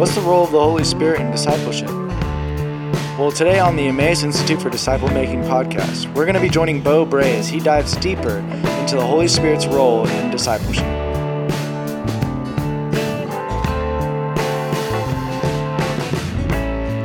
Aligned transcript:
What's 0.00 0.14
the 0.14 0.22
role 0.22 0.44
of 0.44 0.50
the 0.50 0.58
Holy 0.58 0.82
Spirit 0.82 1.20
in 1.20 1.30
discipleship? 1.30 1.90
Well, 3.18 3.30
today 3.30 3.58
on 3.58 3.76
the 3.76 3.88
Emmaus 3.88 4.22
Institute 4.22 4.62
for 4.62 4.70
Disciple 4.70 5.08
Making 5.08 5.42
podcast, 5.42 6.06
we're 6.14 6.24
going 6.24 6.36
to 6.36 6.40
be 6.40 6.48
joining 6.48 6.80
Bo 6.80 7.04
Bray 7.04 7.36
as 7.36 7.50
he 7.50 7.60
dives 7.60 7.94
deeper 7.96 8.38
into 8.38 8.96
the 8.96 9.06
Holy 9.06 9.28
Spirit's 9.28 9.66
role 9.66 10.08
in 10.08 10.30
discipleship. 10.30 10.86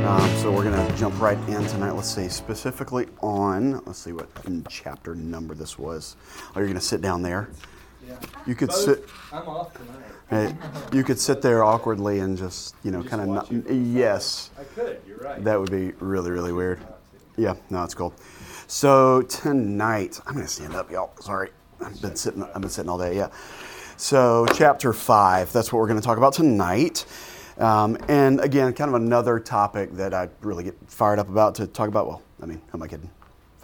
Um, 0.06 0.36
so 0.38 0.50
we're 0.50 0.64
going 0.64 0.88
to 0.88 0.96
jump 0.96 1.20
right 1.20 1.36
in 1.50 1.66
tonight. 1.66 1.90
Let's 1.90 2.08
see, 2.08 2.30
specifically 2.30 3.08
on, 3.20 3.82
let's 3.84 3.98
see 3.98 4.12
what 4.12 4.30
chapter 4.70 5.14
number 5.14 5.54
this 5.54 5.78
was. 5.78 6.16
Oh, 6.46 6.60
you're 6.60 6.64
going 6.64 6.76
to 6.76 6.80
sit 6.80 7.02
down 7.02 7.20
there. 7.20 7.50
Yeah. 8.06 8.14
You 8.46 8.54
could 8.54 8.68
Both- 8.68 8.76
sit. 8.78 9.04
I'm 9.32 9.48
off 9.48 9.72
tonight. 9.74 10.02
Hey, 10.28 10.56
you 10.92 11.04
could 11.04 11.20
sit 11.20 11.40
there 11.40 11.62
awkwardly 11.62 12.18
and 12.18 12.36
just, 12.36 12.74
you 12.82 12.90
know, 12.90 13.02
kind 13.02 13.22
of. 13.22 13.28
Not, 13.28 13.72
yes, 13.72 14.50
I 14.58 14.64
could. 14.64 15.00
You're 15.06 15.18
right. 15.18 15.42
that 15.44 15.58
would 15.60 15.70
be 15.70 15.92
really, 16.00 16.30
really 16.32 16.52
weird. 16.52 16.80
Yeah, 17.36 17.54
no, 17.70 17.84
it's 17.84 17.94
cool. 17.94 18.12
So 18.66 19.22
tonight, 19.22 20.20
I'm 20.26 20.34
gonna 20.34 20.48
stand 20.48 20.74
up, 20.74 20.90
y'all. 20.90 21.12
Sorry, 21.20 21.50
I've 21.80 22.00
been 22.02 22.16
sitting. 22.16 22.42
I've 22.42 22.60
been 22.60 22.70
sitting 22.70 22.88
all 22.90 22.98
day. 22.98 23.14
Yeah. 23.16 23.28
So 23.96 24.46
chapter 24.54 24.92
five. 24.92 25.52
That's 25.52 25.72
what 25.72 25.78
we're 25.78 25.88
gonna 25.88 26.00
talk 26.00 26.18
about 26.18 26.32
tonight. 26.32 27.06
Um, 27.58 27.96
and 28.08 28.40
again, 28.40 28.72
kind 28.72 28.88
of 28.88 28.94
another 28.96 29.38
topic 29.38 29.92
that 29.92 30.12
I 30.12 30.28
really 30.42 30.64
get 30.64 30.76
fired 30.88 31.18
up 31.20 31.28
about 31.28 31.54
to 31.56 31.66
talk 31.68 31.88
about. 31.88 32.06
Well, 32.08 32.22
I 32.42 32.46
mean, 32.46 32.60
who 32.70 32.78
am 32.78 32.82
I 32.82 32.88
kidding? 32.88 33.10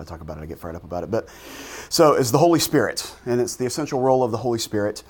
I 0.02 0.04
talk 0.04 0.20
about 0.20 0.38
it, 0.38 0.42
I 0.42 0.46
get 0.46 0.58
fired 0.58 0.76
up 0.76 0.84
about 0.84 1.04
it. 1.04 1.10
But 1.10 1.28
so 1.88 2.14
is 2.14 2.32
the 2.32 2.38
Holy 2.38 2.58
Spirit, 2.58 3.14
and 3.24 3.40
it's 3.40 3.56
the 3.56 3.66
essential 3.66 4.00
role 4.00 4.22
of 4.22 4.32
the 4.32 4.38
Holy 4.38 4.58
Spirit 4.58 5.02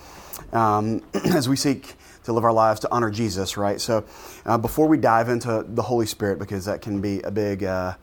um, 0.52 1.02
as 1.14 1.48
we 1.48 1.56
seek 1.56 1.94
to 2.24 2.32
live 2.32 2.44
our 2.44 2.52
lives 2.52 2.80
to 2.80 2.92
honor 2.92 3.10
Jesus, 3.10 3.56
right? 3.56 3.80
So, 3.80 4.04
uh, 4.46 4.58
before 4.58 4.86
we 4.86 4.96
dive 4.96 5.28
into 5.28 5.64
the 5.66 5.82
Holy 5.82 6.06
Spirit, 6.06 6.38
because 6.38 6.64
that 6.66 6.80
can 6.80 7.00
be 7.00 7.20
a 7.22 7.30
big, 7.30 7.64
uh, 7.64 7.94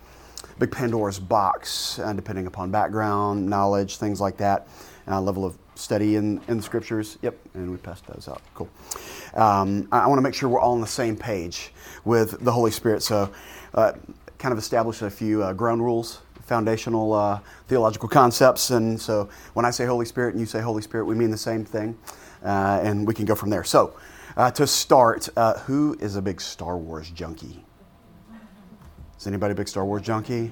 big 0.57 0.71
Pandora's 0.71 1.19
box, 1.19 1.99
uh, 1.99 2.11
depending 2.13 2.47
upon 2.47 2.71
background, 2.71 3.49
knowledge, 3.49 3.97
things 3.97 4.19
like 4.19 4.37
that, 4.37 4.67
uh, 5.07 5.21
level 5.21 5.45
of 5.45 5.57
study 5.75 6.17
in, 6.17 6.41
in 6.49 6.57
the 6.57 6.63
scriptures. 6.63 7.17
Yep, 7.21 7.37
and 7.53 7.71
we 7.71 7.77
passed 7.77 8.05
those 8.07 8.27
out. 8.27 8.41
Cool. 8.55 8.69
Um, 9.35 9.87
I, 9.91 9.99
I 9.99 10.07
want 10.07 10.17
to 10.17 10.23
make 10.23 10.33
sure 10.33 10.49
we're 10.49 10.59
all 10.59 10.73
on 10.73 10.81
the 10.81 10.87
same 10.87 11.15
page 11.15 11.71
with 12.03 12.43
the 12.43 12.51
Holy 12.51 12.71
Spirit. 12.71 13.03
So, 13.03 13.31
uh, 13.73 13.93
kind 14.37 14.51
of 14.51 14.57
establish 14.57 15.01
a 15.01 15.09
few 15.09 15.43
uh, 15.43 15.53
ground 15.53 15.83
rules 15.83 16.21
foundational 16.49 17.13
uh, 17.13 17.39
theological 17.67 18.09
concepts. 18.09 18.71
And 18.71 18.99
so 18.99 19.29
when 19.53 19.65
I 19.65 19.71
say 19.71 19.85
Holy 19.85 20.05
Spirit 20.05 20.33
and 20.33 20.41
you 20.41 20.45
say 20.45 20.59
Holy 20.59 20.81
Spirit, 20.81 21.05
we 21.05 21.15
mean 21.15 21.31
the 21.31 21.37
same 21.37 21.63
thing. 21.63 21.97
Uh, 22.43 22.81
and 22.83 23.07
we 23.07 23.13
can 23.13 23.25
go 23.25 23.35
from 23.35 23.49
there. 23.49 23.63
So 23.63 23.93
uh, 24.35 24.51
to 24.51 24.65
start, 24.65 25.29
uh, 25.37 25.59
who 25.59 25.95
is 26.01 26.15
a 26.15 26.21
big 26.21 26.41
Star 26.41 26.77
Wars 26.77 27.09
junkie? 27.11 27.63
Is 29.17 29.27
anybody 29.27 29.51
a 29.51 29.55
big 29.55 29.67
Star 29.67 29.85
Wars 29.85 30.01
junkie? 30.01 30.51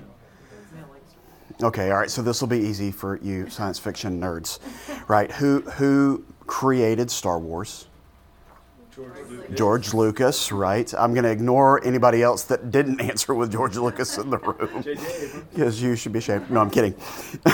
Okay, 1.64 1.90
all 1.90 1.98
right. 1.98 2.12
So 2.12 2.22
this 2.22 2.40
will 2.42 2.50
be 2.50 2.60
easy 2.60 2.92
for 2.92 3.18
you 3.24 3.50
science 3.50 3.80
fiction 3.80 4.22
nerds, 4.22 4.60
right? 5.08 5.32
Who 5.32 5.62
who 5.62 6.24
created 6.46 7.10
Star 7.10 7.40
Wars? 7.40 7.87
George 8.98 9.30
Lucas. 9.30 9.58
George 9.58 9.94
Lucas, 9.94 10.52
right? 10.52 10.94
I'm 10.98 11.14
going 11.14 11.24
to 11.24 11.30
ignore 11.30 11.86
anybody 11.86 12.24
else 12.24 12.46
that 12.46 12.72
didn't 12.72 13.00
answer 13.12 13.36
with 13.36 13.52
George 13.52 13.78
Lucas 13.78 14.18
in 14.18 14.32
the 14.32 14.40
room. 14.40 14.84
Because 15.54 15.82
you 15.82 15.96
should 15.96 16.14
be 16.14 16.20
ashamed. 16.20 16.50
No, 16.50 16.62
I'm 16.62 16.72
kidding. 16.72 16.94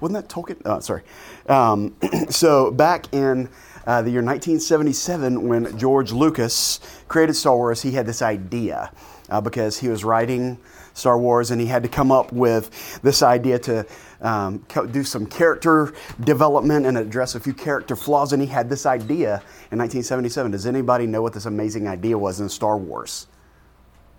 Wasn't 0.00 0.12
that 0.12 0.28
Tolkien? 0.28 0.60
Oh, 0.64 0.78
sorry. 0.78 1.02
Um, 1.48 1.96
so 2.30 2.70
back 2.70 3.12
in 3.12 3.48
uh, 3.86 4.02
the 4.02 4.10
year 4.10 4.22
1977, 4.22 5.48
when 5.48 5.76
George 5.78 6.12
Lucas 6.12 6.78
created 7.08 7.34
Star 7.34 7.56
Wars, 7.56 7.82
he 7.82 7.92
had 7.92 8.06
this 8.06 8.22
idea 8.22 8.92
uh, 9.30 9.40
because 9.40 9.78
he 9.78 9.88
was 9.88 10.04
writing 10.04 10.58
Star 10.94 11.18
Wars 11.18 11.50
and 11.50 11.60
he 11.60 11.66
had 11.66 11.82
to 11.82 11.88
come 11.88 12.12
up 12.12 12.32
with 12.32 13.00
this 13.02 13.22
idea 13.22 13.58
to 13.60 13.86
um, 14.22 14.64
do 14.90 15.04
some 15.04 15.26
character 15.26 15.92
development 16.20 16.86
and 16.86 16.96
address 16.96 17.34
a 17.34 17.40
few 17.40 17.52
character 17.52 17.96
flaws. 17.96 18.32
And 18.32 18.40
he 18.40 18.48
had 18.48 18.68
this 18.70 18.86
idea 18.86 19.42
in 19.70 19.78
1977. 19.78 20.52
Does 20.52 20.66
anybody 20.66 21.06
know 21.06 21.20
what 21.20 21.32
this 21.32 21.46
amazing 21.46 21.88
idea 21.88 22.16
was 22.16 22.40
in 22.40 22.48
Star 22.48 22.78
Wars 22.78 23.26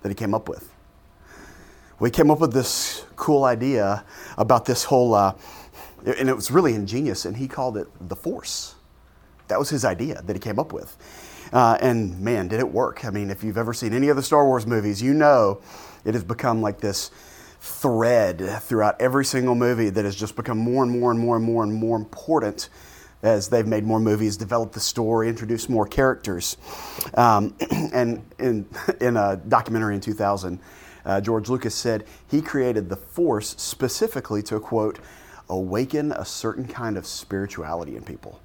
that 0.01 0.09
he 0.09 0.15
came 0.15 0.33
up 0.33 0.47
with? 0.47 0.73
we 2.03 2.11
came 2.11 2.29
up 2.29 2.41
with 2.41 2.51
this 2.51 3.05
cool 3.15 3.45
idea 3.45 4.03
about 4.37 4.65
this 4.65 4.83
whole, 4.83 5.13
uh, 5.13 5.33
and 6.05 6.27
it 6.27 6.35
was 6.35 6.51
really 6.51 6.73
ingenious, 6.73 7.23
and 7.23 7.37
he 7.37 7.47
called 7.47 7.77
it 7.77 7.87
the 8.09 8.15
Force. 8.15 8.75
That 9.47 9.57
was 9.57 9.69
his 9.69 9.85
idea 9.85 10.21
that 10.21 10.35
he 10.35 10.39
came 10.39 10.59
up 10.59 10.73
with. 10.73 10.97
Uh, 11.53 11.77
and 11.79 12.19
man, 12.19 12.49
did 12.49 12.59
it 12.59 12.69
work. 12.69 13.05
I 13.05 13.09
mean, 13.09 13.29
if 13.29 13.41
you've 13.41 13.57
ever 13.57 13.73
seen 13.73 13.93
any 13.93 14.09
of 14.09 14.17
the 14.17 14.21
Star 14.21 14.45
Wars 14.45 14.67
movies, 14.67 15.01
you 15.01 15.13
know 15.13 15.61
it 16.03 16.13
has 16.13 16.25
become 16.25 16.61
like 16.61 16.81
this 16.81 17.09
thread 17.63 18.61
throughout 18.63 18.99
every 18.99 19.23
single 19.23 19.55
movie 19.55 19.89
that 19.89 20.03
has 20.03 20.17
just 20.17 20.35
become 20.35 20.57
more 20.57 20.83
and 20.83 20.91
more 20.91 21.11
and 21.11 21.19
more 21.19 21.37
and 21.37 21.45
more 21.45 21.63
and 21.63 21.73
more 21.73 21.95
important 21.95 22.67
as 23.21 23.47
they've 23.47 23.65
made 23.65 23.85
more 23.85 24.01
movies, 24.01 24.35
developed 24.35 24.73
the 24.73 24.81
story, 24.81 25.29
introduced 25.29 25.69
more 25.69 25.87
characters. 25.87 26.57
Um, 27.13 27.55
and 27.93 28.21
in, 28.37 28.67
in 28.99 29.15
a 29.15 29.37
documentary 29.37 29.95
in 29.95 30.01
2000, 30.01 30.59
uh, 31.05 31.21
George 31.21 31.47
Lucas 31.47 31.73
said 31.73 32.03
he 32.29 32.41
created 32.41 32.89
the 32.89 32.97
Force 32.97 33.55
specifically 33.57 34.43
to, 34.43 34.59
quote, 34.59 34.99
awaken 35.47 36.11
a 36.11 36.25
certain 36.25 36.67
kind 36.67 36.97
of 36.97 37.05
spirituality 37.05 37.95
in 37.95 38.03
people 38.03 38.41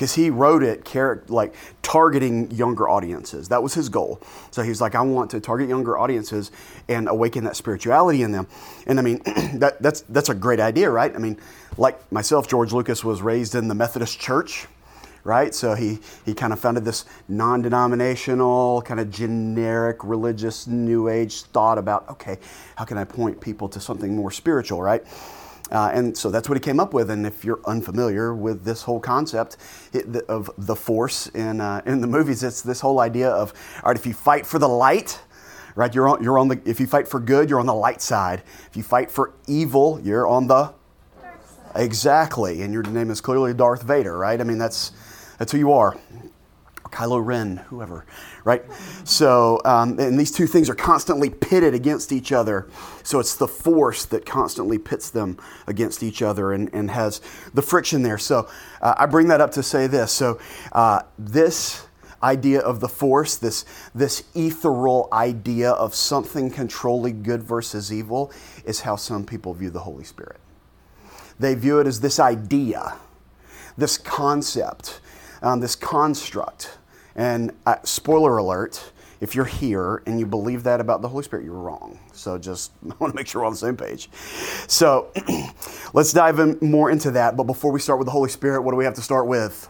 because 0.00 0.14
he 0.14 0.30
wrote 0.30 0.62
it 0.62 0.82
char- 0.86 1.22
like 1.28 1.54
targeting 1.82 2.50
younger 2.50 2.88
audiences. 2.88 3.48
That 3.50 3.62
was 3.62 3.74
his 3.74 3.90
goal. 3.90 4.18
So 4.50 4.62
he's 4.62 4.80
like, 4.80 4.94
I 4.94 5.02
want 5.02 5.30
to 5.32 5.40
target 5.40 5.68
younger 5.68 5.98
audiences 5.98 6.50
and 6.88 7.06
awaken 7.06 7.44
that 7.44 7.54
spirituality 7.54 8.22
in 8.22 8.32
them. 8.32 8.46
And 8.86 8.98
I 8.98 9.02
mean, 9.02 9.20
that, 9.56 9.76
that's 9.82 10.00
that's 10.08 10.30
a 10.30 10.34
great 10.34 10.58
idea, 10.58 10.88
right? 10.88 11.14
I 11.14 11.18
mean, 11.18 11.36
like 11.76 12.10
myself, 12.10 12.48
George 12.48 12.72
Lucas 12.72 13.04
was 13.04 13.20
raised 13.20 13.54
in 13.54 13.68
the 13.68 13.74
Methodist 13.74 14.18
Church, 14.18 14.68
right? 15.22 15.54
So 15.54 15.74
he 15.74 15.98
he 16.24 16.32
kind 16.32 16.54
of 16.54 16.60
founded 16.60 16.86
this 16.86 17.04
non-denominational, 17.28 18.80
kind 18.86 19.00
of 19.00 19.10
generic 19.10 20.02
religious 20.02 20.66
New 20.66 21.10
Age 21.10 21.42
thought 21.42 21.76
about, 21.76 22.08
okay, 22.08 22.38
how 22.76 22.86
can 22.86 22.96
I 22.96 23.04
point 23.04 23.38
people 23.38 23.68
to 23.68 23.80
something 23.80 24.16
more 24.16 24.30
spiritual, 24.30 24.80
right? 24.80 25.04
Uh, 25.70 25.90
and 25.92 26.16
so 26.16 26.30
that's 26.30 26.48
what 26.48 26.56
he 26.56 26.60
came 26.60 26.80
up 26.80 26.92
with. 26.92 27.10
And 27.10 27.26
if 27.26 27.44
you're 27.44 27.60
unfamiliar 27.64 28.34
with 28.34 28.64
this 28.64 28.82
whole 28.82 29.00
concept 29.00 29.56
of 30.28 30.50
the 30.58 30.74
force 30.74 31.28
in, 31.28 31.60
uh, 31.60 31.82
in 31.86 32.00
the 32.00 32.06
movies, 32.06 32.42
it's 32.42 32.62
this 32.62 32.80
whole 32.80 33.00
idea 33.00 33.30
of, 33.30 33.52
all 33.82 33.90
right, 33.90 33.96
if 33.96 34.06
you 34.06 34.14
fight 34.14 34.46
for 34.46 34.58
the 34.58 34.68
light, 34.68 35.20
right, 35.76 35.94
you're 35.94 36.08
on, 36.08 36.22
you're 36.22 36.38
on 36.38 36.48
the, 36.48 36.60
if 36.64 36.80
you 36.80 36.86
fight 36.86 37.06
for 37.06 37.20
good, 37.20 37.48
you're 37.48 37.60
on 37.60 37.66
the 37.66 37.74
light 37.74 38.02
side. 38.02 38.42
If 38.68 38.76
you 38.76 38.82
fight 38.82 39.10
for 39.10 39.32
evil, 39.46 40.00
you're 40.02 40.26
on 40.26 40.48
the, 40.48 40.72
exactly. 41.76 42.62
And 42.62 42.72
your 42.72 42.82
name 42.82 43.10
is 43.10 43.20
clearly 43.20 43.54
Darth 43.54 43.82
Vader, 43.82 44.18
right? 44.18 44.40
I 44.40 44.44
mean, 44.44 44.58
that's, 44.58 44.92
that's 45.38 45.52
who 45.52 45.58
you 45.58 45.72
are. 45.72 45.96
Kylo 46.90 47.24
Ren, 47.24 47.58
whoever, 47.68 48.04
right? 48.44 48.64
So, 49.04 49.60
um, 49.64 49.98
and 49.98 50.18
these 50.18 50.30
two 50.30 50.46
things 50.46 50.68
are 50.68 50.74
constantly 50.74 51.30
pitted 51.30 51.74
against 51.74 52.12
each 52.12 52.32
other. 52.32 52.68
So 53.02 53.20
it's 53.20 53.34
the 53.34 53.48
force 53.48 54.04
that 54.06 54.26
constantly 54.26 54.78
pits 54.78 55.10
them 55.10 55.38
against 55.66 56.02
each 56.02 56.22
other 56.22 56.52
and, 56.52 56.68
and 56.72 56.90
has 56.90 57.20
the 57.54 57.62
friction 57.62 58.02
there. 58.02 58.18
So 58.18 58.48
uh, 58.82 58.94
I 58.96 59.06
bring 59.06 59.28
that 59.28 59.40
up 59.40 59.52
to 59.52 59.62
say 59.62 59.86
this. 59.86 60.12
So 60.12 60.40
uh, 60.72 61.02
this 61.18 61.86
idea 62.22 62.60
of 62.60 62.80
the 62.80 62.88
force, 62.88 63.36
this, 63.36 63.64
this 63.94 64.24
ethereal 64.34 65.08
idea 65.12 65.70
of 65.70 65.94
something 65.94 66.50
controlling 66.50 67.22
good 67.22 67.42
versus 67.42 67.92
evil, 67.92 68.32
is 68.64 68.80
how 68.80 68.96
some 68.96 69.24
people 69.24 69.54
view 69.54 69.70
the 69.70 69.80
Holy 69.80 70.04
Spirit. 70.04 70.38
They 71.38 71.54
view 71.54 71.80
it 71.80 71.86
as 71.86 72.00
this 72.00 72.20
idea, 72.20 72.96
this 73.78 73.96
concept, 73.96 75.00
um, 75.40 75.60
this 75.60 75.74
construct. 75.74 76.76
And 77.20 77.52
uh, 77.66 77.76
spoiler 77.84 78.38
alert, 78.38 78.92
if 79.20 79.34
you're 79.34 79.44
here 79.44 80.02
and 80.06 80.18
you 80.18 80.24
believe 80.24 80.62
that 80.62 80.80
about 80.80 81.02
the 81.02 81.08
Holy 81.08 81.22
Spirit, 81.22 81.44
you're 81.44 81.52
wrong. 81.52 81.98
So 82.14 82.38
just 82.38 82.72
I 82.90 82.94
want 82.98 83.12
to 83.12 83.14
make 83.14 83.26
sure 83.26 83.42
we're 83.42 83.46
on 83.46 83.52
the 83.52 83.58
same 83.58 83.76
page. 83.76 84.08
So 84.68 85.12
let's 85.92 86.14
dive 86.14 86.38
in 86.38 86.56
more 86.62 86.90
into 86.90 87.10
that. 87.10 87.36
But 87.36 87.44
before 87.44 87.72
we 87.72 87.78
start 87.78 87.98
with 87.98 88.06
the 88.06 88.12
Holy 88.12 88.30
Spirit, 88.30 88.62
what 88.62 88.70
do 88.70 88.78
we 88.78 88.86
have 88.86 88.94
to 88.94 89.02
start 89.02 89.26
with? 89.26 89.68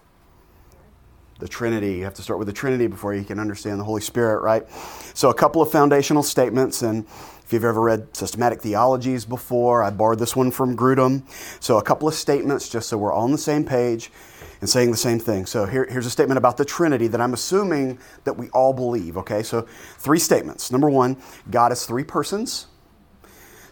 The 1.40 1.48
Trinity. 1.48 1.94
You 1.94 2.04
have 2.04 2.14
to 2.14 2.22
start 2.22 2.38
with 2.38 2.46
the 2.46 2.54
Trinity 2.54 2.86
before 2.86 3.14
you 3.14 3.24
can 3.24 3.40
understand 3.40 3.80
the 3.80 3.84
Holy 3.84 4.02
Spirit, 4.02 4.42
right? 4.42 4.70
So 5.14 5.28
a 5.28 5.34
couple 5.34 5.60
of 5.60 5.72
foundational 5.72 6.22
statements 6.22 6.82
and 6.82 7.04
if 7.50 7.54
you've 7.54 7.64
ever 7.64 7.80
read 7.80 8.16
systematic 8.16 8.62
theologies 8.62 9.24
before, 9.24 9.82
I 9.82 9.90
borrowed 9.90 10.20
this 10.20 10.36
one 10.36 10.52
from 10.52 10.76
Grudem. 10.76 11.24
So, 11.58 11.78
a 11.78 11.82
couple 11.82 12.06
of 12.06 12.14
statements 12.14 12.68
just 12.68 12.88
so 12.88 12.96
we're 12.96 13.12
all 13.12 13.24
on 13.24 13.32
the 13.32 13.38
same 13.38 13.64
page 13.64 14.12
and 14.60 14.70
saying 14.70 14.90
the 14.92 14.96
same 14.96 15.18
thing. 15.20 15.46
So, 15.46 15.66
here, 15.66 15.86
here's 15.90 16.06
a 16.06 16.10
statement 16.10 16.38
about 16.38 16.56
the 16.58 16.64
Trinity 16.66 17.08
that 17.08 17.20
I'm 17.20 17.34
assuming 17.34 17.98
that 18.24 18.34
we 18.34 18.50
all 18.50 18.72
believe, 18.74 19.16
okay? 19.18 19.42
So, 19.42 19.62
three 19.98 20.18
statements. 20.20 20.72
Number 20.72 20.90
one, 20.90 21.16
God 21.50 21.72
is 21.72 21.86
three 21.86 22.04
persons. 22.04 22.68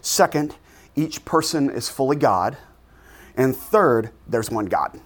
Second, 0.01 0.55
each 0.95 1.25
person 1.25 1.69
is 1.69 1.89
fully 1.89 2.17
God. 2.17 2.57
And 3.37 3.55
third, 3.55 4.11
there's 4.27 4.51
one 4.51 4.67
God, 4.67 4.99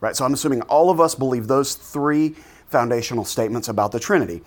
right? 0.00 0.16
So, 0.16 0.24
I'm 0.24 0.34
assuming 0.34 0.62
all 0.62 0.90
of 0.90 1.00
us 1.00 1.14
believe 1.14 1.48
those 1.48 1.74
three 1.76 2.30
foundational 2.68 3.24
statements 3.24 3.68
about 3.68 3.92
the 3.92 4.00
Trinity. 4.00 4.42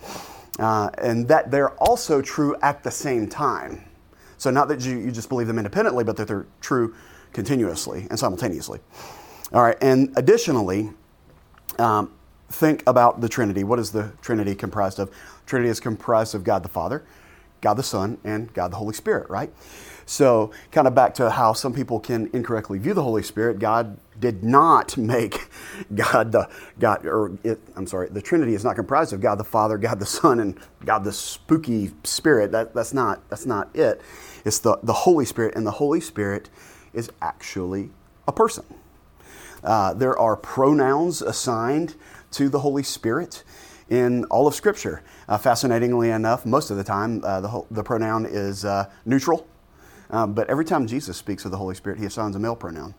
uh, 0.60 0.90
and 0.98 1.28
that 1.28 1.50
they're 1.50 1.72
also 1.82 2.22
true 2.22 2.56
at 2.62 2.82
the 2.84 2.90
same 2.90 3.28
time. 3.28 3.84
So, 4.38 4.50
not 4.50 4.68
that 4.68 4.82
you, 4.82 4.98
you 4.98 5.12
just 5.12 5.28
believe 5.30 5.46
them 5.48 5.58
independently, 5.58 6.04
but 6.04 6.16
that 6.18 6.28
they're 6.28 6.46
true 6.60 6.94
continuously 7.32 8.06
and 8.10 8.18
simultaneously. 8.18 8.80
All 9.52 9.62
right, 9.62 9.76
and 9.80 10.12
additionally, 10.16 10.90
um, 11.78 12.12
think 12.48 12.82
about 12.86 13.20
the 13.20 13.28
Trinity. 13.28 13.64
What 13.64 13.78
is 13.78 13.92
the 13.92 14.12
Trinity 14.20 14.54
comprised 14.54 14.98
of? 14.98 15.10
Trinity 15.46 15.70
is 15.70 15.78
comprised 15.78 16.34
of 16.34 16.42
God 16.42 16.64
the 16.64 16.68
Father, 16.68 17.04
God 17.60 17.74
the 17.74 17.82
Son, 17.84 18.18
and 18.24 18.52
God 18.54 18.72
the 18.72 18.76
Holy 18.76 18.94
Spirit, 18.94 19.30
right? 19.30 19.52
So, 20.04 20.52
kind 20.70 20.86
of 20.88 20.94
back 20.94 21.14
to 21.14 21.30
how 21.30 21.52
some 21.52 21.72
people 21.72 22.00
can 22.00 22.30
incorrectly 22.32 22.78
view 22.78 22.94
the 22.94 23.02
Holy 23.02 23.22
Spirit. 23.22 23.58
God 23.58 23.98
did 24.18 24.42
not 24.44 24.96
make 24.96 25.48
God 25.94 26.32
the 26.32 26.48
God, 26.78 27.06
or 27.06 27.38
it, 27.44 27.60
I'm 27.76 27.86
sorry, 27.86 28.08
the 28.08 28.22
Trinity 28.22 28.54
is 28.54 28.64
not 28.64 28.76
comprised 28.76 29.12
of 29.12 29.20
God 29.20 29.36
the 29.36 29.44
Father, 29.44 29.78
God 29.78 30.00
the 30.00 30.06
Son, 30.06 30.40
and 30.40 30.58
God 30.84 31.04
the 31.04 31.12
spooky 31.12 31.92
Spirit. 32.04 32.52
That, 32.52 32.74
that's 32.74 32.94
not 32.94 33.28
that's 33.28 33.46
not 33.46 33.74
it. 33.74 34.00
It's 34.44 34.58
the 34.60 34.78
the 34.82 34.92
Holy 34.92 35.24
Spirit, 35.24 35.54
and 35.56 35.66
the 35.66 35.72
Holy 35.72 36.00
Spirit 36.00 36.50
is 36.92 37.10
actually 37.20 37.90
a 38.28 38.32
person. 38.32 38.64
Uh, 39.64 39.94
there 39.94 40.18
are 40.18 40.36
pronouns 40.36 41.22
assigned 41.22 41.94
to 42.32 42.48
the 42.48 42.60
Holy 42.60 42.82
Spirit 42.82 43.42
in 43.88 44.24
all 44.24 44.46
of 44.46 44.54
Scripture. 44.54 45.02
Uh, 45.28 45.38
fascinatingly 45.38 46.10
enough, 46.10 46.44
most 46.46 46.70
of 46.70 46.76
the 46.76 46.84
time 46.84 47.22
uh, 47.24 47.40
the, 47.40 47.64
the 47.70 47.82
pronoun 47.82 48.26
is 48.26 48.64
uh, 48.64 48.90
neutral 49.04 49.46
um, 50.10 50.34
but 50.34 50.48
every 50.48 50.64
time 50.64 50.86
Jesus 50.86 51.16
speaks 51.16 51.44
of 51.44 51.50
the 51.50 51.56
Holy 51.56 51.74
Spirit, 51.74 51.98
he 51.98 52.06
assigns 52.06 52.36
a 52.36 52.38
male 52.38 52.56
pronoun 52.56 52.94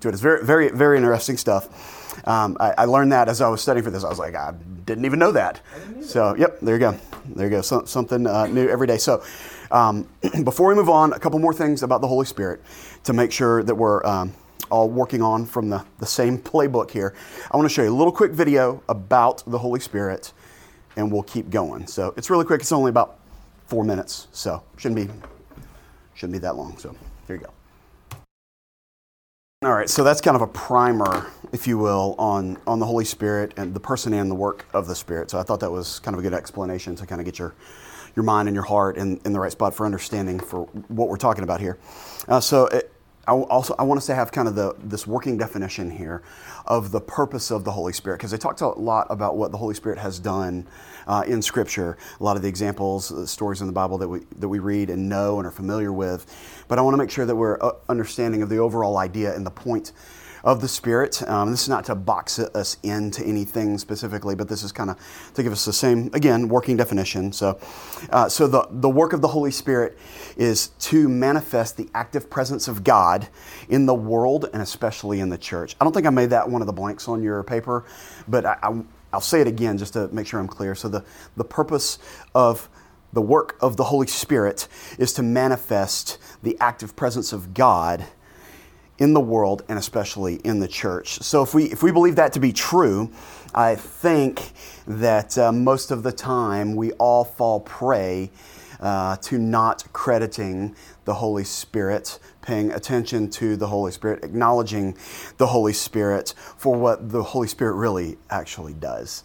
to 0.00 0.08
it. 0.08 0.12
It's 0.12 0.22
very, 0.22 0.44
very, 0.44 0.70
very 0.70 0.96
interesting 0.96 1.36
stuff. 1.36 2.26
Um, 2.26 2.56
I, 2.58 2.72
I, 2.78 2.84
learned 2.86 3.12
that 3.12 3.28
as 3.28 3.40
I 3.42 3.48
was 3.48 3.60
studying 3.60 3.84
for 3.84 3.90
this. 3.90 4.04
I 4.04 4.08
was 4.08 4.18
like, 4.18 4.34
I 4.34 4.52
didn't 4.86 5.04
even 5.04 5.18
know 5.18 5.32
that. 5.32 5.60
So, 6.00 6.34
yep, 6.36 6.60
there 6.60 6.74
you 6.74 6.80
go. 6.80 6.98
There 7.26 7.46
you 7.46 7.50
go. 7.50 7.60
So, 7.60 7.84
something 7.84 8.26
uh, 8.26 8.46
new 8.46 8.68
every 8.68 8.86
day. 8.86 8.96
So, 8.96 9.22
um, 9.70 10.08
before 10.44 10.68
we 10.68 10.74
move 10.74 10.88
on, 10.88 11.12
a 11.12 11.18
couple 11.18 11.38
more 11.38 11.52
things 11.52 11.82
about 11.82 12.00
the 12.00 12.08
Holy 12.08 12.24
Spirit 12.24 12.62
to 13.04 13.12
make 13.12 13.32
sure 13.32 13.62
that 13.62 13.74
we're 13.74 14.04
um, 14.06 14.32
all 14.70 14.88
working 14.88 15.22
on 15.22 15.46
from 15.46 15.70
the, 15.70 15.84
the 15.98 16.06
same 16.06 16.38
playbook 16.38 16.90
here. 16.90 17.14
I 17.50 17.56
want 17.56 17.68
to 17.68 17.74
show 17.74 17.82
you 17.82 17.90
a 17.90 17.96
little 17.96 18.12
quick 18.12 18.32
video 18.32 18.82
about 18.88 19.42
the 19.46 19.58
Holy 19.58 19.80
Spirit, 19.80 20.32
and 20.96 21.10
we'll 21.10 21.22
keep 21.22 21.50
going. 21.50 21.86
So, 21.86 22.14
it's 22.16 22.30
really 22.30 22.44
quick. 22.44 22.60
It's 22.60 22.72
only 22.72 22.90
about 22.90 23.18
four 23.66 23.84
minutes, 23.84 24.28
so 24.32 24.62
shouldn't 24.76 25.08
be 25.08 25.12
Shouldn't 26.16 26.32
be 26.32 26.38
that 26.38 26.56
long. 26.56 26.76
So 26.78 26.96
here 27.26 27.36
you 27.36 27.42
go. 27.42 27.50
All 29.62 29.72
right, 29.72 29.88
so 29.88 30.02
that's 30.02 30.20
kind 30.20 30.34
of 30.34 30.42
a 30.42 30.46
primer, 30.46 31.26
if 31.52 31.66
you 31.66 31.78
will, 31.78 32.14
on, 32.18 32.58
on 32.66 32.78
the 32.78 32.86
Holy 32.86 33.04
Spirit 33.04 33.52
and 33.56 33.74
the 33.74 33.80
person 33.80 34.12
and 34.12 34.30
the 34.30 34.34
work 34.34 34.66
of 34.72 34.86
the 34.86 34.94
Spirit. 34.94 35.30
So 35.30 35.38
I 35.38 35.42
thought 35.42 35.60
that 35.60 35.70
was 35.70 35.98
kind 36.00 36.14
of 36.14 36.20
a 36.20 36.22
good 36.22 36.34
explanation 36.34 36.96
to 36.96 37.06
kind 37.06 37.20
of 37.20 37.24
get 37.24 37.38
your, 37.38 37.54
your 38.14 38.22
mind 38.22 38.48
and 38.48 38.54
your 38.54 38.64
heart 38.64 38.96
in, 38.96 39.20
in 39.24 39.32
the 39.32 39.40
right 39.40 39.52
spot 39.52 39.74
for 39.74 39.84
understanding 39.84 40.40
for 40.40 40.64
what 40.88 41.08
we're 41.08 41.16
talking 41.16 41.44
about 41.44 41.60
here. 41.60 41.78
Uh, 42.28 42.40
so 42.40 42.66
it, 42.66 42.92
I 43.26 43.32
also 43.32 43.74
I 43.78 43.82
want 43.82 43.98
us 43.98 44.06
to 44.06 44.14
have 44.14 44.30
kind 44.30 44.46
of 44.46 44.54
the 44.54 44.76
this 44.78 45.06
working 45.06 45.36
definition 45.36 45.90
here 45.90 46.22
of 46.64 46.92
the 46.92 47.00
purpose 47.00 47.50
of 47.50 47.64
the 47.64 47.72
Holy 47.72 47.92
Spirit 47.92 48.18
because 48.18 48.30
they 48.30 48.38
talked 48.38 48.60
a 48.60 48.68
lot 48.68 49.08
about 49.10 49.36
what 49.36 49.50
the 49.50 49.58
Holy 49.58 49.74
Spirit 49.74 49.98
has 49.98 50.18
done 50.20 50.66
uh, 51.08 51.24
in 51.26 51.42
Scripture. 51.42 51.98
A 52.20 52.22
lot 52.24 52.36
of 52.36 52.42
the 52.42 52.48
examples, 52.48 53.08
the 53.08 53.26
stories 53.26 53.60
in 53.60 53.66
the 53.66 53.72
Bible 53.72 53.98
that 53.98 54.08
we 54.08 54.20
that 54.38 54.48
we 54.48 54.60
read 54.60 54.90
and 54.90 55.08
know 55.08 55.38
and 55.38 55.46
are 55.46 55.50
familiar 55.50 55.92
with. 55.92 56.24
But 56.68 56.78
I 56.78 56.82
want 56.82 56.94
to 56.94 56.98
make 56.98 57.10
sure 57.10 57.26
that 57.26 57.34
we're 57.34 57.58
uh, 57.60 57.72
understanding 57.88 58.42
of 58.42 58.48
the 58.48 58.58
overall 58.58 58.96
idea 58.96 59.34
and 59.34 59.44
the 59.44 59.50
point 59.50 59.92
of 60.44 60.60
the 60.60 60.68
Spirit. 60.68 61.22
Um, 61.28 61.50
this 61.50 61.62
is 61.62 61.68
not 61.68 61.84
to 61.86 61.94
box 61.94 62.38
us 62.38 62.76
into 62.82 63.24
anything 63.24 63.78
specifically, 63.78 64.34
but 64.34 64.48
this 64.48 64.62
is 64.62 64.72
kind 64.72 64.90
of 64.90 65.30
to 65.34 65.42
give 65.42 65.52
us 65.52 65.64
the 65.64 65.72
same, 65.72 66.10
again, 66.12 66.48
working 66.48 66.76
definition. 66.76 67.32
So, 67.32 67.58
uh, 68.10 68.28
so 68.28 68.46
the, 68.46 68.66
the 68.70 68.88
work 68.88 69.12
of 69.12 69.20
the 69.20 69.28
Holy 69.28 69.50
Spirit 69.50 69.98
is 70.36 70.68
to 70.80 71.08
manifest 71.08 71.76
the 71.76 71.88
active 71.94 72.30
presence 72.30 72.68
of 72.68 72.84
God 72.84 73.28
in 73.68 73.86
the 73.86 73.94
world 73.94 74.48
and 74.52 74.62
especially 74.62 75.20
in 75.20 75.28
the 75.28 75.38
church. 75.38 75.76
I 75.80 75.84
don't 75.84 75.92
think 75.92 76.06
I 76.06 76.10
made 76.10 76.30
that 76.30 76.48
one 76.48 76.62
of 76.62 76.66
the 76.66 76.72
blanks 76.72 77.08
on 77.08 77.22
your 77.22 77.42
paper, 77.42 77.84
but 78.28 78.44
I, 78.44 78.58
I, 78.62 78.82
I'll 79.12 79.20
say 79.20 79.40
it 79.40 79.46
again 79.46 79.78
just 79.78 79.94
to 79.94 80.08
make 80.08 80.26
sure 80.26 80.40
I'm 80.40 80.48
clear. 80.48 80.74
So, 80.74 80.88
the, 80.88 81.04
the 81.36 81.44
purpose 81.44 81.98
of 82.34 82.68
the 83.12 83.22
work 83.22 83.56
of 83.62 83.76
the 83.76 83.84
Holy 83.84 84.06
Spirit 84.06 84.68
is 84.98 85.12
to 85.14 85.22
manifest 85.22 86.18
the 86.42 86.56
active 86.60 86.94
presence 86.96 87.32
of 87.32 87.54
God 87.54 88.04
in 88.98 89.12
the 89.12 89.20
world 89.20 89.62
and 89.68 89.78
especially 89.78 90.36
in 90.36 90.60
the 90.60 90.68
church. 90.68 91.18
So 91.22 91.42
if 91.42 91.54
we 91.54 91.64
if 91.64 91.82
we 91.82 91.92
believe 91.92 92.16
that 92.16 92.32
to 92.34 92.40
be 92.40 92.52
true, 92.52 93.10
I 93.54 93.74
think 93.74 94.52
that 94.86 95.36
uh, 95.38 95.52
most 95.52 95.90
of 95.90 96.02
the 96.02 96.12
time 96.12 96.76
we 96.76 96.92
all 96.92 97.24
fall 97.24 97.60
prey 97.60 98.30
uh, 98.80 99.16
to 99.16 99.38
not 99.38 99.84
crediting 99.92 100.74
the 101.04 101.14
Holy 101.14 101.44
Spirit, 101.44 102.18
paying 102.42 102.72
attention 102.72 103.30
to 103.30 103.56
the 103.56 103.66
Holy 103.66 103.92
Spirit, 103.92 104.24
acknowledging 104.24 104.96
the 105.38 105.46
Holy 105.46 105.72
Spirit 105.72 106.34
for 106.36 106.74
what 106.74 107.10
the 107.10 107.22
Holy 107.22 107.48
Spirit 107.48 107.74
really 107.74 108.18
actually 108.28 108.74
does. 108.74 109.22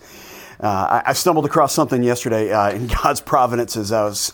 Uh, 0.60 1.02
I, 1.04 1.10
I, 1.10 1.14
stumbled 1.14 1.46
across 1.46 1.74
something 1.74 2.04
yesterday 2.04 2.52
uh, 2.52 2.70
in 2.70 2.88
God's 3.04 3.20
providence 3.20 3.76
as 3.76 3.92
I 3.92 4.04
was 4.04 4.34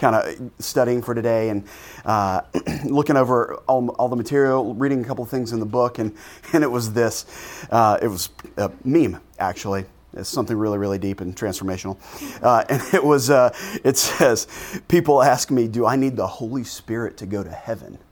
kind 0.00 0.16
of 0.16 0.50
studying 0.58 1.02
for 1.02 1.14
today 1.14 1.50
and 1.50 1.64
uh, 2.04 2.40
looking 2.84 3.16
over 3.16 3.56
all, 3.68 3.90
all, 3.90 4.08
the 4.08 4.16
material, 4.16 4.74
reading 4.74 5.04
a 5.04 5.06
couple 5.06 5.22
of 5.22 5.30
things 5.30 5.52
in 5.52 5.60
the 5.60 5.66
book, 5.66 5.98
and, 5.98 6.16
and 6.52 6.64
it 6.64 6.70
was 6.70 6.92
this. 6.92 7.26
Uh, 7.70 7.98
it 8.02 8.08
was 8.08 8.30
a 8.56 8.72
meme, 8.84 9.20
actually. 9.38 9.84
It's 10.12 10.28
something 10.28 10.56
really, 10.56 10.78
really 10.78 10.98
deep 10.98 11.20
and 11.20 11.36
transformational. 11.36 11.96
Uh, 12.42 12.64
and 12.68 12.82
it 12.92 13.04
was, 13.04 13.30
uh, 13.30 13.54
it 13.84 13.96
says, 13.96 14.48
people 14.88 15.22
ask 15.22 15.52
me, 15.52 15.68
do 15.68 15.86
I 15.86 15.94
need 15.94 16.16
the 16.16 16.26
Holy 16.26 16.64
Spirit 16.64 17.16
to 17.18 17.26
go 17.26 17.44
to 17.44 17.50
heaven? 17.50 17.98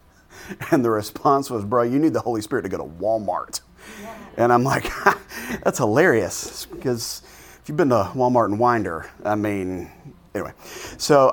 And 0.70 0.82
the 0.82 0.88
response 0.88 1.50
was, 1.50 1.62
bro, 1.62 1.82
you 1.82 1.98
need 1.98 2.14
the 2.14 2.22
Holy 2.22 2.40
Spirit 2.40 2.62
to 2.62 2.70
go 2.70 2.78
to 2.78 2.84
Walmart. 2.84 3.60
Yeah. 4.00 4.16
And 4.38 4.50
I'm 4.50 4.64
like, 4.64 4.90
that's 5.62 5.76
hilarious 5.76 6.64
because 6.64 7.22
if 7.60 7.68
you've 7.68 7.76
been 7.76 7.90
to 7.90 8.12
Walmart 8.14 8.46
and 8.46 8.58
Winder, 8.58 9.10
I 9.26 9.34
mean, 9.34 9.90
anyway. 10.38 10.54
So 10.96 11.32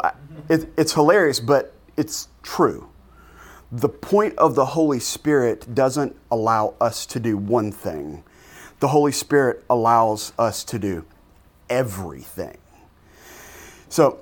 it, 0.49 0.67
it's 0.77 0.93
hilarious, 0.93 1.39
but 1.39 1.73
it's 1.97 2.27
true. 2.43 2.89
The 3.71 3.89
point 3.89 4.37
of 4.37 4.55
the 4.55 4.65
Holy 4.65 4.99
Spirit 4.99 5.73
doesn't 5.73 6.15
allow 6.31 6.75
us 6.79 7.05
to 7.07 7.19
do 7.19 7.37
one 7.37 7.71
thing, 7.71 8.24
the 8.79 8.89
Holy 8.89 9.12
Spirit 9.12 9.63
allows 9.69 10.33
us 10.38 10.63
to 10.65 10.77
do 10.77 11.05
everything. 11.69 12.57
So, 13.89 14.19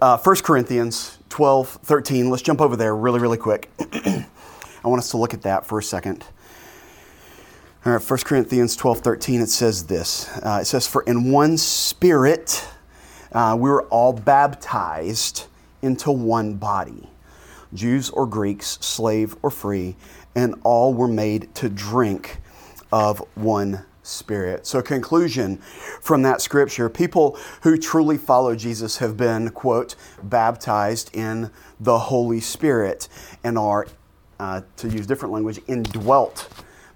uh, 0.00 0.18
1 0.18 0.36
Corinthians 0.36 1.18
12, 1.28 1.68
13, 1.68 2.30
let's 2.30 2.42
jump 2.42 2.60
over 2.60 2.76
there 2.76 2.96
really, 2.96 3.20
really 3.20 3.38
quick. 3.38 3.70
I 3.78 4.88
want 4.88 4.98
us 4.98 5.10
to 5.10 5.18
look 5.18 5.34
at 5.34 5.42
that 5.42 5.66
for 5.66 5.78
a 5.78 5.82
second. 5.82 6.24
All 7.84 7.92
right, 7.92 8.02
1 8.10 8.18
Corinthians 8.20 8.76
12, 8.76 9.00
13, 9.00 9.40
it 9.40 9.48
says 9.48 9.86
this. 9.86 10.28
Uh, 10.38 10.58
it 10.62 10.66
says, 10.66 10.86
For 10.86 11.02
in 11.02 11.30
one 11.30 11.56
spirit 11.56 12.66
uh, 13.32 13.56
we 13.58 13.70
were 13.70 13.84
all 13.84 14.12
baptized 14.12 15.46
into 15.82 16.10
one 16.10 16.54
body, 16.54 17.08
Jews 17.72 18.10
or 18.10 18.26
Greeks, 18.26 18.78
slave 18.80 19.36
or 19.42 19.50
free, 19.50 19.96
and 20.34 20.54
all 20.62 20.94
were 20.94 21.08
made 21.08 21.54
to 21.56 21.68
drink 21.68 22.38
of 22.92 23.22
one 23.34 23.84
Spirit. 24.02 24.66
So, 24.66 24.82
conclusion 24.82 25.58
from 26.00 26.22
that 26.22 26.40
scripture 26.40 26.88
people 26.88 27.38
who 27.62 27.76
truly 27.76 28.18
follow 28.18 28.56
Jesus 28.56 28.96
have 28.98 29.16
been, 29.16 29.50
quote, 29.50 29.94
baptized 30.22 31.14
in 31.14 31.50
the 31.78 31.98
Holy 31.98 32.40
Spirit 32.40 33.08
and 33.44 33.56
are, 33.56 33.86
uh, 34.38 34.62
to 34.78 34.88
use 34.88 35.06
different 35.06 35.32
language, 35.32 35.60
indwelt 35.68 36.48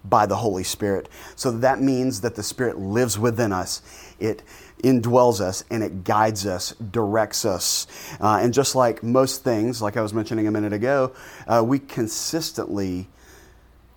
by 0.04 0.26
the 0.26 0.36
Holy 0.36 0.64
Spirit. 0.64 1.08
So 1.36 1.50
that 1.50 1.80
means 1.80 2.20
that 2.20 2.34
the 2.34 2.42
Spirit 2.42 2.78
lives 2.78 3.18
within 3.18 3.52
us. 3.52 3.82
It 4.20 4.42
indwells 4.82 5.40
us 5.40 5.64
and 5.70 5.82
it 5.82 6.04
guides 6.04 6.46
us, 6.46 6.72
directs 6.90 7.44
us. 7.44 7.86
Uh, 8.20 8.38
and 8.42 8.52
just 8.52 8.74
like 8.74 9.02
most 9.02 9.42
things, 9.42 9.80
like 9.80 9.96
I 9.96 10.02
was 10.02 10.12
mentioning 10.12 10.46
a 10.46 10.50
minute 10.50 10.72
ago, 10.72 11.12
uh, 11.46 11.62
we 11.66 11.78
consistently 11.78 13.08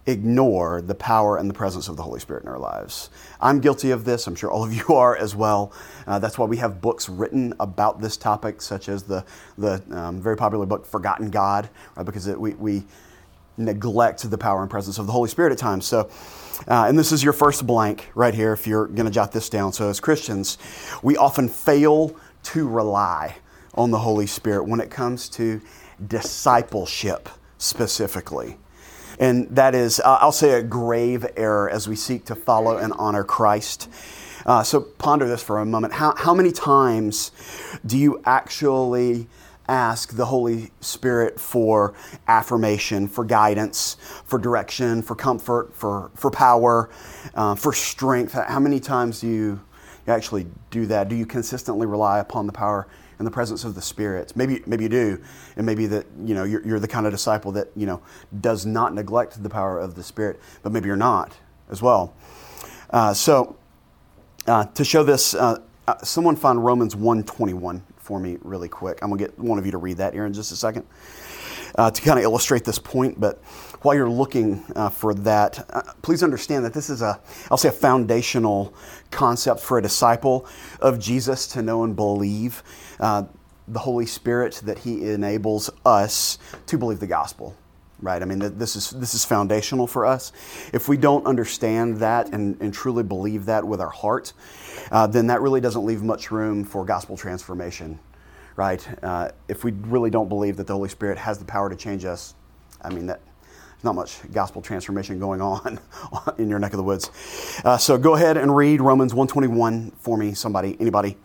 ignore 0.07 0.81
the 0.81 0.95
power 0.95 1.37
and 1.37 1.49
the 1.49 1.53
presence 1.53 1.89
of 1.89 1.97
the 1.97 2.03
Holy 2.03 2.19
Spirit 2.19 2.43
in 2.43 2.49
our 2.49 2.57
lives. 2.57 3.09
I'm 3.41 3.59
guilty 3.59 3.91
of 3.91 4.05
this. 4.05 4.25
I'm 4.25 4.35
sure 4.35 4.49
all 4.49 4.63
of 4.63 4.73
you 4.73 4.95
are 4.95 5.15
as 5.17 5.35
well. 5.35 5.73
Uh, 6.07 6.17
that's 6.17 6.37
why 6.37 6.45
we 6.45 6.57
have 6.57 6.81
books 6.81 7.09
written 7.09 7.53
about 7.59 7.99
this 7.99 8.15
topic, 8.15 8.61
such 8.61 8.87
as 8.87 9.03
the, 9.03 9.25
the 9.57 9.83
um, 9.91 10.21
very 10.21 10.37
popular 10.37 10.65
book, 10.65 10.85
Forgotten 10.85 11.29
God, 11.29 11.69
right? 11.97 12.05
because 12.05 12.27
it, 12.27 12.39
we, 12.39 12.53
we 12.53 12.85
neglect 13.57 14.29
the 14.29 14.37
power 14.37 14.61
and 14.61 14.69
presence 14.69 14.99
of 14.99 15.07
the 15.07 15.11
Holy 15.11 15.29
Spirit 15.29 15.51
at 15.51 15.57
times. 15.57 15.85
So, 15.85 16.09
uh, 16.67 16.85
and 16.87 16.97
this 16.97 17.11
is 17.11 17.23
your 17.23 17.33
first 17.33 17.67
blank 17.67 18.09
right 18.15 18.33
here 18.33 18.53
if 18.53 18.67
you're 18.67 18.87
going 18.87 19.05
to 19.05 19.11
jot 19.11 19.31
this 19.31 19.49
down. 19.49 19.73
So, 19.73 19.89
as 19.89 19.99
Christians, 19.99 20.57
we 21.01 21.17
often 21.17 21.49
fail 21.49 22.15
to 22.43 22.67
rely 22.67 23.37
on 23.73 23.91
the 23.91 23.99
Holy 23.99 24.27
Spirit 24.27 24.63
when 24.65 24.79
it 24.79 24.89
comes 24.89 25.29
to 25.29 25.61
discipleship 26.05 27.29
specifically. 27.57 28.57
And 29.19 29.47
that 29.55 29.73
is, 29.73 29.99
uh, 29.99 30.19
I'll 30.21 30.31
say, 30.31 30.53
a 30.53 30.63
grave 30.63 31.25
error 31.35 31.69
as 31.69 31.87
we 31.87 31.95
seek 31.95 32.25
to 32.25 32.35
follow 32.35 32.77
and 32.77 32.93
honor 32.97 33.23
Christ. 33.23 33.89
Uh, 34.45 34.63
so 34.63 34.81
ponder 34.81 35.27
this 35.27 35.43
for 35.43 35.59
a 35.59 35.65
moment. 35.65 35.93
How, 35.93 36.13
how 36.15 36.33
many 36.33 36.51
times 36.51 37.31
do 37.85 37.97
you 37.97 38.21
actually 38.25 39.27
ask 39.67 40.15
the 40.15 40.25
Holy 40.25 40.71
Spirit 40.81 41.39
for 41.39 41.93
affirmation, 42.27 43.07
for 43.07 43.25
guidance, 43.25 43.97
for 44.25 44.39
direction, 44.39 45.01
for 45.01 45.15
comfort, 45.15 45.73
for, 45.73 46.11
for 46.15 46.31
power, 46.31 46.89
uh, 47.35 47.55
for 47.55 47.73
strength? 47.73 48.33
How 48.33 48.59
many 48.59 48.79
times 48.79 49.21
do 49.21 49.27
you 49.27 49.59
actually 50.07 50.47
do 50.71 50.85
that? 50.87 51.09
Do 51.09 51.15
you 51.15 51.25
consistently 51.25 51.85
rely 51.85 52.19
upon 52.19 52.47
the 52.47 52.53
power 52.53 52.87
and 53.19 53.27
the 53.27 53.31
presence 53.31 53.63
of 53.63 53.75
the 53.75 53.81
Spirit? 53.81 54.33
Maybe, 54.35 54.61
maybe 54.65 54.83
you 54.83 54.89
do, 54.89 55.21
and 55.55 55.65
maybe 55.65 55.85
that 55.87 56.05
you 56.23 56.33
know 56.33 56.43
you're, 56.43 56.65
you're 56.65 56.79
the 56.79 56.87
kind 56.87 57.05
of 57.05 57.11
disciple 57.11 57.51
that 57.53 57.69
you 57.75 57.85
know 57.85 58.01
does 58.39 58.65
not 58.65 58.93
neglect 58.93 59.41
the 59.41 59.49
power 59.49 59.79
of 59.79 59.95
the 59.95 60.03
Spirit, 60.03 60.39
but 60.63 60.71
maybe 60.71 60.87
you're 60.87 60.95
not 60.95 61.37
as 61.69 61.81
well. 61.81 62.13
Uh, 62.89 63.13
so, 63.13 63.57
uh, 64.47 64.65
to 64.65 64.85
show 64.85 65.03
this, 65.03 65.35
uh, 65.35 65.59
uh 65.87 65.97
someone 66.03 66.35
find 66.35 66.63
Romans 66.63 66.95
121 66.95 67.83
for 68.07 68.21
me 68.21 68.37
really 68.41 68.69
quick. 68.69 68.99
I'm 69.01 69.09
going 69.09 69.19
to 69.19 69.25
get 69.25 69.37
one 69.37 69.59
of 69.59 69.65
you 69.65 69.73
to 69.73 69.77
read 69.77 69.97
that 69.97 70.13
here 70.13 70.25
in 70.25 70.31
just 70.31 70.53
a 70.53 70.55
second 70.55 70.85
uh, 71.75 71.91
to 71.91 72.01
kind 72.01 72.17
of 72.17 72.23
illustrate 72.23 72.63
this 72.63 72.79
point. 72.79 73.19
But 73.19 73.43
while 73.81 73.95
you're 73.95 74.09
looking 74.09 74.63
uh, 74.77 74.87
for 74.87 75.13
that, 75.13 75.65
uh, 75.69 75.81
please 76.01 76.23
understand 76.23 76.63
that 76.63 76.73
this 76.73 76.89
is 76.89 77.01
a, 77.01 77.19
I'll 77.51 77.57
say, 77.57 77.67
a 77.67 77.73
foundational 77.73 78.73
concept 79.11 79.59
for 79.59 79.77
a 79.77 79.81
disciple 79.81 80.47
of 80.79 80.99
Jesus 80.99 81.47
to 81.47 81.61
know 81.61 81.83
and 81.83 81.97
believe 81.97 82.63
uh, 83.01 83.25
the 83.67 83.79
Holy 83.79 84.05
Spirit 84.05 84.61
that 84.63 84.79
He 84.79 85.11
enables 85.11 85.69
us 85.85 86.39
to 86.67 86.77
believe 86.77 87.01
the 87.01 87.07
gospel 87.07 87.57
right? 88.01 88.21
I 88.21 88.25
mean, 88.25 88.39
this 88.57 88.75
is, 88.75 88.91
this 88.91 89.13
is 89.13 89.25
foundational 89.25 89.87
for 89.87 90.05
us. 90.05 90.31
If 90.73 90.87
we 90.87 90.97
don't 90.97 91.25
understand 91.25 91.97
that 91.97 92.33
and, 92.33 92.59
and 92.61 92.73
truly 92.73 93.03
believe 93.03 93.45
that 93.45 93.65
with 93.65 93.81
our 93.81 93.89
heart, 93.89 94.33
uh, 94.91 95.07
then 95.07 95.27
that 95.27 95.41
really 95.41 95.61
doesn't 95.61 95.85
leave 95.85 96.03
much 96.03 96.31
room 96.31 96.63
for 96.63 96.85
gospel 96.85 97.17
transformation, 97.17 97.99
right? 98.55 98.87
Uh, 99.03 99.29
if 99.47 99.63
we 99.63 99.71
really 99.71 100.09
don't 100.09 100.29
believe 100.29 100.57
that 100.57 100.67
the 100.67 100.73
Holy 100.73 100.89
Spirit 100.89 101.17
has 101.17 101.39
the 101.39 101.45
power 101.45 101.69
to 101.69 101.75
change 101.75 102.05
us, 102.05 102.35
I 102.81 102.89
mean, 102.89 103.07
that, 103.07 103.21
there's 103.77 103.83
not 103.83 103.95
much 103.95 104.19
gospel 104.31 104.61
transformation 104.61 105.19
going 105.19 105.41
on 105.41 105.79
in 106.37 106.49
your 106.49 106.59
neck 106.59 106.73
of 106.73 106.77
the 106.77 106.83
woods. 106.83 107.11
Uh, 107.63 107.77
so 107.77 107.97
go 107.97 108.15
ahead 108.15 108.37
and 108.37 108.55
read 108.55 108.81
Romans 108.81 109.13
121 109.13 109.91
for 109.99 110.17
me, 110.17 110.33
somebody, 110.33 110.77
anybody. 110.79 111.17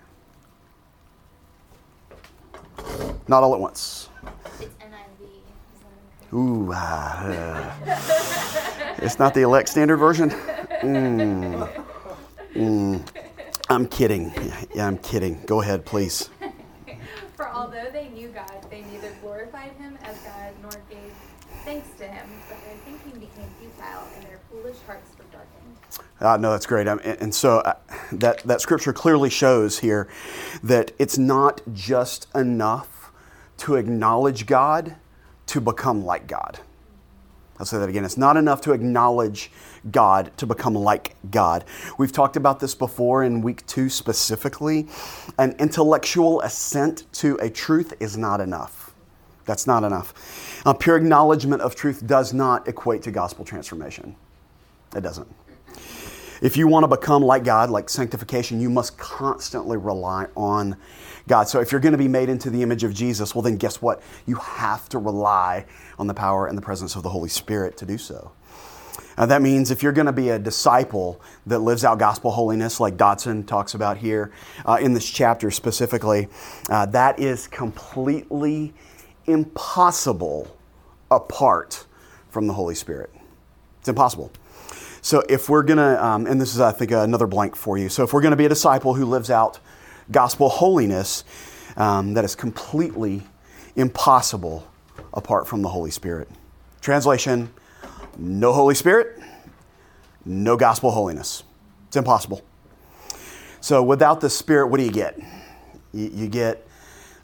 Not 3.28 3.42
all 3.42 3.54
at 3.54 3.60
once. 3.60 4.01
Ooh, 6.34 6.72
uh, 6.72 7.74
it's 8.98 9.18
not 9.18 9.34
the 9.34 9.42
elect 9.42 9.68
standard 9.68 9.98
version. 9.98 10.30
Mm. 10.30 11.84
Mm. 12.54 13.06
I'm 13.68 13.86
kidding. 13.86 14.32
Yeah, 14.74 14.86
I'm 14.86 14.96
kidding. 14.98 15.42
Go 15.44 15.60
ahead, 15.60 15.84
please. 15.84 16.30
For 17.36 17.48
although 17.50 17.88
they 17.92 18.08
knew 18.08 18.28
God, 18.28 18.50
they 18.70 18.80
neither 18.82 19.12
glorified 19.20 19.72
him 19.72 19.98
as 20.04 20.16
God 20.20 20.52
nor 20.62 20.70
gave 20.88 21.12
thanks 21.64 21.88
to 21.98 22.04
him, 22.06 22.26
but 22.48 22.58
their 22.64 22.76
thinking 22.84 23.20
became 23.20 23.48
futile 23.60 24.08
and 24.16 24.26
their 24.26 24.40
foolish 24.50 24.76
hearts 24.86 25.10
were 25.18 25.24
darkened. 25.30 25.76
Uh, 26.20 26.36
no, 26.38 26.50
that's 26.52 26.66
great. 26.66 26.88
Um, 26.88 27.00
and, 27.04 27.20
and, 27.20 27.34
so 27.34 27.58
uh, 27.58 27.74
that, 28.12 28.38
that 28.44 28.60
scripture 28.60 28.92
clearly 28.92 29.30
shows 29.30 29.78
here 29.80 30.08
that 30.62 30.92
it's 30.98 31.18
not 31.18 31.60
just 31.72 32.26
enough 32.34 33.12
to 33.58 33.76
acknowledge 33.76 34.46
God 34.46 34.96
to 35.46 35.60
become 35.60 36.04
like 36.04 36.26
God. 36.26 36.60
I'll 37.58 37.66
say 37.66 37.78
that 37.78 37.88
again. 37.88 38.04
It's 38.04 38.16
not 38.16 38.36
enough 38.36 38.60
to 38.62 38.72
acknowledge 38.72 39.50
God 39.90 40.32
to 40.38 40.46
become 40.46 40.74
like 40.74 41.14
God. 41.30 41.64
We've 41.98 42.10
talked 42.10 42.36
about 42.36 42.58
this 42.60 42.74
before 42.74 43.22
in 43.22 43.42
week 43.42 43.64
two 43.66 43.88
specifically. 43.88 44.88
An 45.38 45.54
intellectual 45.58 46.40
assent 46.40 47.04
to 47.14 47.36
a 47.36 47.50
truth 47.50 47.94
is 48.00 48.16
not 48.16 48.40
enough. 48.40 48.94
That's 49.44 49.66
not 49.66 49.84
enough. 49.84 50.62
A 50.66 50.74
pure 50.74 50.96
acknowledgement 50.96 51.62
of 51.62 51.74
truth 51.74 52.06
does 52.06 52.32
not 52.32 52.66
equate 52.68 53.02
to 53.02 53.10
gospel 53.10 53.44
transformation. 53.44 54.16
It 54.96 55.02
doesn't. 55.02 55.28
If 56.42 56.56
you 56.56 56.66
want 56.66 56.82
to 56.82 56.88
become 56.88 57.22
like 57.22 57.44
God, 57.44 57.70
like 57.70 57.88
sanctification, 57.88 58.60
you 58.60 58.68
must 58.68 58.98
constantly 58.98 59.76
rely 59.76 60.26
on 60.36 60.76
God. 61.28 61.48
So 61.48 61.60
if 61.60 61.70
you're 61.70 61.80
going 61.80 61.92
to 61.92 61.98
be 61.98 62.08
made 62.08 62.28
into 62.28 62.50
the 62.50 62.62
image 62.62 62.82
of 62.82 62.92
Jesus, 62.92 63.32
well, 63.32 63.42
then 63.42 63.56
guess 63.56 63.80
what? 63.80 64.02
You 64.26 64.34
have 64.34 64.88
to 64.88 64.98
rely 64.98 65.66
on 66.00 66.08
the 66.08 66.14
power 66.14 66.48
and 66.48 66.58
the 66.58 66.62
presence 66.62 66.96
of 66.96 67.04
the 67.04 67.10
Holy 67.10 67.28
Spirit 67.28 67.76
to 67.76 67.86
do 67.86 67.96
so. 67.96 68.32
That 69.16 69.40
means 69.40 69.70
if 69.70 69.84
you're 69.84 69.92
going 69.92 70.06
to 70.06 70.12
be 70.12 70.30
a 70.30 70.38
disciple 70.38 71.20
that 71.46 71.60
lives 71.60 71.84
out 71.84 72.00
gospel 72.00 72.32
holiness, 72.32 72.80
like 72.80 72.96
Dodson 72.96 73.44
talks 73.44 73.74
about 73.74 73.98
here 73.98 74.32
uh, 74.66 74.78
in 74.80 74.94
this 74.94 75.08
chapter 75.08 75.50
specifically, 75.52 76.28
uh, 76.68 76.86
that 76.86 77.20
is 77.20 77.46
completely 77.46 78.74
impossible 79.26 80.56
apart 81.08 81.86
from 82.30 82.48
the 82.48 82.52
Holy 82.52 82.74
Spirit. 82.74 83.10
It's 83.78 83.88
impossible. 83.88 84.32
So 85.02 85.22
if 85.28 85.48
we're 85.48 85.64
going 85.64 85.78
to, 85.78 86.04
um, 86.04 86.26
and 86.26 86.40
this 86.40 86.54
is, 86.54 86.60
I 86.60 86.72
think, 86.72 86.92
another 86.92 87.26
blank 87.26 87.56
for 87.56 87.76
you. 87.76 87.88
So 87.88 88.04
if 88.04 88.12
we're 88.12 88.22
going 88.22 88.30
to 88.30 88.36
be 88.36 88.46
a 88.46 88.48
disciple 88.48 88.94
who 88.94 89.04
lives 89.04 89.30
out 89.30 89.58
gospel 90.10 90.48
holiness 90.48 91.24
um, 91.76 92.14
that 92.14 92.24
is 92.24 92.34
completely 92.34 93.22
impossible 93.76 94.66
apart 95.12 95.46
from 95.46 95.62
the 95.62 95.68
Holy 95.68 95.90
Spirit. 95.90 96.28
Translation 96.80 97.50
no 98.18 98.52
Holy 98.52 98.74
Spirit, 98.74 99.18
no 100.24 100.56
gospel 100.56 100.90
holiness. 100.90 101.44
It's 101.88 101.96
impossible. 101.96 102.42
So, 103.60 103.82
without 103.82 104.20
the 104.20 104.28
Spirit, 104.30 104.68
what 104.68 104.78
do 104.78 104.84
you 104.84 104.92
get? 104.92 105.18
You, 105.92 106.10
you 106.12 106.28
get 106.28 106.66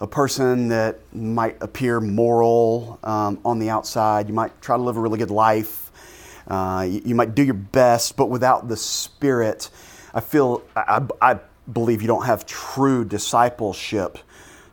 a 0.01 0.07
person 0.07 0.69
that 0.69 1.01
might 1.13 1.57
appear 1.61 2.01
moral 2.01 2.99
um, 3.03 3.39
on 3.45 3.59
the 3.59 3.71
outside. 3.71 4.29
You 4.29 4.35
might 4.35 4.61
try 4.63 4.77
to 4.77 4.83
live 4.83 4.97
a 4.97 5.01
really 5.01 5.19
good 5.19 5.31
life. 5.31 5.88
Uh, 6.49 6.87
you, 6.88 7.02
you, 7.05 7.14
might 7.14 7.35
do 7.35 7.43
your 7.43 7.55
best, 7.55 8.17
but 8.17 8.26
without 8.26 8.69
the 8.69 8.76
Spirit, 8.76 9.69
I 10.14 10.21
feel 10.21 10.62
I, 10.75 11.07
I 11.21 11.38
believe 11.71 12.00
you 12.00 12.09
don't 12.09 12.25
have 12.25 12.47
true 12.47 13.05
discipleship 13.05 14.19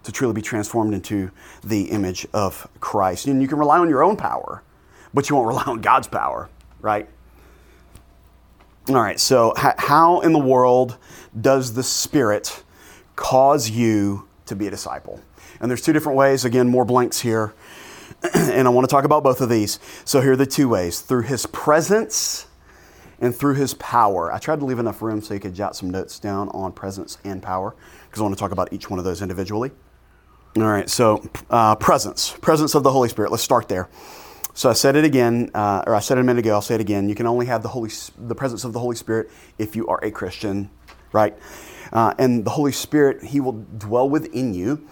to 0.04 0.12
truly 0.12 0.34
be 0.34 0.42
transformed 0.42 0.94
into 0.94 1.32
the 1.64 1.86
image 1.92 2.26
of 2.34 2.68
Christ. 2.80 3.28
And 3.28 3.42
you 3.42 3.48
can 3.48 3.58
rely 3.58 3.80
on 3.80 3.90
your 3.90 4.04
own 4.04 4.16
power, 4.16 4.64
but 5.14 5.30
you 5.30 5.36
won't 5.36 5.48
rely 5.50 5.64
on 5.64 5.82
God's 5.82 6.08
power, 6.08 6.50
right? 6.80 7.10
All 8.88 8.96
right, 8.96 9.20
so 9.20 9.54
how 9.58 10.20
in 10.20 10.32
the 10.32 10.40
world 10.40 10.98
does 11.40 11.74
the 11.74 11.84
Spirit 11.84 12.64
cause 13.16 13.70
you 13.70 14.28
to 14.46 14.56
be 14.56 14.68
a 14.68 14.70
disciple? 14.70 15.20
And 15.60 15.72
there's 15.72 15.82
two 15.82 15.94
different 15.94 16.18
ways. 16.18 16.46
Again, 16.46 16.68
more 16.68 16.86
blanks 16.86 17.20
here. 17.20 17.56
and 18.34 18.68
I 18.68 18.72
want 18.72 18.88
to 18.88 18.94
talk 18.94 19.06
about 19.06 19.24
both 19.24 19.42
of 19.42 19.50
these. 19.50 19.80
So 20.04 20.22
here 20.22 20.34
are 20.34 20.38
the 20.38 20.46
two 20.46 20.70
ways 20.70 21.02
through 21.02 21.24
His 21.24 21.46
presence 21.46 22.48
and 23.20 23.36
through 23.36 23.56
his 23.56 23.74
power. 23.76 24.32
I 24.32 24.40
tried 24.40 24.60
to 24.60 24.66
leave 24.66 24.80
enough 24.80 25.02
room 25.02 25.22
so 25.22 25.34
you 25.34 25.40
could 25.40 25.56
jot 25.56 25.76
some 25.76 25.90
notes 25.90 26.20
down 26.20 26.50
on 26.50 26.72
presence 26.72 27.18
and 27.24 27.42
power 27.42 27.76
because 28.06 28.20
I 28.20 28.24
want 28.24 28.36
to 28.36 28.40
talk 28.40 28.52
about 28.52 28.74
each 28.74 28.90
one 28.90 29.00
of 29.00 29.06
those 29.06 29.22
individually. 29.22 29.72
All 30.58 30.64
right, 30.64 30.90
so 30.90 31.28
uh, 31.50 31.76
presence, 31.76 32.32
presence 32.32 32.76
of 32.76 32.84
the 32.84 32.92
Holy 32.92 33.10
Spirit. 33.10 33.32
Let's 33.32 33.44
start 33.44 33.68
there. 33.68 33.90
So 34.54 34.70
I 34.70 34.74
said 34.74 34.96
it 34.96 35.04
again, 35.04 35.52
uh, 35.54 35.84
or 35.86 35.96
I 35.96 36.00
said 36.00 36.18
it 36.18 36.22
a 36.22 36.24
minute 36.24 36.40
ago. 36.40 36.54
I'll 36.54 36.62
say 36.62 36.76
it 36.76 36.82
again. 36.82 37.10
You 37.10 37.16
can 37.16 37.28
only 37.28 37.46
have 37.48 37.62
the 37.62 37.68
Holy, 37.68 37.90
the 38.18 38.36
presence 38.36 38.64
of 38.64 38.72
the 38.72 38.80
Holy 38.80 38.96
Spirit 38.96 39.30
if 39.58 39.76
you 39.76 39.86
are 39.88 40.00
a 40.02 40.10
Christian, 40.12 40.70
right? 41.12 41.38
Uh, 41.92 42.14
and 42.18 42.46
the 42.46 42.52
Holy 42.52 42.72
Spirit, 42.72 43.22
He 43.22 43.42
will 43.42 43.66
dwell 43.78 44.10
within 44.10 44.54
you 44.54 44.88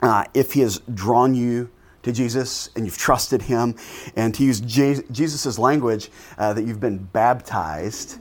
uh, 0.00 0.24
if 0.32 0.52
He 0.52 0.60
has 0.60 0.78
drawn 0.94 1.34
you 1.34 1.70
to 2.02 2.12
Jesus 2.12 2.70
and 2.76 2.84
you've 2.84 2.98
trusted 2.98 3.42
him, 3.42 3.74
and 4.16 4.34
to 4.34 4.44
use 4.44 4.60
Jesus' 4.60 5.58
language, 5.58 6.10
uh, 6.38 6.52
that 6.52 6.64
you've 6.64 6.80
been 6.80 6.98
baptized 6.98 8.18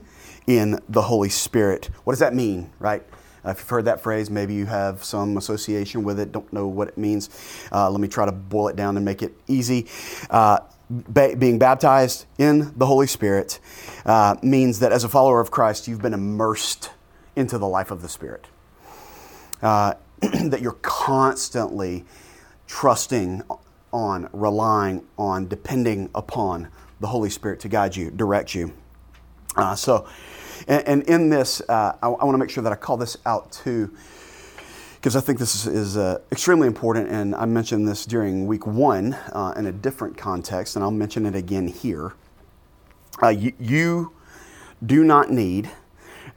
in 0.47 0.79
the 0.89 1.03
Holy 1.03 1.29
Spirit. 1.29 1.89
What 2.03 2.13
does 2.13 2.19
that 2.19 2.33
mean, 2.33 2.71
right? 2.79 3.03
Uh, 3.43 3.51
if 3.51 3.59
you've 3.59 3.69
heard 3.69 3.85
that 3.85 4.01
phrase, 4.01 4.29
maybe 4.29 4.53
you 4.53 4.65
have 4.65 5.03
some 5.03 5.37
association 5.37 6.03
with 6.03 6.19
it, 6.19 6.31
don't 6.31 6.51
know 6.53 6.67
what 6.67 6.89
it 6.89 6.97
means. 6.97 7.29
Uh, 7.71 7.89
let 7.89 7.99
me 7.99 8.07
try 8.07 8.25
to 8.25 8.31
boil 8.31 8.67
it 8.67 8.75
down 8.75 8.97
and 8.97 9.05
make 9.05 9.23
it 9.23 9.33
easy. 9.47 9.87
Uh, 10.29 10.59
ba- 10.89 11.35
being 11.35 11.57
baptized 11.57 12.25
in 12.37 12.71
the 12.77 12.85
Holy 12.85 13.07
Spirit 13.07 13.59
uh, 14.05 14.35
means 14.43 14.79
that 14.79 14.91
as 14.91 15.03
a 15.03 15.09
follower 15.09 15.39
of 15.39 15.49
Christ, 15.49 15.87
you've 15.87 16.01
been 16.01 16.13
immersed 16.13 16.91
into 17.35 17.57
the 17.57 17.67
life 17.67 17.91
of 17.91 18.01
the 18.01 18.09
Spirit. 18.09 18.47
Uh, 19.61 19.95
that 20.19 20.61
you're 20.61 20.77
constantly 20.81 22.05
trusting 22.67 23.41
on, 23.91 24.29
relying 24.33 25.05
on, 25.17 25.47
depending 25.47 26.09
upon 26.15 26.67
the 26.99 27.07
Holy 27.07 27.29
Spirit 27.29 27.59
to 27.61 27.69
guide 27.69 27.95
you, 27.95 28.11
direct 28.11 28.53
you. 28.55 28.73
Uh, 29.55 29.75
so, 29.75 30.07
and, 30.67 30.87
and, 30.87 31.03
in 31.03 31.29
this, 31.29 31.61
uh, 31.67 31.95
I, 32.01 32.07
I 32.07 32.23
want 32.23 32.33
to 32.33 32.37
make 32.37 32.49
sure 32.49 32.63
that 32.63 32.71
I 32.71 32.75
call 32.75 32.97
this 32.97 33.17
out 33.25 33.51
too, 33.51 33.93
because 34.95 35.15
I 35.15 35.19
think 35.19 35.39
this 35.39 35.55
is, 35.55 35.67
is 35.67 35.97
uh, 35.97 36.19
extremely 36.31 36.67
important. 36.67 37.09
And 37.09 37.35
I 37.35 37.45
mentioned 37.45 37.87
this 37.87 38.05
during 38.05 38.45
week 38.45 38.65
one 38.65 39.13
uh, 39.13 39.53
in 39.57 39.65
a 39.65 39.71
different 39.71 40.17
context, 40.17 40.75
and 40.75 40.83
I'll 40.83 40.91
mention 40.91 41.25
it 41.25 41.35
again 41.35 41.67
here. 41.67 42.13
Uh, 43.21 43.29
you, 43.29 43.53
you 43.59 44.13
do 44.85 45.03
not 45.03 45.29
need 45.29 45.69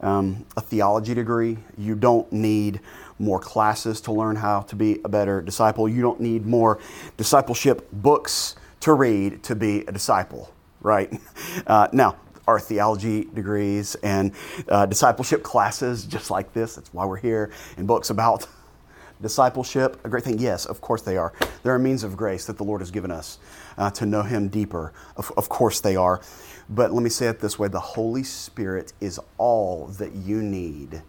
um, 0.01 0.45
a 0.57 0.61
theology 0.61 1.13
degree. 1.13 1.57
You 1.77 1.95
don't 1.95 2.31
need 2.31 2.81
more 3.19 3.39
classes 3.39 4.01
to 4.01 4.11
learn 4.11 4.35
how 4.35 4.61
to 4.61 4.75
be 4.75 4.99
a 5.05 5.09
better 5.09 5.41
disciple. 5.41 5.87
You 5.87 6.01
don't 6.01 6.19
need 6.19 6.45
more 6.45 6.79
discipleship 7.17 7.87
books 7.91 8.55
to 8.81 8.93
read 8.93 9.43
to 9.43 9.55
be 9.55 9.81
a 9.81 9.91
disciple, 9.91 10.53
right? 10.81 11.11
Uh, 11.67 11.87
now, 11.93 12.17
our 12.47 12.59
theology 12.59 13.23
degrees 13.33 13.95
and 14.03 14.31
uh, 14.69 14.85
discipleship 14.85 15.41
classes, 15.41 16.05
just 16.05 16.29
like 16.29 16.53
this, 16.53 16.75
that's 16.75 16.93
why 16.93 17.05
we're 17.05 17.17
here, 17.17 17.49
and 17.77 17.87
books 17.87 18.09
about 18.09 18.45
discipleship, 19.21 19.99
a 20.03 20.09
great 20.09 20.23
thing? 20.23 20.37
Yes, 20.37 20.65
of 20.65 20.81
course 20.81 21.01
they 21.01 21.17
are. 21.17 21.33
They're 21.63 21.75
a 21.75 21.79
means 21.79 22.03
of 22.03 22.17
grace 22.17 22.45
that 22.45 22.57
the 22.57 22.63
Lord 22.63 22.81
has 22.81 22.91
given 22.91 23.09
us 23.09 23.39
uh, 23.77 23.89
to 23.91 24.05
know 24.05 24.21
Him 24.21 24.49
deeper. 24.49 24.93
Of, 25.17 25.31
of 25.37 25.49
course 25.49 25.79
they 25.79 25.95
are. 25.95 26.21
But 26.69 26.93
let 26.93 27.03
me 27.03 27.09
say 27.09 27.27
it 27.27 27.39
this 27.39 27.57
way 27.57 27.67
the 27.67 27.79
Holy 27.79 28.23
Spirit 28.23 28.93
is 28.99 29.19
all 29.37 29.87
that 29.97 30.13
you 30.13 30.41
need 30.41 31.01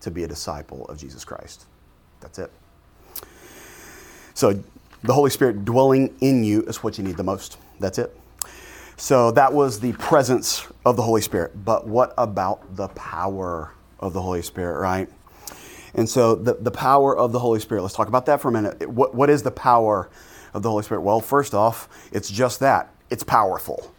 to 0.00 0.10
be 0.10 0.24
a 0.24 0.28
disciple 0.28 0.86
of 0.86 0.98
Jesus 0.98 1.24
Christ. 1.24 1.66
That's 2.20 2.38
it. 2.38 2.50
So, 4.34 4.62
the 5.02 5.14
Holy 5.14 5.30
Spirit 5.30 5.64
dwelling 5.64 6.14
in 6.20 6.44
you 6.44 6.62
is 6.62 6.82
what 6.82 6.98
you 6.98 7.04
need 7.04 7.16
the 7.16 7.24
most. 7.24 7.58
That's 7.78 7.98
it. 7.98 8.16
So, 8.96 9.30
that 9.32 9.52
was 9.52 9.80
the 9.80 9.92
presence 9.94 10.66
of 10.84 10.96
the 10.96 11.02
Holy 11.02 11.20
Spirit. 11.22 11.64
But 11.64 11.86
what 11.86 12.14
about 12.18 12.76
the 12.76 12.88
power 12.88 13.72
of 13.98 14.12
the 14.12 14.22
Holy 14.22 14.42
Spirit, 14.42 14.80
right? 14.80 15.08
And 15.94 16.08
so, 16.08 16.34
the, 16.34 16.54
the 16.54 16.70
power 16.70 17.16
of 17.16 17.32
the 17.32 17.38
Holy 17.38 17.60
Spirit, 17.60 17.82
let's 17.82 17.94
talk 17.94 18.08
about 18.08 18.26
that 18.26 18.40
for 18.40 18.48
a 18.48 18.52
minute. 18.52 18.88
What, 18.88 19.14
what 19.14 19.30
is 19.30 19.42
the 19.42 19.50
power 19.50 20.10
of 20.54 20.62
the 20.62 20.70
Holy 20.70 20.82
Spirit? 20.82 21.00
Well, 21.02 21.20
first 21.20 21.54
off, 21.54 21.88
it's 22.12 22.30
just 22.30 22.60
that 22.60 22.94
it's 23.10 23.24
powerful, 23.24 23.92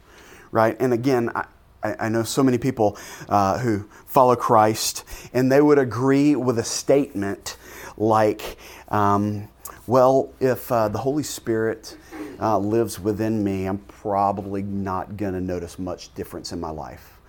right? 0.51 0.77
And 0.79 0.93
again, 0.93 1.29
I, 1.36 1.46
I 1.83 2.09
know 2.09 2.23
so 2.23 2.43
many 2.43 2.57
people 2.57 2.97
uh, 3.27 3.57
who 3.57 3.88
follow 4.05 4.35
Christ, 4.35 5.03
and 5.33 5.51
they 5.51 5.61
would 5.61 5.79
agree 5.79 6.35
with 6.35 6.59
a 6.59 6.63
statement 6.63 7.57
like, 7.97 8.57
um, 8.89 9.47
well, 9.88 10.31
if 10.39 10.71
uh, 10.71 10.89
the 10.89 11.00
Holy 11.00 11.23
Spirit 11.23 11.97
uh, 12.39 12.57
lives 12.57 13.00
within 13.00 13.43
me, 13.43 13.65
I'm 13.65 13.79
probably 13.79 14.61
not 14.61 15.17
going 15.17 15.33
to 15.33 15.41
notice 15.41 15.79
much 15.79 16.13
difference 16.13 16.51
in 16.51 16.59
my 16.59 16.69
life. 16.69 17.19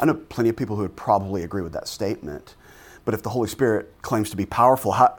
I 0.00 0.06
know 0.06 0.14
plenty 0.14 0.48
of 0.48 0.56
people 0.56 0.76
who 0.76 0.82
would 0.82 0.96
probably 0.96 1.42
agree 1.42 1.62
with 1.62 1.72
that 1.72 1.88
statement, 1.88 2.54
but 3.04 3.14
if 3.14 3.22
the 3.22 3.30
Holy 3.30 3.48
Spirit 3.48 3.92
claims 4.02 4.30
to 4.30 4.36
be 4.36 4.46
powerful, 4.46 4.92
how, 4.92 5.18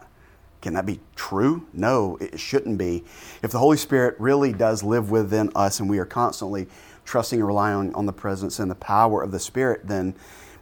can 0.62 0.74
that 0.74 0.86
be 0.86 1.00
true? 1.15 1.67
No, 1.74 2.17
it 2.19 2.39
shouldn't 2.39 2.77
be. 2.77 3.03
If 3.41 3.51
the 3.51 3.60
Holy 3.60 3.77
Spirit 3.77 4.15
really 4.19 4.51
does 4.51 4.84
live 4.84 5.10
within 5.10 5.51
us 5.55 5.79
and 5.79 5.89
we 5.89 6.00
are 6.00 6.05
constantly 6.05 6.67
trusting 7.10 7.39
and 7.39 7.48
relying 7.48 7.75
on, 7.75 7.96
on 7.96 8.06
the 8.06 8.13
presence 8.13 8.60
and 8.60 8.70
the 8.70 8.75
power 8.75 9.24
of 9.24 9.32
the 9.32 9.39
Spirit, 9.39 9.88
then, 9.88 10.13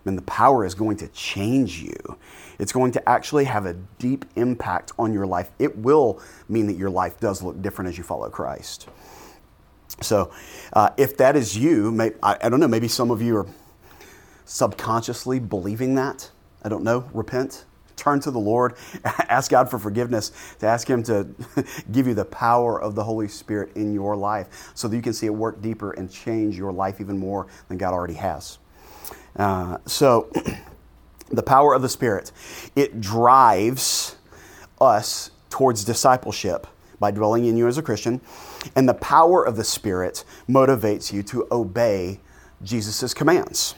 then 0.06 0.16
the 0.16 0.22
power 0.22 0.66
is 0.66 0.74
going 0.74 0.96
to 0.96 1.08
change 1.10 1.82
you. 1.82 2.18
It's 2.58 2.72
going 2.72 2.94
to 2.94 3.10
actually 3.10 3.44
have 3.44 3.66
a 3.66 3.74
deep 4.00 4.24
impact 4.38 4.94
on 4.98 5.12
your 5.14 5.28
life. 5.28 5.52
It 5.60 5.78
will 5.78 6.22
mean 6.48 6.68
that 6.68 6.78
your 6.78 6.90
life 6.90 7.20
does 7.20 7.44
look 7.44 7.62
different 7.62 7.90
as 7.90 7.98
you 7.98 8.06
follow 8.06 8.30
Christ. 8.30 8.88
So, 10.02 10.32
uh, 10.72 10.92
if 10.96 11.18
that 11.18 11.36
is 11.36 11.58
you, 11.58 11.92
may, 11.92 12.12
I, 12.24 12.38
I 12.42 12.50
don't 12.50 12.62
know, 12.62 12.68
maybe 12.68 12.88
some 12.88 13.12
of 13.12 13.22
you 13.22 13.36
are 13.36 13.48
subconsciously 14.46 15.40
believing 15.40 15.96
that. 15.96 16.32
I 16.64 16.70
don't 16.70 16.84
know. 16.84 17.10
Repent 17.14 17.66
turn 17.98 18.22
to 18.22 18.32
the 18.32 18.40
Lord, 18.40 18.76
ask 19.04 19.52
God 19.52 19.70
for 19.70 19.78
forgiveness, 19.78 20.32
to 20.60 20.68
ask 20.68 20.90
Him 20.90 21.04
to 21.04 21.28
give 21.92 22.08
you 22.08 22.14
the 22.14 22.26
power 22.26 22.82
of 22.82 22.96
the 22.96 23.04
Holy 23.04 23.28
Spirit 23.28 23.76
in 23.76 23.94
your 23.94 24.16
life 24.16 24.72
so 24.74 24.88
that 24.88 24.96
you 24.96 25.02
can 25.02 25.14
see 25.14 25.26
it 25.26 25.34
work 25.34 25.62
deeper 25.62 25.92
and 25.92 26.10
change 26.10 26.58
your 26.58 26.72
life 26.72 27.02
even 27.02 27.18
more 27.18 27.48
than 27.68 27.78
God 27.78 27.94
already 27.94 28.14
has. 28.14 28.60
Uh, 29.36 29.78
so, 29.86 30.32
the 31.30 31.44
power 31.44 31.74
of 31.74 31.82
the 31.82 31.90
Spirit, 31.90 32.32
it 32.76 33.02
drives 33.02 34.16
us 34.80 35.32
towards 35.50 35.84
discipleship 35.84 36.68
by 37.00 37.12
dwelling 37.12 37.46
in 37.46 37.58
you 37.58 37.68
as 37.68 37.78
a 37.78 37.82
Christian. 37.82 38.22
And 38.76 38.88
the 38.88 38.94
power 38.96 39.46
of 39.46 39.56
the 39.56 39.64
Spirit 39.64 40.24
motivates 40.50 41.14
you 41.14 41.24
to 41.24 41.48
obey 41.52 42.20
Jesus' 42.64 43.14
commands. 43.14 43.76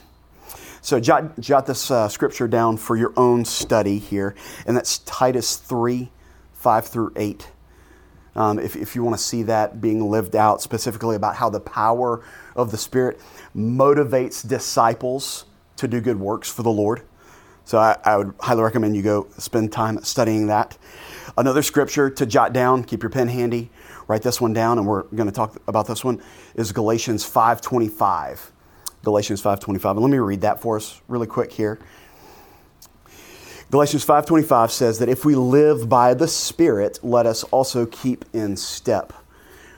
So 0.81 0.99
jot, 0.99 1.39
jot 1.39 1.65
this 1.65 1.91
uh, 1.91 2.07
scripture 2.07 2.47
down 2.47 2.77
for 2.77 2.95
your 2.95 3.13
own 3.17 3.45
study 3.45 3.99
here, 3.99 4.35
and 4.65 4.75
that's 4.75 4.99
Titus 4.99 5.57
3 5.57 6.11
5 6.53 6.87
through 6.87 7.13
8. 7.15 7.51
Um, 8.35 8.59
if, 8.59 8.75
if 8.75 8.95
you 8.95 9.03
want 9.03 9.17
to 9.17 9.23
see 9.23 9.43
that 9.43 9.81
being 9.81 10.09
lived 10.09 10.35
out 10.35 10.61
specifically 10.61 11.15
about 11.15 11.35
how 11.35 11.49
the 11.49 11.59
power 11.59 12.23
of 12.55 12.71
the 12.71 12.77
Spirit 12.77 13.19
motivates 13.55 14.47
disciples 14.47 15.45
to 15.77 15.87
do 15.87 15.99
good 16.01 16.19
works 16.19 16.51
for 16.51 16.63
the 16.63 16.69
Lord. 16.69 17.01
So 17.65 17.77
I, 17.77 17.97
I 18.03 18.17
would 18.17 18.33
highly 18.39 18.63
recommend 18.63 18.95
you 18.95 19.01
go 19.01 19.27
spend 19.37 19.71
time 19.71 20.01
studying 20.03 20.47
that. 20.47 20.77
Another 21.37 21.61
scripture 21.61 22.09
to 22.09 22.25
jot 22.25 22.51
down, 22.51 22.83
keep 22.83 23.03
your 23.03 23.09
pen 23.09 23.27
handy, 23.27 23.69
write 24.07 24.21
this 24.21 24.41
one 24.41 24.53
down, 24.53 24.77
and 24.77 24.87
we're 24.87 25.03
going 25.03 25.27
to 25.27 25.35
talk 25.35 25.55
about 25.67 25.87
this 25.87 26.03
one, 26.03 26.21
is 26.55 26.71
Galatians 26.71 27.23
525. 27.23 28.51
Galatians 29.03 29.41
5:25. 29.41 29.97
And 29.97 30.01
let 30.01 30.11
me 30.11 30.17
read 30.17 30.41
that 30.41 30.61
for 30.61 30.77
us 30.77 31.01
really 31.07 31.27
quick 31.27 31.51
here. 31.51 31.79
Galatians 33.71 34.03
5:25 34.03 34.71
says 34.71 34.99
that 34.99 35.09
if 35.09 35.23
we 35.23 35.35
live 35.35 35.87
by 35.87 36.13
the 36.13 36.27
Spirit, 36.27 36.99
let 37.03 37.25
us 37.25 37.43
also 37.45 37.85
keep 37.85 38.25
in 38.33 38.57
step 38.57 39.13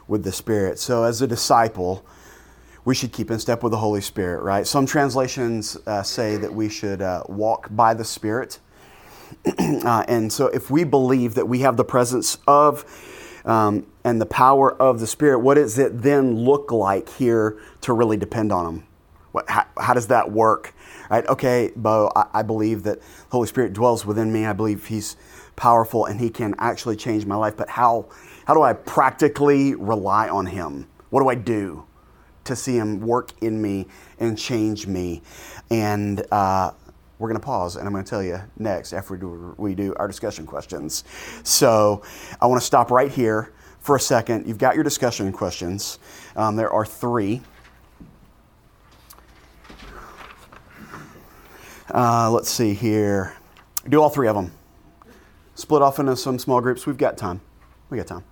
with 0.07 0.23
the 0.23 0.31
Spirit. 0.31 0.79
So 0.79 1.03
as 1.03 1.21
a 1.21 1.27
disciple, 1.27 2.05
we 2.86 2.95
should 2.95 3.12
keep 3.12 3.29
in 3.29 3.38
step 3.38 3.63
with 3.63 3.71
the 3.71 3.77
Holy 3.77 4.01
Spirit, 4.01 4.41
right? 4.43 4.65
Some 4.65 4.86
translations 4.86 5.77
uh, 5.86 6.03
say 6.03 6.38
that 6.38 6.53
we 6.53 6.69
should 6.69 7.01
uh, 7.01 7.23
walk 7.27 7.67
by 7.71 7.93
the 7.93 8.05
Spirit. 8.05 8.60
uh, 9.60 10.03
and 10.07 10.31
so 10.31 10.47
if 10.47 10.71
we 10.71 10.84
believe 10.84 11.36
that 11.36 11.47
we 11.47 11.60
have 11.60 11.77
the 11.77 11.84
presence 11.84 12.38
of 12.47 12.86
um, 13.45 13.86
and 14.03 14.21
the 14.21 14.25
power 14.25 14.71
of 14.81 14.99
the 14.99 15.07
Spirit, 15.07 15.39
what 15.39 15.55
does 15.55 15.77
it 15.77 16.01
then 16.01 16.36
look 16.38 16.71
like 16.71 17.10
here 17.10 17.57
to 17.81 17.93
really 17.93 18.17
depend 18.17 18.51
on 18.51 18.65
Him? 18.65 18.84
What, 19.31 19.49
how, 19.49 19.65
how, 19.77 19.93
does 19.93 20.07
that 20.07 20.31
work? 20.31 20.73
Right? 21.09 21.25
Okay, 21.27 21.71
Bo, 21.75 22.11
I, 22.15 22.25
I, 22.33 22.41
believe 22.41 22.83
that 22.83 22.99
the 22.99 23.05
Holy 23.31 23.47
Spirit 23.47 23.73
dwells 23.73 24.05
within 24.05 24.31
me. 24.31 24.45
I 24.45 24.53
believe 24.53 24.85
He's 24.87 25.15
powerful 25.55 26.05
and 26.05 26.19
He 26.19 26.29
can 26.29 26.55
actually 26.57 26.95
change 26.95 27.25
my 27.25 27.35
life. 27.35 27.55
But 27.55 27.69
how, 27.69 28.07
how 28.45 28.53
do 28.53 28.61
I 28.61 28.73
practically 28.73 29.75
rely 29.75 30.29
on 30.29 30.45
Him? 30.45 30.87
What 31.09 31.21
do 31.21 31.29
I 31.29 31.35
do 31.35 31.85
to 32.43 32.55
see 32.55 32.75
Him 32.75 32.99
work 32.99 33.31
in 33.41 33.61
me 33.61 33.87
and 34.19 34.37
change 34.37 34.87
me? 34.87 35.21
And 35.69 36.25
uh, 36.31 36.71
we're 37.21 37.29
going 37.29 37.39
to 37.39 37.45
pause 37.45 37.75
and 37.75 37.85
I'm 37.85 37.93
going 37.93 38.03
to 38.03 38.09
tell 38.09 38.23
you 38.23 38.41
next 38.57 38.93
after 38.93 39.13
we 39.13 39.19
do, 39.19 39.55
we 39.57 39.75
do 39.75 39.93
our 39.97 40.07
discussion 40.07 40.45
questions. 40.45 41.03
So 41.43 42.01
I 42.41 42.47
want 42.47 42.59
to 42.59 42.65
stop 42.65 42.89
right 42.89 43.11
here 43.11 43.53
for 43.79 43.95
a 43.95 43.99
second. 43.99 44.47
You've 44.47 44.57
got 44.57 44.73
your 44.73 44.83
discussion 44.83 45.31
questions. 45.31 45.99
Um, 46.35 46.55
there 46.55 46.71
are 46.71 46.85
three. 46.85 47.41
Uh, 51.93 52.32
let's 52.32 52.49
see 52.49 52.73
here. 52.73 53.36
Do 53.89 54.01
all 54.01 54.10
three 54.10 54.30
of 54.30 54.36
them. 54.36 54.51
Split 55.56 55.82
off 55.82 55.99
into 55.99 56.15
some 56.15 56.39
small 56.39 56.62
groups. 56.62 56.88
We've 56.88 56.97
got 56.97 57.17
time. 57.17 57.41
We 57.89 57.97
got 57.97 58.08
time. 58.08 58.23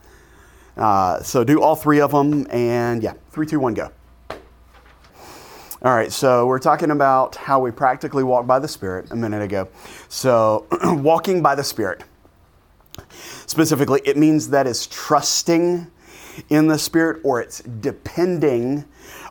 Uh, 0.78 1.22
so 1.22 1.44
do 1.44 1.62
all 1.62 1.76
three 1.76 2.00
of 2.00 2.12
them, 2.12 2.48
and 2.52 3.04
yeah, 3.04 3.14
three, 3.32 3.46
two, 3.46 3.60
one, 3.60 3.74
go. 3.74 3.92
All 5.82 5.96
right, 5.96 6.12
so 6.12 6.46
we're 6.46 6.60
talking 6.60 6.92
about 6.92 7.36
how 7.36 7.60
we 7.60 7.72
practically 7.72 8.24
walk 8.24 8.48
by 8.48 8.60
the 8.60 8.68
Spirit 8.68 9.12
a 9.12 9.16
minute 9.16 9.42
ago. 9.42 9.68
So, 10.08 10.68
walking 10.84 11.42
by 11.42 11.56
the 11.56 11.64
Spirit. 11.64 12.04
Specifically, 13.46 14.02
it 14.06 14.16
means 14.16 14.50
that 14.50 14.68
it's 14.68 14.88
trusting 14.88 15.88
in 16.50 16.68
the 16.68 16.78
Spirit 16.78 17.22
or 17.24 17.42
it's 17.42 17.60
depending 17.62 18.86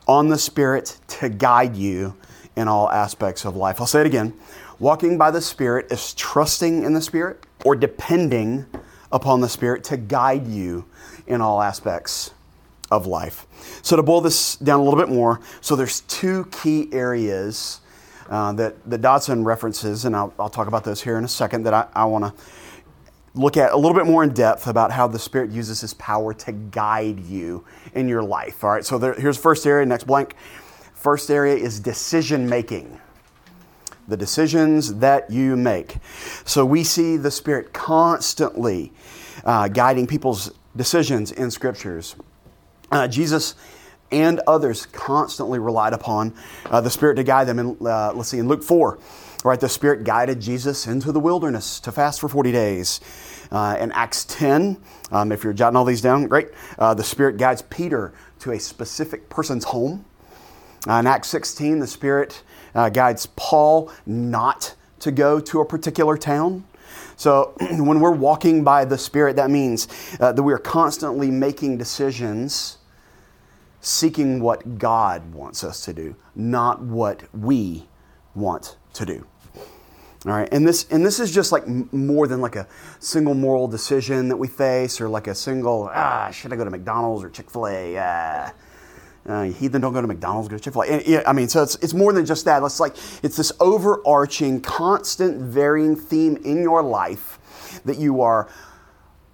on 0.06 0.28
the 0.28 0.38
Spirit 0.38 0.98
to 1.08 1.30
guide 1.30 1.76
you 1.76 2.14
in 2.58 2.66
all 2.66 2.90
aspects 2.90 3.44
of 3.44 3.56
life. 3.56 3.80
I'll 3.80 3.86
say 3.86 4.00
it 4.00 4.06
again. 4.06 4.34
Walking 4.80 5.16
by 5.16 5.30
the 5.30 5.40
Spirit 5.40 5.90
is 5.92 6.12
trusting 6.14 6.82
in 6.82 6.92
the 6.92 7.00
Spirit 7.00 7.46
or 7.64 7.76
depending 7.76 8.66
upon 9.12 9.40
the 9.40 9.48
Spirit 9.48 9.84
to 9.84 9.96
guide 9.96 10.46
you 10.46 10.84
in 11.26 11.40
all 11.40 11.62
aspects 11.62 12.32
of 12.90 13.06
life. 13.06 13.46
So 13.82 13.96
to 13.96 14.02
boil 14.02 14.20
this 14.20 14.56
down 14.56 14.80
a 14.80 14.82
little 14.82 14.98
bit 14.98 15.08
more, 15.08 15.40
so 15.60 15.76
there's 15.76 16.00
two 16.02 16.46
key 16.46 16.88
areas 16.92 17.80
uh, 18.28 18.52
that, 18.52 18.74
that 18.90 19.00
Dodson 19.00 19.44
references, 19.44 20.04
and 20.04 20.16
I'll, 20.16 20.34
I'll, 20.38 20.50
talk 20.50 20.68
about 20.68 20.84
those 20.84 21.02
here 21.02 21.16
in 21.16 21.24
a 21.24 21.28
second, 21.28 21.62
that 21.62 21.74
I, 21.74 21.86
I 21.94 22.04
want 22.06 22.24
to 22.24 22.42
look 23.34 23.56
at 23.56 23.72
a 23.72 23.76
little 23.76 23.96
bit 23.96 24.06
more 24.06 24.24
in 24.24 24.30
depth 24.30 24.66
about 24.66 24.90
how 24.90 25.06
the 25.06 25.18
Spirit 25.18 25.50
uses 25.50 25.80
His 25.80 25.94
power 25.94 26.34
to 26.34 26.52
guide 26.52 27.20
you 27.20 27.64
in 27.94 28.08
your 28.08 28.22
life. 28.22 28.64
All 28.64 28.70
right, 28.70 28.84
so 28.84 28.98
there, 28.98 29.14
here's 29.14 29.36
the 29.36 29.42
first 29.42 29.66
area, 29.66 29.86
next 29.86 30.04
blank. 30.04 30.34
First 30.98 31.30
area 31.30 31.54
is 31.54 31.78
decision 31.78 32.48
making. 32.48 33.00
The 34.08 34.16
decisions 34.16 34.96
that 34.96 35.30
you 35.30 35.54
make. 35.54 35.98
So 36.44 36.66
we 36.66 36.82
see 36.82 37.16
the 37.16 37.30
Spirit 37.30 37.72
constantly 37.72 38.92
uh, 39.44 39.68
guiding 39.68 40.08
people's 40.08 40.50
decisions 40.74 41.30
in 41.30 41.52
scriptures. 41.52 42.16
Uh, 42.90 43.06
Jesus 43.06 43.54
and 44.10 44.40
others 44.48 44.86
constantly 44.86 45.60
relied 45.60 45.92
upon 45.92 46.34
uh, 46.66 46.80
the 46.80 46.90
Spirit 46.90 47.14
to 47.14 47.22
guide 47.22 47.46
them. 47.46 47.60
And 47.60 47.86
uh, 47.86 48.12
let's 48.12 48.30
see, 48.30 48.38
in 48.38 48.48
Luke 48.48 48.64
4, 48.64 48.98
right, 49.44 49.60
the 49.60 49.68
Spirit 49.68 50.02
guided 50.02 50.40
Jesus 50.40 50.88
into 50.88 51.12
the 51.12 51.20
wilderness 51.20 51.78
to 51.80 51.92
fast 51.92 52.18
for 52.18 52.28
40 52.28 52.50
days. 52.50 53.00
Uh, 53.52 53.76
in 53.78 53.92
Acts 53.92 54.24
10, 54.24 54.76
um, 55.12 55.30
if 55.30 55.44
you're 55.44 55.52
jotting 55.52 55.76
all 55.76 55.84
these 55.84 56.00
down, 56.00 56.26
great. 56.26 56.48
Uh, 56.76 56.92
the 56.92 57.04
Spirit 57.04 57.36
guides 57.36 57.62
Peter 57.62 58.12
to 58.40 58.50
a 58.50 58.58
specific 58.58 59.28
person's 59.28 59.62
home. 59.62 60.04
Uh, 60.88 60.94
in 60.94 61.06
Acts 61.06 61.28
16, 61.28 61.80
the 61.80 61.86
Spirit 61.86 62.42
uh, 62.74 62.88
guides 62.88 63.26
Paul 63.36 63.92
not 64.06 64.74
to 65.00 65.12
go 65.12 65.38
to 65.38 65.60
a 65.60 65.64
particular 65.64 66.16
town. 66.16 66.64
So 67.16 67.54
when 67.60 68.00
we're 68.00 68.12
walking 68.12 68.64
by 68.64 68.84
the 68.84 68.96
Spirit, 68.96 69.36
that 69.36 69.50
means 69.50 69.88
uh, 70.18 70.32
that 70.32 70.42
we 70.42 70.52
are 70.52 70.58
constantly 70.58 71.30
making 71.30 71.76
decisions, 71.76 72.78
seeking 73.80 74.40
what 74.40 74.78
God 74.78 75.34
wants 75.34 75.62
us 75.62 75.84
to 75.84 75.92
do, 75.92 76.16
not 76.34 76.80
what 76.80 77.22
we 77.34 77.86
want 78.34 78.76
to 78.94 79.04
do. 79.04 79.26
All 80.26 80.32
right, 80.32 80.48
and 80.50 80.66
this 80.66 80.84
and 80.90 81.06
this 81.06 81.20
is 81.20 81.32
just 81.32 81.52
like 81.52 81.64
more 81.68 82.26
than 82.26 82.40
like 82.40 82.56
a 82.56 82.66
single 82.98 83.34
moral 83.34 83.68
decision 83.68 84.28
that 84.28 84.36
we 84.36 84.48
face, 84.48 85.00
or 85.00 85.08
like 85.08 85.28
a 85.28 85.34
single 85.34 85.88
ah 85.94 86.30
should 86.32 86.52
I 86.52 86.56
go 86.56 86.64
to 86.64 86.70
McDonald's 86.70 87.22
or 87.22 87.30
Chick 87.30 87.48
Fil 87.48 87.68
A? 87.68 87.96
Ah, 87.98 88.52
uh, 89.28 89.44
heathen 89.44 89.80
don't 89.80 89.92
go 89.92 90.00
to 90.00 90.06
McDonald's, 90.06 90.48
go 90.48 90.56
to 90.56 90.62
Chick 90.62 90.72
Fil 90.72 90.82
A. 90.84 91.24
I 91.24 91.32
mean, 91.32 91.48
so 91.48 91.62
it's 91.62 91.76
it's 91.76 91.94
more 91.94 92.12
than 92.12 92.24
just 92.24 92.44
that. 92.46 92.62
It's 92.62 92.80
like 92.80 92.96
it's 93.22 93.36
this 93.36 93.52
overarching, 93.60 94.60
constant, 94.60 95.40
varying 95.40 95.94
theme 95.94 96.36
in 96.38 96.62
your 96.62 96.82
life 96.82 97.38
that 97.84 97.98
you 97.98 98.22
are 98.22 98.48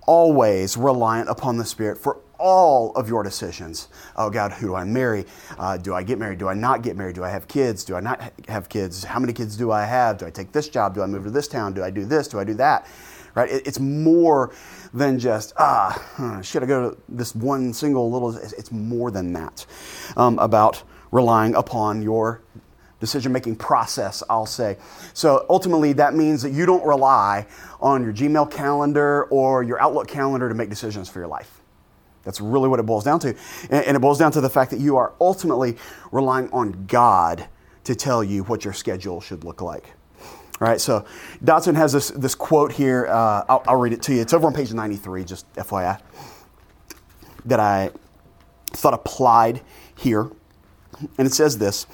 always 0.07 0.77
reliant 0.77 1.29
upon 1.29 1.57
the 1.57 1.65
Spirit 1.65 1.97
for 1.97 2.21
all 2.39 2.93
of 2.95 3.09
your 3.09 3.23
decisions. 3.23 3.89
Oh 4.17 4.29
God, 4.29 4.53
who 4.53 4.69
do 4.69 4.75
I 4.75 4.85
marry? 4.85 5.25
Uh, 5.57 5.77
do 5.77 5.95
I 5.95 6.03
get 6.03 6.19
married? 6.19 6.39
Do 6.39 6.49
I 6.49 6.55
not 6.55 6.83
get 6.83 6.97
married? 6.97 7.15
Do 7.15 7.25
I 7.25 7.31
have 7.31 7.47
kids? 7.49 7.85
Do 7.85 7.95
I 7.95 8.01
not 8.01 8.33
have 8.49 8.69
kids? 8.69 9.05
How 9.05 9.21
many 9.21 9.33
kids 9.33 9.57
do 9.57 9.71
I 9.71 9.85
have? 9.85 10.19
Do 10.19 10.27
I 10.27 10.31
take 10.31 10.53
this 10.53 10.69
job? 10.69 10.95
Do 10.95 11.03
I 11.03 11.07
move 11.07 11.25
to 11.25 11.31
this 11.31 11.49
town? 11.49 11.73
Do 11.73 11.85
I 11.85 11.91
do 11.91 12.05
this? 12.05 12.29
Do 12.29 12.39
I 12.39 12.45
do 12.45 12.55
that? 12.55 12.87
Right? 13.35 13.51
It, 13.51 13.67
it's 13.67 13.81
more 13.81 14.55
than 14.93 15.19
just 15.19 15.53
ah, 15.57 16.41
should 16.43 16.63
I 16.63 16.67
go 16.67 16.91
to 16.91 16.97
this 17.09 17.35
one 17.35 17.73
single 17.73 18.11
little? 18.11 18.37
It's 18.37 18.73
more 18.73 19.11
than 19.11 19.33
that 19.33 19.67
um, 20.17 20.39
about 20.39 20.83
relying 21.11 21.55
upon 21.55 22.03
your 22.03 22.43
decision 23.01 23.33
making 23.33 23.57
process, 23.57 24.23
I'll 24.31 24.47
say. 24.47 24.79
So 25.13 25.45
ultimately, 25.51 25.93
that 25.95 26.15
means 26.15 26.43
that 26.43 26.53
you 26.53 26.65
don't 26.65 26.85
rely 26.87 27.47
on 27.81 28.03
your 28.03 28.13
Gmail 28.13 28.51
calendar 28.51 29.25
or 29.25 29.63
your 29.63 29.81
Outlook 29.81 30.09
calendar 30.09 30.49
to 30.49 30.55
make 30.55 30.71
decisions 30.71 31.09
for 31.09 31.19
your 31.19 31.29
life. 31.29 31.61
That's 32.25 32.41
really 32.41 32.69
what 32.69 32.81
it 32.81 32.85
boils 32.85 33.05
down 33.05 33.21
to. 33.21 33.37
And 33.71 33.97
it 33.97 34.01
boils 34.01 34.19
down 34.19 34.33
to 34.33 34.41
the 34.41 34.49
fact 34.49 34.71
that 34.71 34.81
you 34.81 34.97
are 34.97 35.13
ultimately 35.21 35.77
relying 36.11 36.51
on 36.51 36.87
God 36.87 37.47
to 37.85 37.95
tell 37.95 38.25
you 38.25 38.45
what 38.45 38.65
your 38.65 38.73
schedule 38.73 39.21
should 39.21 39.45
look 39.45 39.61
like. 39.61 39.93
All 40.61 40.69
right, 40.69 40.81
so 40.81 41.05
Dodson 41.43 41.75
has 41.75 41.93
this, 41.93 42.11
this 42.11 42.37
quote 42.37 42.71
here. 42.71 43.07
Uh, 43.09 43.45
I'll, 43.49 43.65
I'll 43.67 43.77
read 43.77 43.93
it 43.93 44.03
to 44.03 44.15
you. 44.15 44.21
It's 44.21 44.33
over 44.33 44.47
on 44.47 44.55
page 44.55 44.73
93, 44.73 45.25
just 45.25 45.53
FYI, 45.55 46.01
that 47.45 47.59
I 47.59 47.91
thought 48.69 48.95
applied 48.95 49.63
here. 49.97 50.31
And 51.19 51.27
it 51.27 51.33
says 51.33 51.59
this 51.59 51.89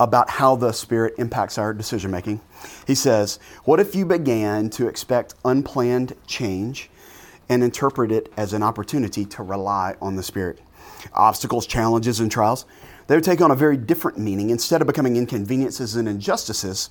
about 0.00 0.30
how 0.30 0.56
the 0.56 0.72
Spirit 0.72 1.14
impacts 1.18 1.58
our 1.58 1.74
decision 1.74 2.10
making. 2.10 2.40
He 2.86 2.94
says, 2.94 3.38
What 3.64 3.78
if 3.78 3.94
you 3.94 4.06
began 4.06 4.70
to 4.70 4.88
expect 4.88 5.34
unplanned 5.44 6.14
change 6.26 6.90
and 7.48 7.62
interpret 7.62 8.10
it 8.10 8.32
as 8.38 8.54
an 8.54 8.62
opportunity 8.62 9.26
to 9.26 9.42
rely 9.42 9.96
on 10.00 10.16
the 10.16 10.22
Spirit? 10.22 10.60
Obstacles, 11.12 11.66
challenges, 11.66 12.20
and 12.20 12.30
trials, 12.30 12.64
they 13.06 13.14
would 13.14 13.24
take 13.24 13.42
on 13.42 13.50
a 13.50 13.54
very 13.54 13.76
different 13.76 14.18
meaning. 14.18 14.48
Instead 14.48 14.80
of 14.80 14.86
becoming 14.86 15.16
inconveniences 15.16 15.94
and 15.96 16.08
injustices, 16.08 16.90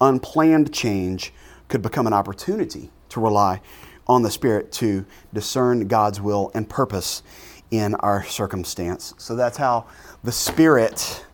unplanned 0.00 0.72
change 0.72 1.32
could 1.68 1.82
become 1.82 2.06
an 2.06 2.12
opportunity 2.12 2.90
to 3.08 3.20
rely 3.20 3.60
on 4.06 4.22
the 4.22 4.30
Spirit 4.30 4.70
to 4.72 5.04
discern 5.32 5.88
God's 5.88 6.20
will 6.20 6.50
and 6.54 6.68
purpose 6.68 7.22
in 7.70 7.94
our 7.96 8.24
circumstance. 8.24 9.14
So 9.18 9.34
that's 9.34 9.56
how 9.56 9.86
the 10.22 10.32
Spirit 10.32 11.24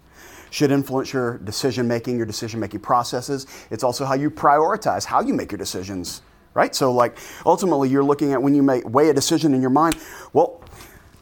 should 0.51 0.71
influence 0.71 1.13
your 1.13 1.39
decision 1.39 1.89
making, 1.89 2.17
your 2.17 2.27
decision 2.27 2.61
making 2.61 2.81
processes. 2.81 3.47
It's 3.71 3.83
also 3.83 4.05
how 4.05 4.15
you 4.15 4.31
prioritize, 4.31 5.05
how 5.05 5.21
you 5.21 5.33
make 5.33 5.51
your 5.51 5.59
decisions, 5.59 6.23
right? 6.55 6.75
So, 6.75 6.93
like, 6.93 7.17
ultimately, 7.47 7.89
you're 7.89 8.05
looking 8.05 8.33
at 8.33 8.43
when 8.43 8.55
you 8.55 8.63
make, 8.63 8.89
weigh 8.89 9.09
a 9.09 9.15
decision 9.15 9.55
in 9.55 9.61
your 9.61 9.71
mind, 9.71 9.97
well, 10.33 10.63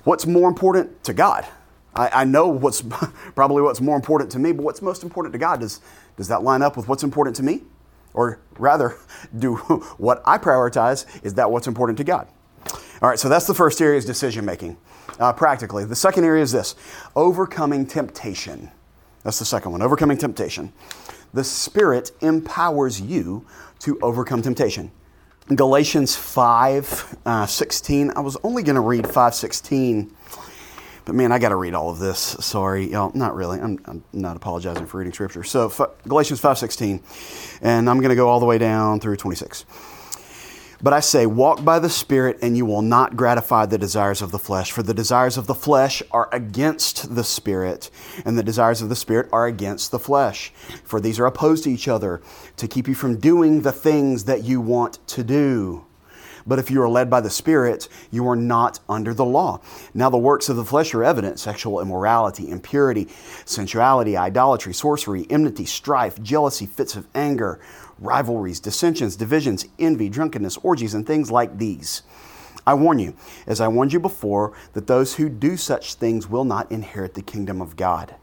what's 0.05 0.27
more 0.27 0.49
important 0.49 1.05
to 1.05 1.13
God? 1.13 1.47
I, 1.95 2.23
I 2.23 2.25
know 2.25 2.49
what's 2.49 2.83
probably 3.35 3.63
what's 3.63 3.81
more 3.81 3.97
important 3.97 4.33
to 4.33 4.39
me, 4.39 4.53
but 4.53 4.65
what's 4.65 4.83
most 4.83 5.03
important 5.05 5.33
to 5.33 5.39
God? 5.39 5.61
Does, 5.61 5.81
does 6.21 6.29
that 6.29 6.43
line 6.43 6.61
up 6.61 6.77
with 6.77 6.87
what's 6.87 7.03
important 7.03 7.35
to 7.35 7.43
me? 7.43 7.63
Or 8.13 8.41
rather, 8.59 8.99
do 9.39 9.55
what 9.97 10.21
I 10.27 10.37
prioritize, 10.37 11.07
is 11.25 11.33
that 11.35 11.51
what's 11.51 11.67
important 11.67 11.97
to 11.97 12.05
God? 12.05 12.29
All 13.01 13.09
right, 13.09 13.19
so 13.19 13.31
that's 13.31 13.47
the 13.47 13.55
first 13.55 13.81
area 13.81 13.97
is 13.97 14.05
decision 14.05 14.45
making, 14.45 14.77
uh, 15.19 15.33
practically. 15.33 15.87
The 15.87 15.97
second 15.97 16.25
area 16.25 16.43
is 16.43 16.53
this 16.53 16.75
overcoming 17.17 17.87
temptation. 17.87 18.71
That's 19.23 19.39
the 19.39 19.47
second 19.47 19.73
one 19.73 19.81
overcoming 19.81 20.19
temptation. 20.19 20.75
The 21.33 21.43
Spirit 21.43 22.11
empowers 22.21 23.01
you 23.01 23.47
to 23.79 23.99
overcome 24.03 24.43
temptation. 24.43 24.91
Galatians 25.55 26.15
5 26.15 27.17
uh, 27.25 27.47
16. 27.47 28.13
I 28.15 28.21
was 28.21 28.37
only 28.45 28.63
going 28.63 28.75
to 28.75 28.83
read 28.83 29.09
5 29.09 29.35
16, 29.35 30.15
but 31.11 31.17
man, 31.17 31.33
I 31.33 31.41
got 31.41 31.49
to 31.49 31.57
read 31.57 31.75
all 31.75 31.91
of 31.91 31.99
this. 31.99 32.21
Sorry. 32.21 32.93
Y'all, 32.93 33.11
not 33.17 33.35
really. 33.35 33.59
I'm, 33.59 33.81
I'm 33.87 34.05
not 34.13 34.37
apologizing 34.37 34.87
for 34.87 34.99
reading 34.99 35.13
scripture. 35.13 35.43
So, 35.43 35.69
Galatians 36.07 36.41
5:16, 36.41 37.59
and 37.63 37.91
I'm 37.91 37.99
going 37.99 38.11
to 38.11 38.15
go 38.15 38.29
all 38.29 38.39
the 38.39 38.47
way 38.47 38.59
down 38.59 39.01
through 39.01 39.17
26. 39.17 39.65
But 40.81 40.93
I 40.93 41.01
say, 41.01 41.27
walk 41.27 41.65
by 41.65 41.81
the 41.81 41.91
Spirit, 41.91 42.39
and 42.43 42.57
you 42.57 42.65
will 42.65 42.81
not 42.81 43.17
gratify 43.17 43.67
the 43.67 43.77
desires 43.77 44.23
of 44.23 44.31
the 44.31 44.39
flesh. 44.39 44.71
For 44.71 44.85
the 44.85 44.95
desires 44.95 45.37
of 45.37 45.49
the 45.49 45.55
flesh 45.57 46.01
are 46.13 46.29
against 46.31 47.13
the 47.17 47.25
Spirit, 47.25 47.91
and 48.25 48.39
the 48.39 48.45
desires 48.45 48.81
of 48.81 48.89
the 48.89 48.95
Spirit 48.95 49.29
are 49.33 49.47
against 49.47 49.91
the 49.91 49.99
flesh. 49.99 50.53
For 50.85 51.01
these 51.01 51.19
are 51.19 51.27
opposed 51.27 51.65
to 51.65 51.71
each 51.73 51.89
other 51.89 52.23
to 52.57 52.69
keep 52.69 52.87
you 52.87 52.95
from 52.95 53.19
doing 53.19 53.63
the 53.63 53.73
things 53.73 54.27
that 54.27 54.45
you 54.45 54.61
want 54.61 55.05
to 55.09 55.25
do. 55.25 55.87
But 56.47 56.59
if 56.59 56.71
you 56.71 56.83
are 56.83 56.89
led 56.89 57.11
by 57.11 57.21
the 57.21 57.31
Spirit, 57.31 57.89
you 58.11 58.27
are 58.29 58.37
not 58.37 58.81
under 58.89 59.15
the 59.15 59.25
law. 59.25 59.61
Now, 59.95 60.11
the 60.11 60.19
works 60.19 60.49
of 60.49 60.57
the 60.57 60.65
flesh 60.65 60.95
are 60.95 61.05
evident 61.05 61.39
sexual 61.39 61.81
immorality, 61.81 62.51
impurity, 62.51 63.09
sensuality, 63.45 64.17
idolatry, 64.17 64.75
sorcery, 64.75 65.27
enmity, 65.31 65.65
strife, 65.65 66.23
jealousy, 66.23 66.67
fits 66.67 66.97
of 66.97 67.07
anger 67.15 67.61
rivalries, 68.01 68.61
dissensions, 68.61 69.15
divisions, 69.17 69.67
envy, 69.79 70.09
drunkenness, 70.09 70.57
orgies, 70.59 70.95
and 70.95 71.07
things 71.07 71.31
like 71.31 71.59
these. 71.59 72.03
I 72.67 72.75
warn 72.75 72.99
you, 72.99 73.15
as 73.47 73.61
I 73.61 73.69
warned 73.69 73.93
you 73.93 74.01
before, 74.01 74.53
that 74.73 74.87
those 74.87 75.15
who 75.15 75.29
do 75.29 75.57
such 75.57 75.95
things 75.95 76.29
will 76.29 76.45
not 76.45 76.71
inherit 76.71 77.15
the 77.15 77.23
kingdom 77.23 77.61
of 77.61 77.77
God. 77.77 78.15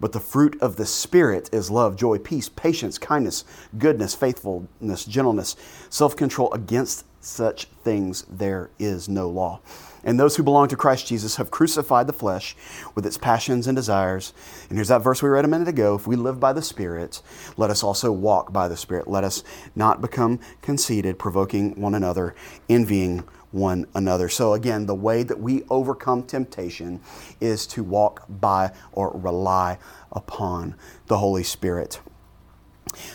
But 0.00 0.12
the 0.12 0.20
fruit 0.20 0.56
of 0.60 0.76
the 0.76 0.86
Spirit 0.86 1.48
is 1.52 1.70
love, 1.70 1.96
joy, 1.96 2.18
peace, 2.18 2.48
patience, 2.48 2.98
kindness, 2.98 3.44
goodness, 3.76 4.14
faithfulness, 4.14 5.04
gentleness, 5.04 5.56
self 5.90 6.14
control. 6.14 6.52
Against 6.52 7.04
such 7.20 7.66
things 7.66 8.24
there 8.28 8.70
is 8.78 9.08
no 9.08 9.28
law. 9.28 9.60
And 10.04 10.18
those 10.18 10.36
who 10.36 10.42
belong 10.42 10.68
to 10.68 10.76
Christ 10.76 11.06
Jesus 11.06 11.36
have 11.36 11.50
crucified 11.50 12.06
the 12.06 12.12
flesh 12.12 12.56
with 12.94 13.04
its 13.04 13.18
passions 13.18 13.66
and 13.66 13.76
desires. 13.76 14.32
And 14.68 14.78
here's 14.78 14.88
that 14.88 15.02
verse 15.02 15.22
we 15.22 15.28
read 15.28 15.44
a 15.44 15.48
minute 15.48 15.68
ago. 15.68 15.96
If 15.96 16.06
we 16.06 16.16
live 16.16 16.38
by 16.38 16.52
the 16.52 16.62
Spirit, 16.62 17.20
let 17.56 17.70
us 17.70 17.82
also 17.82 18.12
walk 18.12 18.52
by 18.52 18.68
the 18.68 18.76
Spirit. 18.76 19.08
Let 19.08 19.24
us 19.24 19.42
not 19.74 20.00
become 20.00 20.38
conceited, 20.62 21.18
provoking 21.18 21.80
one 21.80 21.94
another, 21.94 22.34
envying 22.68 23.24
one 23.50 23.86
another. 23.94 24.28
So, 24.28 24.54
again, 24.54 24.86
the 24.86 24.94
way 24.94 25.22
that 25.22 25.40
we 25.40 25.64
overcome 25.68 26.22
temptation 26.22 27.00
is 27.40 27.66
to 27.68 27.82
walk 27.82 28.24
by 28.28 28.72
or 28.92 29.10
rely 29.14 29.78
upon 30.12 30.74
the 31.06 31.18
Holy 31.18 31.42
Spirit. 31.42 32.00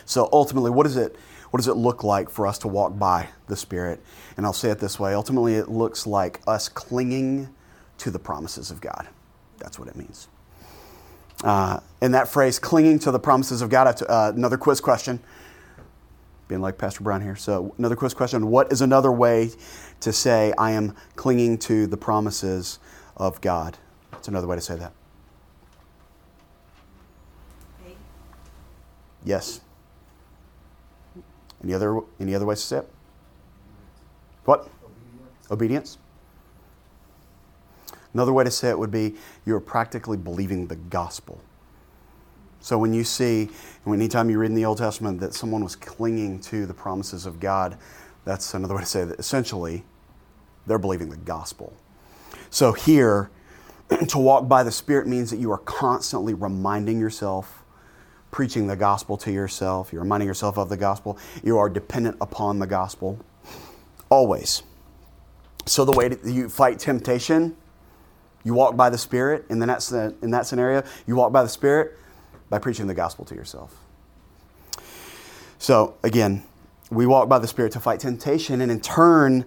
So, 0.06 0.30
ultimately, 0.32 0.72
what 0.72 0.86
is 0.86 0.98
it? 0.98 1.16
What 1.54 1.60
does 1.60 1.68
it 1.68 1.76
look 1.76 2.04
like 2.04 2.32
for 2.32 2.48
us 2.48 2.58
to 2.60 2.68
walk 2.68 2.98
by 2.98 3.28
the 3.46 3.56
Spirit? 3.56 4.02
And 4.38 4.44
I'll 4.44 4.54
say 4.54 4.72
it 4.72 4.80
this 4.80 5.00
way 5.00 5.14
ultimately, 5.14 5.54
it 5.54 5.70
looks 5.70 6.08
like 6.08 6.42
us 6.48 6.68
clinging 6.68 7.48
to 8.00 8.10
the 8.10 8.18
promises 8.18 8.72
of 8.72 8.82
God. 8.82 9.08
That's 9.60 9.78
what 9.78 9.88
it 9.88 9.96
means. 9.96 10.30
Uh, 11.44 11.80
and 12.02 12.12
that 12.16 12.28
phrase, 12.28 12.58
clinging 12.58 12.98
to 12.98 13.12
the 13.12 13.20
promises 13.20 13.62
of 13.62 13.70
God, 13.70 14.02
uh, 14.02 14.32
another 14.36 14.58
quiz 14.58 14.82
question. 14.82 15.20
Being 16.48 16.62
like 16.62 16.80
Pastor 16.80 17.04
Brown 17.04 17.22
here. 17.22 17.36
So, 17.36 17.76
another 17.78 17.96
quiz 17.96 18.16
question 18.16 18.48
What 18.48 18.72
is 18.72 18.82
another 18.82 19.12
way 19.12 19.52
to 20.00 20.12
say, 20.12 20.56
I 20.58 20.72
am 20.72 20.96
clinging 21.16 21.60
to 21.60 21.86
the 21.86 21.98
promises 21.98 22.80
of 23.16 23.42
God? 23.42 23.78
It's 24.14 24.28
another 24.28 24.48
way 24.48 24.56
to 24.56 24.62
say 24.62 24.78
that. 24.78 24.94
Yes. 29.24 29.62
Any 31.64 31.74
other, 31.74 32.02
any 32.20 32.36
other 32.36 32.46
ways 32.46 32.60
to 32.62 32.66
say 32.68 32.78
it? 32.78 32.90
What? 34.46 34.68
Obedience. 34.84 35.52
Obedience. 35.52 35.98
Another 38.14 38.34
way 38.34 38.44
to 38.44 38.52
say 38.52 38.70
it 38.70 38.78
would 38.78 38.92
be 38.92 39.16
you 39.46 39.56
are 39.56 39.62
practically 39.62 40.18
believing 40.18 40.68
the 40.68 40.76
gospel. 40.76 41.42
So 42.60 42.78
when 42.78 42.94
you 42.94 43.04
see, 43.04 43.50
anytime 43.86 44.30
you 44.30 44.40
read 44.40 44.48
in 44.48 44.56
the 44.56 44.66
Old 44.66 44.78
Testament 44.78 45.20
that 45.20 45.34
someone 45.34 45.64
was 45.64 45.76
clinging 45.76 46.40
to 46.42 46.66
the 46.66 46.74
promises 46.74 47.26
of 47.26 47.40
God, 47.40 47.78
that's 48.24 48.54
another 48.54 48.76
way 48.76 48.82
to 48.82 48.88
say 48.88 49.04
that 49.04 49.20
essentially 49.20 49.84
they're 50.66 50.80
believing 50.80 51.10
the 51.10 51.18
gospel. 51.18 51.74
So 52.50 52.72
here, 52.72 53.30
to 54.08 54.18
walk 54.18 54.48
by 54.48 54.64
the 54.64 54.72
Spirit 54.72 55.08
means 55.08 55.30
that 55.32 55.38
you 55.38 55.52
are 55.52 55.58
constantly 55.58 56.34
reminding 56.34 57.00
yourself, 57.00 57.63
preaching 58.34 58.66
the 58.66 58.76
gospel 58.76 59.16
to 59.16 59.32
yourself, 59.32 59.94
you're 59.94 60.02
reminding 60.02 60.28
yourself 60.28 60.58
of 60.58 60.68
the 60.68 60.76
gospel, 60.76 61.18
you 61.44 61.58
are 61.58 61.70
dependent 61.70 62.18
upon 62.20 62.58
the 62.58 62.68
gospel. 62.68 63.18
Always. 64.10 64.64
So 65.68 65.86
the 65.86 65.94
way 65.94 66.10
that 66.10 66.26
you 66.26 66.50
fight 66.50 66.80
temptation, 66.80 67.56
you 68.44 68.56
walk 68.56 68.76
by 68.76 68.90
the 68.90 68.98
Spirit, 68.98 69.46
then 69.48 69.60
the, 69.60 70.16
in 70.24 70.32
that 70.32 70.48
scenario, 70.48 70.84
you 71.06 71.16
walk 71.16 71.32
by 71.32 71.44
the 71.44 71.50
Spirit 71.50 71.98
by 72.50 72.58
preaching 72.58 72.88
the 72.88 72.94
gospel 72.94 73.24
to 73.26 73.36
yourself. 73.36 73.74
So 75.60 75.96
again, 76.04 76.44
we 76.90 77.06
walk 77.06 77.30
by 77.30 77.38
the 77.38 77.48
Spirit 77.48 77.72
to 77.74 77.80
fight 77.80 78.00
temptation, 78.00 78.62
and 78.62 78.72
in 78.72 78.82
turn, 78.82 79.46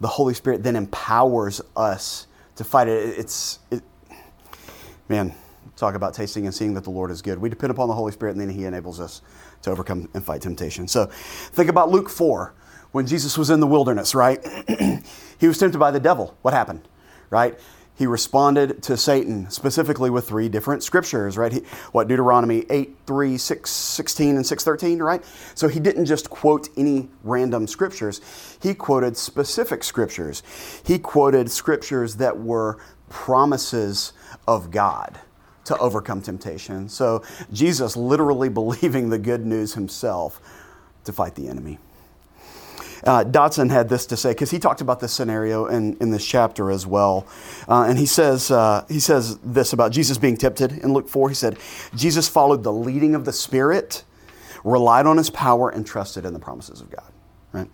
the 0.00 0.08
Holy 0.08 0.34
Spirit 0.34 0.64
then 0.64 0.74
empowers 0.74 1.60
us 1.76 2.26
to 2.56 2.64
fight 2.64 2.88
it. 2.88 3.18
It's, 3.18 3.60
it, 3.70 3.82
man, 5.08 5.32
talk 5.76 5.94
about 5.94 6.14
tasting 6.14 6.46
and 6.46 6.54
seeing 6.54 6.74
that 6.74 6.84
the 6.84 6.90
Lord 6.90 7.10
is 7.10 7.22
good. 7.22 7.38
We 7.38 7.48
depend 7.48 7.70
upon 7.70 7.88
the 7.88 7.94
Holy 7.94 8.12
Spirit, 8.12 8.32
and 8.32 8.40
then 8.40 8.50
He 8.50 8.64
enables 8.64 9.00
us 9.00 9.22
to 9.62 9.70
overcome 9.70 10.08
and 10.14 10.24
fight 10.24 10.42
temptation. 10.42 10.86
So 10.88 11.06
think 11.06 11.68
about 11.68 11.90
Luke 11.90 12.08
4 12.08 12.54
when 12.92 13.06
Jesus 13.06 13.36
was 13.36 13.50
in 13.50 13.60
the 13.60 13.66
wilderness, 13.66 14.14
right? 14.14 14.42
he 15.38 15.46
was 15.46 15.58
tempted 15.58 15.78
by 15.78 15.90
the 15.90 16.00
devil. 16.00 16.36
What 16.42 16.54
happened, 16.54 16.88
right? 17.30 17.58
He 17.96 18.06
responded 18.06 18.82
to 18.84 18.96
Satan 18.96 19.50
specifically 19.50 20.10
with 20.10 20.28
three 20.28 20.50
different 20.50 20.82
scriptures, 20.82 21.38
right? 21.38 21.50
He, 21.50 21.60
what, 21.92 22.08
Deuteronomy 22.08 22.66
8, 22.68 22.94
3, 23.06 23.38
6, 23.38 23.70
16, 23.70 24.36
and 24.36 24.46
613, 24.46 25.02
right? 25.02 25.24
So 25.54 25.66
he 25.66 25.80
didn't 25.80 26.04
just 26.04 26.28
quote 26.28 26.68
any 26.76 27.08
random 27.24 27.66
scriptures. 27.66 28.20
He 28.62 28.74
quoted 28.74 29.16
specific 29.16 29.82
scriptures. 29.82 30.42
He 30.84 30.98
quoted 30.98 31.50
scriptures 31.50 32.16
that 32.16 32.38
were 32.38 32.78
promises 33.08 34.12
of 34.46 34.70
God 34.70 35.18
to 35.66 35.76
overcome 35.78 36.22
temptation. 36.22 36.88
So 36.88 37.22
Jesus 37.52 37.96
literally 37.96 38.48
believing 38.62 39.10
the 39.10 39.18
good 39.18 39.44
news 39.44 39.74
himself 39.74 40.40
to 41.04 41.12
fight 41.12 41.34
the 41.34 41.48
enemy. 41.48 41.78
Uh, 43.04 43.24
had 43.68 43.88
this 43.88 44.06
to 44.06 44.16
say 44.16 44.30
because 44.30 44.50
he 44.50 44.58
talked 44.58 44.80
about 44.80 45.00
this 45.00 45.12
scenario 45.12 45.66
in, 45.66 45.96
in 45.98 46.10
this 46.10 46.26
chapter 46.26 46.70
as 46.70 46.86
well, 46.86 47.26
uh, 47.68 47.84
and 47.84 47.98
he 47.98 48.06
says 48.06 48.50
uh, 48.50 48.84
he 48.88 48.98
says 48.98 49.38
this 49.38 49.72
about 49.72 49.92
Jesus 49.92 50.18
being 50.18 50.36
tempted 50.36 50.72
in 50.72 50.92
Luke 50.92 51.08
four. 51.08 51.28
He 51.28 51.34
said 51.34 51.58
Jesus 51.94 52.28
followed 52.28 52.64
the 52.64 52.72
leading 52.72 53.14
of 53.14 53.24
the 53.24 53.32
Spirit, 53.32 54.02
relied 54.64 55.06
on 55.06 55.18
His 55.18 55.30
power, 55.30 55.68
and 55.68 55.86
trusted 55.86 56.24
in 56.24 56.32
the 56.32 56.40
promises 56.40 56.80
of 56.80 56.90
God. 56.90 57.12
Right. 57.52 57.70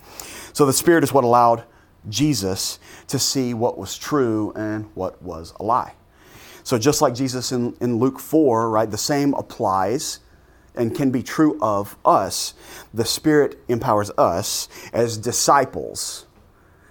So 0.52 0.66
the 0.66 0.72
Spirit 0.72 1.02
is 1.04 1.14
what 1.14 1.24
allowed 1.24 1.64
Jesus 2.08 2.78
to 3.06 3.18
see 3.18 3.54
what 3.54 3.78
was 3.78 3.96
true 3.96 4.52
and 4.54 4.90
what 4.94 5.22
was 5.22 5.54
a 5.60 5.62
lie. 5.62 5.94
So 6.64 6.78
just 6.78 7.02
like 7.02 7.14
Jesus 7.14 7.52
in, 7.52 7.74
in 7.80 7.98
Luke 7.98 8.20
four, 8.20 8.70
right, 8.70 8.90
the 8.90 8.98
same 8.98 9.34
applies 9.34 10.20
and 10.74 10.94
can 10.94 11.10
be 11.10 11.22
true 11.22 11.58
of 11.60 11.96
us, 12.04 12.54
the 12.94 13.04
Spirit 13.04 13.58
empowers 13.68 14.10
us 14.16 14.68
as 14.92 15.18
disciples. 15.18 16.26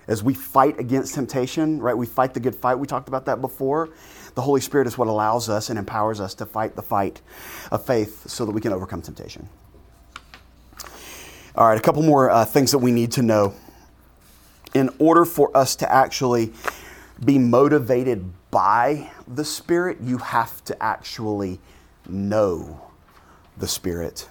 As 0.08 0.24
we 0.24 0.34
fight 0.34 0.80
against 0.80 1.16
temptation, 1.16 1.80
right? 1.80 1.96
We 1.96 2.06
fight 2.06 2.34
the 2.34 2.40
good 2.40 2.56
fight. 2.56 2.76
We 2.76 2.88
talked 2.88 3.08
about 3.08 3.26
that 3.28 3.40
before. 3.40 3.90
The 4.36 4.42
Holy 4.42 4.60
Spirit 4.60 4.88
is 4.88 4.98
what 4.98 5.08
allows 5.08 5.48
us 5.48 5.70
and 5.70 5.80
empowers 5.80 6.20
us 6.20 6.34
to 6.36 6.46
fight 6.46 6.76
the 6.76 6.82
fight 6.82 7.22
of 7.72 7.86
faith 7.86 8.30
so 8.30 8.46
that 8.46 8.52
we 8.52 8.60
can 8.62 8.74
overcome 8.74 9.02
temptation. 9.02 9.48
All 11.56 11.68
right, 11.68 11.78
a 11.78 11.82
couple 11.82 12.02
more 12.02 12.30
uh, 12.30 12.46
things 12.46 12.72
that 12.72 12.80
we 12.80 12.92
need 12.92 13.12
to 13.14 13.22
know. 13.22 13.54
In 14.74 14.90
order 15.00 15.26
for 15.26 15.56
us 15.56 15.76
to 15.78 15.92
actually 15.92 16.52
be 17.24 17.38
motivated 17.38 18.32
by 18.50 19.12
the 19.36 19.46
Spirit, 19.46 19.98
you 20.02 20.18
have 20.18 20.64
to 20.66 20.84
actually 20.84 21.60
know 22.08 22.82
the 23.58 23.68
Spirit. 23.68 24.28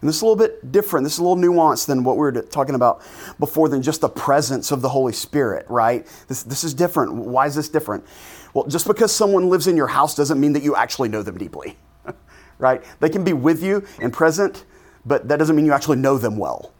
And 0.00 0.08
this 0.08 0.16
is 0.16 0.22
a 0.22 0.26
little 0.26 0.36
bit 0.36 0.72
different. 0.72 1.04
This 1.04 1.14
is 1.14 1.18
a 1.20 1.22
little 1.22 1.36
nuanced 1.36 1.86
than 1.86 2.02
what 2.02 2.16
we 2.16 2.20
were 2.20 2.32
talking 2.32 2.74
about 2.74 3.02
before, 3.38 3.68
than 3.68 3.82
just 3.82 4.00
the 4.00 4.08
presence 4.08 4.72
of 4.72 4.82
the 4.82 4.88
Holy 4.88 5.12
Spirit, 5.12 5.64
right? 5.68 6.06
This, 6.26 6.42
this 6.42 6.64
is 6.64 6.74
different. 6.74 7.14
Why 7.14 7.46
is 7.46 7.54
this 7.54 7.68
different? 7.68 8.04
Well, 8.52 8.66
just 8.66 8.86
because 8.86 9.12
someone 9.12 9.48
lives 9.48 9.68
in 9.68 9.76
your 9.76 9.86
house 9.86 10.16
doesn't 10.16 10.40
mean 10.40 10.54
that 10.54 10.62
you 10.62 10.74
actually 10.74 11.08
know 11.08 11.22
them 11.22 11.38
deeply, 11.38 11.78
right? 12.58 12.82
They 12.98 13.08
can 13.08 13.22
be 13.22 13.32
with 13.32 13.62
you 13.62 13.86
and 14.00 14.12
present, 14.12 14.64
but 15.06 15.28
that 15.28 15.38
doesn't 15.38 15.54
mean 15.54 15.66
you 15.66 15.72
actually 15.72 15.98
know 15.98 16.18
them 16.18 16.36
well. 16.36 16.72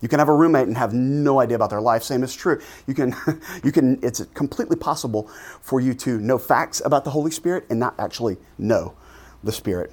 You 0.00 0.08
can 0.08 0.18
have 0.18 0.28
a 0.28 0.34
roommate 0.34 0.66
and 0.68 0.76
have 0.76 0.92
no 0.92 1.40
idea 1.40 1.56
about 1.56 1.70
their 1.70 1.80
life. 1.80 2.02
Same 2.02 2.22
is 2.22 2.34
true. 2.34 2.60
You 2.86 2.94
can, 2.94 3.14
you 3.64 3.72
can. 3.72 3.98
It's 4.02 4.24
completely 4.34 4.76
possible 4.76 5.30
for 5.62 5.80
you 5.80 5.94
to 5.94 6.18
know 6.18 6.38
facts 6.38 6.82
about 6.84 7.04
the 7.04 7.10
Holy 7.10 7.30
Spirit 7.30 7.64
and 7.70 7.80
not 7.80 7.94
actually 7.98 8.36
know 8.58 8.94
the 9.42 9.52
Spirit. 9.52 9.92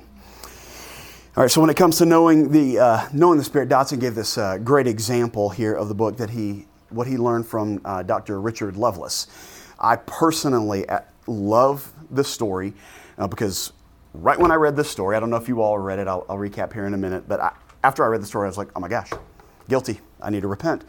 All 1.36 1.42
right, 1.44 1.50
so 1.50 1.62
when 1.62 1.72
it 1.72 1.78
comes 1.78 1.98
to 1.98 2.06
knowing 2.06 2.52
the, 2.52 2.78
uh, 2.78 3.10
knowing 3.12 3.40
the 3.40 3.44
Spirit, 3.44 3.68
Dodson 3.68 3.98
gave 3.98 4.14
this 4.14 4.38
uh, 4.38 4.60
great 4.60 4.86
example 4.86 5.50
here 5.50 5.74
of 5.74 5.88
the 5.88 5.96
book 5.96 6.16
that 6.18 6.30
he, 6.30 6.68
what 6.90 7.08
he 7.08 7.18
learned 7.18 7.48
from 7.48 7.82
uh, 7.86 8.04
Dr. 8.04 8.40
Richard 8.40 8.78
Lovelace. 8.78 9.26
I 9.80 9.96
personally 9.96 10.88
uh, 10.88 11.00
love 11.26 11.92
this 12.12 12.28
story 12.28 12.76
uh, 13.18 13.28
because 13.28 13.74
right 14.14 14.38
when 14.38 14.52
I 14.52 14.56
read 14.56 14.76
this 14.76 14.92
story, 14.92 15.16
I 15.16 15.20
don't 15.20 15.32
know 15.32 15.38
if 15.38 15.48
you 15.48 15.64
all 15.64 15.80
read 15.80 15.98
it, 15.98 16.08
I'll, 16.08 16.24
I'll 16.30 16.38
recap 16.38 16.72
here 16.72 16.86
in 16.86 16.94
a 16.94 16.98
minute, 16.98 17.28
but 17.28 17.40
I, 17.40 17.54
after 17.84 18.04
I 18.04 18.10
read 18.10 18.22
the 18.22 18.28
story, 18.28 18.46
I 18.46 18.50
was 18.50 18.60
like, 18.60 18.70
oh 18.76 18.80
my 18.80 18.88
gosh, 18.88 19.10
guilty. 19.74 20.00
I 20.22 20.30
need 20.30 20.42
to 20.44 20.48
repent. 20.48 20.84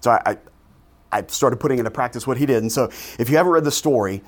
So 0.00 0.12
I, 0.12 0.22
I, 0.24 0.38
I 1.12 1.26
started 1.26 1.60
putting 1.60 1.78
into 1.78 1.90
practice 1.90 2.26
what 2.26 2.38
he 2.38 2.46
did. 2.46 2.62
And 2.62 2.72
so 2.72 2.84
if 3.18 3.28
you 3.28 3.36
haven't 3.36 3.52
read 3.52 3.64
the 3.64 3.70
story, 3.70 4.22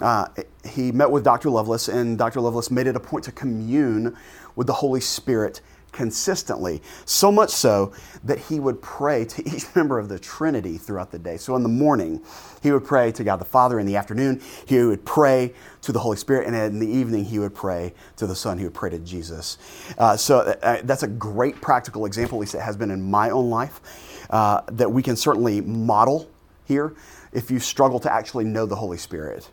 uh, 0.00 0.26
he 0.64 0.92
met 0.92 1.10
with 1.10 1.24
Dr. 1.24 1.50
Lovelace, 1.50 1.88
and 1.88 2.16
Dr. 2.16 2.40
Lovelace 2.40 2.70
made 2.70 2.86
it 2.86 2.94
a 2.94 3.00
point 3.00 3.24
to 3.24 3.32
commune 3.32 4.16
with 4.54 4.68
the 4.68 4.72
Holy 4.72 5.00
Spirit 5.00 5.62
consistently, 5.96 6.82
so 7.06 7.32
much 7.32 7.50
so 7.50 7.92
that 8.22 8.38
he 8.38 8.60
would 8.60 8.82
pray 8.82 9.24
to 9.24 9.48
each 9.54 9.74
member 9.74 9.98
of 9.98 10.08
the 10.08 10.18
Trinity 10.18 10.76
throughout 10.76 11.10
the 11.10 11.18
day. 11.18 11.38
So 11.38 11.56
in 11.56 11.62
the 11.62 11.68
morning, 11.68 12.22
he 12.62 12.70
would 12.70 12.84
pray 12.84 13.10
to 13.12 13.24
God 13.24 13.36
the 13.36 13.46
Father. 13.46 13.80
In 13.80 13.86
the 13.86 13.96
afternoon, 13.96 14.42
he 14.66 14.82
would 14.82 15.04
pray 15.04 15.54
to 15.82 15.92
the 15.92 15.98
Holy 15.98 16.18
Spirit. 16.18 16.46
And 16.46 16.54
in 16.54 16.78
the 16.78 16.88
evening, 16.88 17.24
he 17.24 17.38
would 17.38 17.54
pray 17.54 17.94
to 18.16 18.26
the 18.26 18.34
Son. 18.36 18.58
He 18.58 18.64
would 18.64 18.74
pray 18.74 18.90
to 18.90 18.98
Jesus. 18.98 19.58
Uh, 19.96 20.16
so 20.16 20.40
uh, 20.40 20.80
that's 20.84 21.02
a 21.02 21.08
great 21.08 21.60
practical 21.60 22.04
example, 22.04 22.38
at 22.38 22.40
least 22.40 22.54
it 22.54 22.60
has 22.60 22.76
been 22.76 22.90
in 22.90 23.02
my 23.02 23.30
own 23.30 23.48
life, 23.48 23.80
uh, 24.30 24.60
that 24.72 24.92
we 24.92 25.02
can 25.02 25.16
certainly 25.16 25.60
model 25.62 26.28
here 26.66 26.94
if 27.32 27.50
you 27.50 27.58
struggle 27.58 27.98
to 28.00 28.12
actually 28.12 28.44
know 28.44 28.66
the 28.66 28.76
Holy 28.76 28.98
Spirit. 28.98 29.50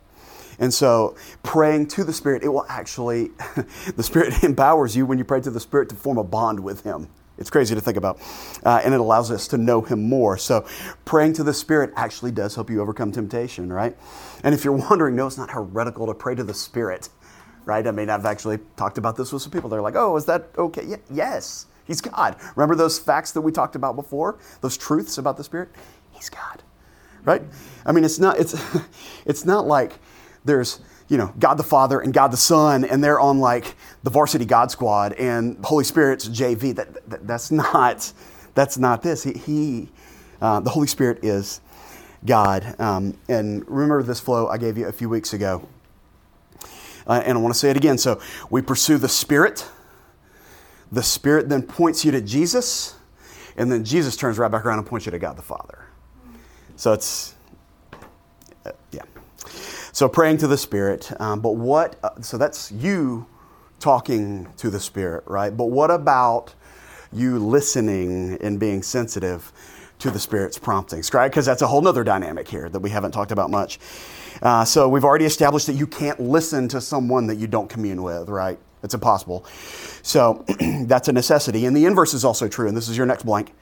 And 0.60 0.74
so, 0.74 1.16
praying 1.42 1.88
to 1.88 2.04
the 2.04 2.14
Spirit, 2.14 2.44
it 2.44 2.50
will 2.50 2.66
actually, 2.70 3.32
the 3.96 4.04
Spirit 4.04 4.44
empowers 4.44 4.96
you 4.96 5.06
when 5.06 5.18
you 5.18 5.24
pray 5.24 5.42
to 5.42 5.52
the 5.52 5.60
Spirit 5.60 5.90
to 5.90 5.96
form 5.96 6.18
a 6.18 6.24
bond 6.24 6.60
with 6.60 6.84
Him. 6.84 7.08
It's 7.38 7.50
crazy 7.50 7.74
to 7.74 7.82
think 7.82 7.98
about. 7.98 8.20
Uh, 8.64 8.82
and 8.84 8.94
it 8.94 9.00
allows 9.00 9.32
us 9.32 9.48
to 9.50 9.58
know 9.58 9.82
Him 9.82 10.08
more. 10.08 10.38
So, 10.38 10.66
praying 11.06 11.34
to 11.34 11.44
the 11.44 11.54
Spirit 11.54 11.92
actually 11.96 12.32
does 12.32 12.56
help 12.56 12.70
you 12.70 12.82
overcome 12.82 13.12
temptation, 13.12 13.72
right? 13.72 13.98
And 14.44 14.54
if 14.54 14.64
you're 14.64 14.74
wondering, 14.90 15.16
no, 15.16 15.28
it's 15.28 15.38
not 15.38 15.52
heretical 15.52 16.08
to 16.08 16.14
pray 16.14 16.36
to 16.36 16.44
the 16.44 16.54
Spirit, 16.54 17.10
right? 17.66 17.86
I 17.86 17.92
mean, 17.92 18.10
I've 18.10 18.26
actually 18.26 18.60
talked 18.76 18.98
about 18.98 19.16
this 19.16 19.34
with 19.34 19.42
some 19.42 19.52
people. 19.52 19.70
They're 19.70 19.82
like, 19.82 19.96
oh, 19.96 20.16
is 20.16 20.26
that 20.26 20.50
okay? 20.58 20.84
Yeah, 20.86 20.98
yes, 21.12 21.66
He's 21.86 22.02
God. 22.02 22.38
Remember 22.56 22.76
those 22.76 23.00
facts 23.00 23.32
that 23.32 23.42
we 23.42 23.52
talked 23.52 23.76
about 23.76 23.96
before? 23.96 24.38
Those 24.62 24.78
truths 24.78 25.18
about 25.18 25.38
the 25.38 25.44
Spirit? 25.44 25.70
He's 26.12 26.30
God, 26.30 26.64
right? 27.26 27.42
I 27.86 27.92
mean, 27.92 28.04
it's 28.04 28.20
not, 28.20 28.40
it's, 28.40 28.56
it's 29.26 29.44
not 29.44 29.66
like, 29.66 29.94
there's 30.46 30.80
you 31.08 31.18
know 31.18 31.34
God 31.40 31.56
the 31.56 31.64
Father 31.64 32.00
and 32.00 32.14
God 32.14 32.32
the 32.32 32.38
Son, 32.38 32.84
and 32.84 33.04
they're 33.04 33.20
on 33.20 33.40
like 33.40 33.76
the 34.04 34.10
varsity 34.10 34.46
God 34.46 34.72
squad, 34.72 35.14
and 35.14 35.64
Holy 35.64 35.84
Spirit's 35.84 36.28
JV. 36.28 36.76
That, 36.76 37.10
that 37.10 37.28
that's 37.28 37.52
not 37.52 38.12
that's 38.54 38.78
not 38.78 39.02
this. 39.04 39.24
He, 39.24 39.34
he 39.34 39.90
uh, 40.42 40.60
the 40.60 40.70
Holy 40.70 40.88
Spirit 40.88 41.24
is 41.24 41.62
God. 42.26 42.80
Um, 42.80 43.18
and 43.28 43.68
remember 43.68 44.04
this 44.04 44.20
flow 44.20 44.48
I 44.48 44.58
gave 44.58 44.78
you 44.78 44.88
a 44.88 44.92
few 44.92 45.10
weeks 45.10 45.34
ago, 45.34 45.68
uh, 47.08 47.22
and 47.26 47.38
I 47.38 47.42
want 47.42 47.54
to 47.54 47.60
say 47.60 47.70
it 47.70 47.78
again. 47.78 47.98
So 47.98 48.20
we 48.50 48.62
pursue 48.62 48.98
the 48.98 49.10
Spirit. 49.10 49.68
The 50.92 51.04
Spirit 51.04 51.50
then 51.50 51.64
points 51.64 52.06
you 52.06 52.12
to 52.12 52.22
Jesus, 52.22 52.96
and 53.58 53.72
then 53.72 53.84
Jesus 53.84 54.16
turns 54.16 54.38
right 54.38 54.52
back 54.52 54.66
around 54.66 54.78
and 54.80 54.88
points 54.88 55.06
you 55.06 55.12
to 55.12 55.20
God 55.20 55.38
the 55.38 55.42
Father. 55.42 55.86
So 56.76 56.94
it's. 56.94 57.36
So 59.94 60.10
praying 60.10 60.38
to 60.38 60.48
the 60.48 60.58
Spirit. 60.58 61.12
Um, 61.22 61.40
but 61.40 61.52
what, 61.52 61.98
uh, 62.02 62.20
so 62.20 62.40
that's 62.40 62.72
you 62.72 63.28
talking 63.80 64.52
to 64.58 64.72
the 64.72 64.80
Spirit, 64.80 65.24
right? 65.28 65.56
But 65.56 65.66
what 65.66 65.92
about 65.92 66.56
you 67.12 67.38
listening 67.38 68.40
and 68.42 68.60
being 68.60 68.82
sensitive 68.82 69.54
to 70.00 70.10
the 70.10 70.18
Spirit's 70.20 70.58
promptings, 70.58 71.14
right? 71.14 71.30
Because 71.30 71.46
that's 71.46 71.62
a 71.62 71.68
whole 71.68 71.80
nother 71.80 72.04
dynamic 72.04 72.48
here 72.48 72.70
that 72.70 72.80
we 72.80 72.90
haven't 72.90 73.12
talked 73.12 73.32
about 73.32 73.52
much. 73.52 73.78
Uh, 74.42 74.66
so 74.66 74.90
we've 74.90 75.04
already 75.04 75.26
established 75.26 75.68
that 75.68 75.74
you 75.74 75.86
can't 75.86 76.20
listen 76.20 76.68
to 76.70 76.82
someone 76.82 77.28
that 77.28 77.36
you 77.36 77.46
don't 77.46 77.70
commune 77.70 78.02
with, 78.02 78.30
right? 78.30 78.58
It's 78.82 78.96
impossible. 78.96 79.46
So 80.02 80.44
that's 80.86 81.08
a 81.08 81.14
necessity. 81.14 81.68
And 81.68 81.78
the 81.78 81.86
inverse 81.86 82.16
is 82.16 82.26
also 82.26 82.48
true, 82.48 82.68
and 82.68 82.76
this 82.76 82.90
is 82.90 82.98
your 82.98 83.06
next 83.06 83.28
blank 83.28 83.54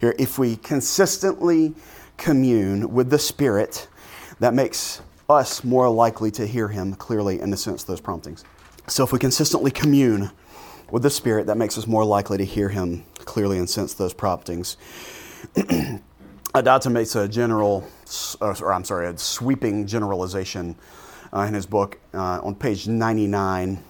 here. 0.00 0.14
If 0.20 0.38
we 0.38 0.54
consistently 0.54 1.74
commune 2.16 2.94
with 2.94 3.10
the 3.10 3.18
Spirit, 3.18 3.88
that 4.38 4.54
makes 4.54 5.02
us 5.28 5.64
more 5.64 5.88
likely 5.88 6.30
to 6.32 6.46
hear 6.46 6.68
Him 6.68 6.94
clearly 6.94 7.40
and 7.40 7.52
to 7.52 7.56
sense 7.56 7.84
those 7.84 8.00
promptings. 8.00 8.44
So 8.86 9.04
if 9.04 9.12
we 9.12 9.18
consistently 9.18 9.70
commune 9.70 10.30
with 10.90 11.02
the 11.02 11.10
Spirit, 11.10 11.46
that 11.46 11.56
makes 11.56 11.78
us 11.78 11.86
more 11.86 12.04
likely 12.04 12.38
to 12.38 12.44
hear 12.44 12.68
Him 12.68 13.04
clearly 13.18 13.58
and 13.58 13.68
sense 13.68 13.94
those 13.94 14.12
promptings. 14.12 14.76
Adatta 16.54 16.88
makes 16.88 17.16
a 17.16 17.26
general, 17.26 17.88
or 18.40 18.72
I'm 18.72 18.84
sorry, 18.84 19.08
a 19.08 19.18
sweeping 19.18 19.86
generalization 19.86 20.76
uh, 21.32 21.40
in 21.40 21.54
his 21.54 21.66
book 21.66 21.98
uh, 22.14 22.40
on 22.42 22.54
page 22.54 22.86
99 22.86 23.82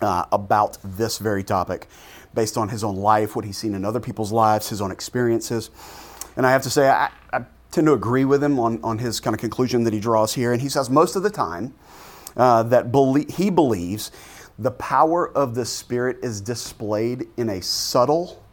uh, 0.00 0.24
about 0.30 0.78
this 0.84 1.18
very 1.18 1.42
topic 1.42 1.88
based 2.32 2.56
on 2.56 2.68
his 2.68 2.84
own 2.84 2.96
life, 2.96 3.34
what 3.36 3.44
he's 3.44 3.58
seen 3.58 3.74
in 3.74 3.84
other 3.84 4.00
people's 4.00 4.32
lives, 4.32 4.68
his 4.68 4.80
own 4.80 4.90
experiences. 4.90 5.70
And 6.36 6.46
I 6.46 6.52
have 6.52 6.62
to 6.62 6.70
say, 6.70 6.88
I, 6.88 7.10
I 7.32 7.44
tend 7.74 7.88
to 7.88 7.92
agree 7.92 8.24
with 8.24 8.42
him 8.42 8.58
on, 8.60 8.80
on 8.84 8.98
his 8.98 9.18
kind 9.18 9.34
of 9.34 9.40
conclusion 9.40 9.82
that 9.84 9.92
he 9.92 9.98
draws 9.98 10.34
here. 10.34 10.52
And 10.52 10.62
he 10.62 10.68
says 10.68 10.88
most 10.88 11.16
of 11.16 11.22
the 11.22 11.30
time 11.30 11.74
uh, 12.36 12.62
that 12.64 12.92
belie- 12.92 13.30
he 13.30 13.50
believes 13.50 14.12
the 14.58 14.70
power 14.70 15.28
of 15.36 15.56
the 15.56 15.64
Spirit 15.64 16.18
is 16.22 16.40
displayed 16.40 17.26
in 17.36 17.48
a 17.48 17.60
subtle 17.60 18.44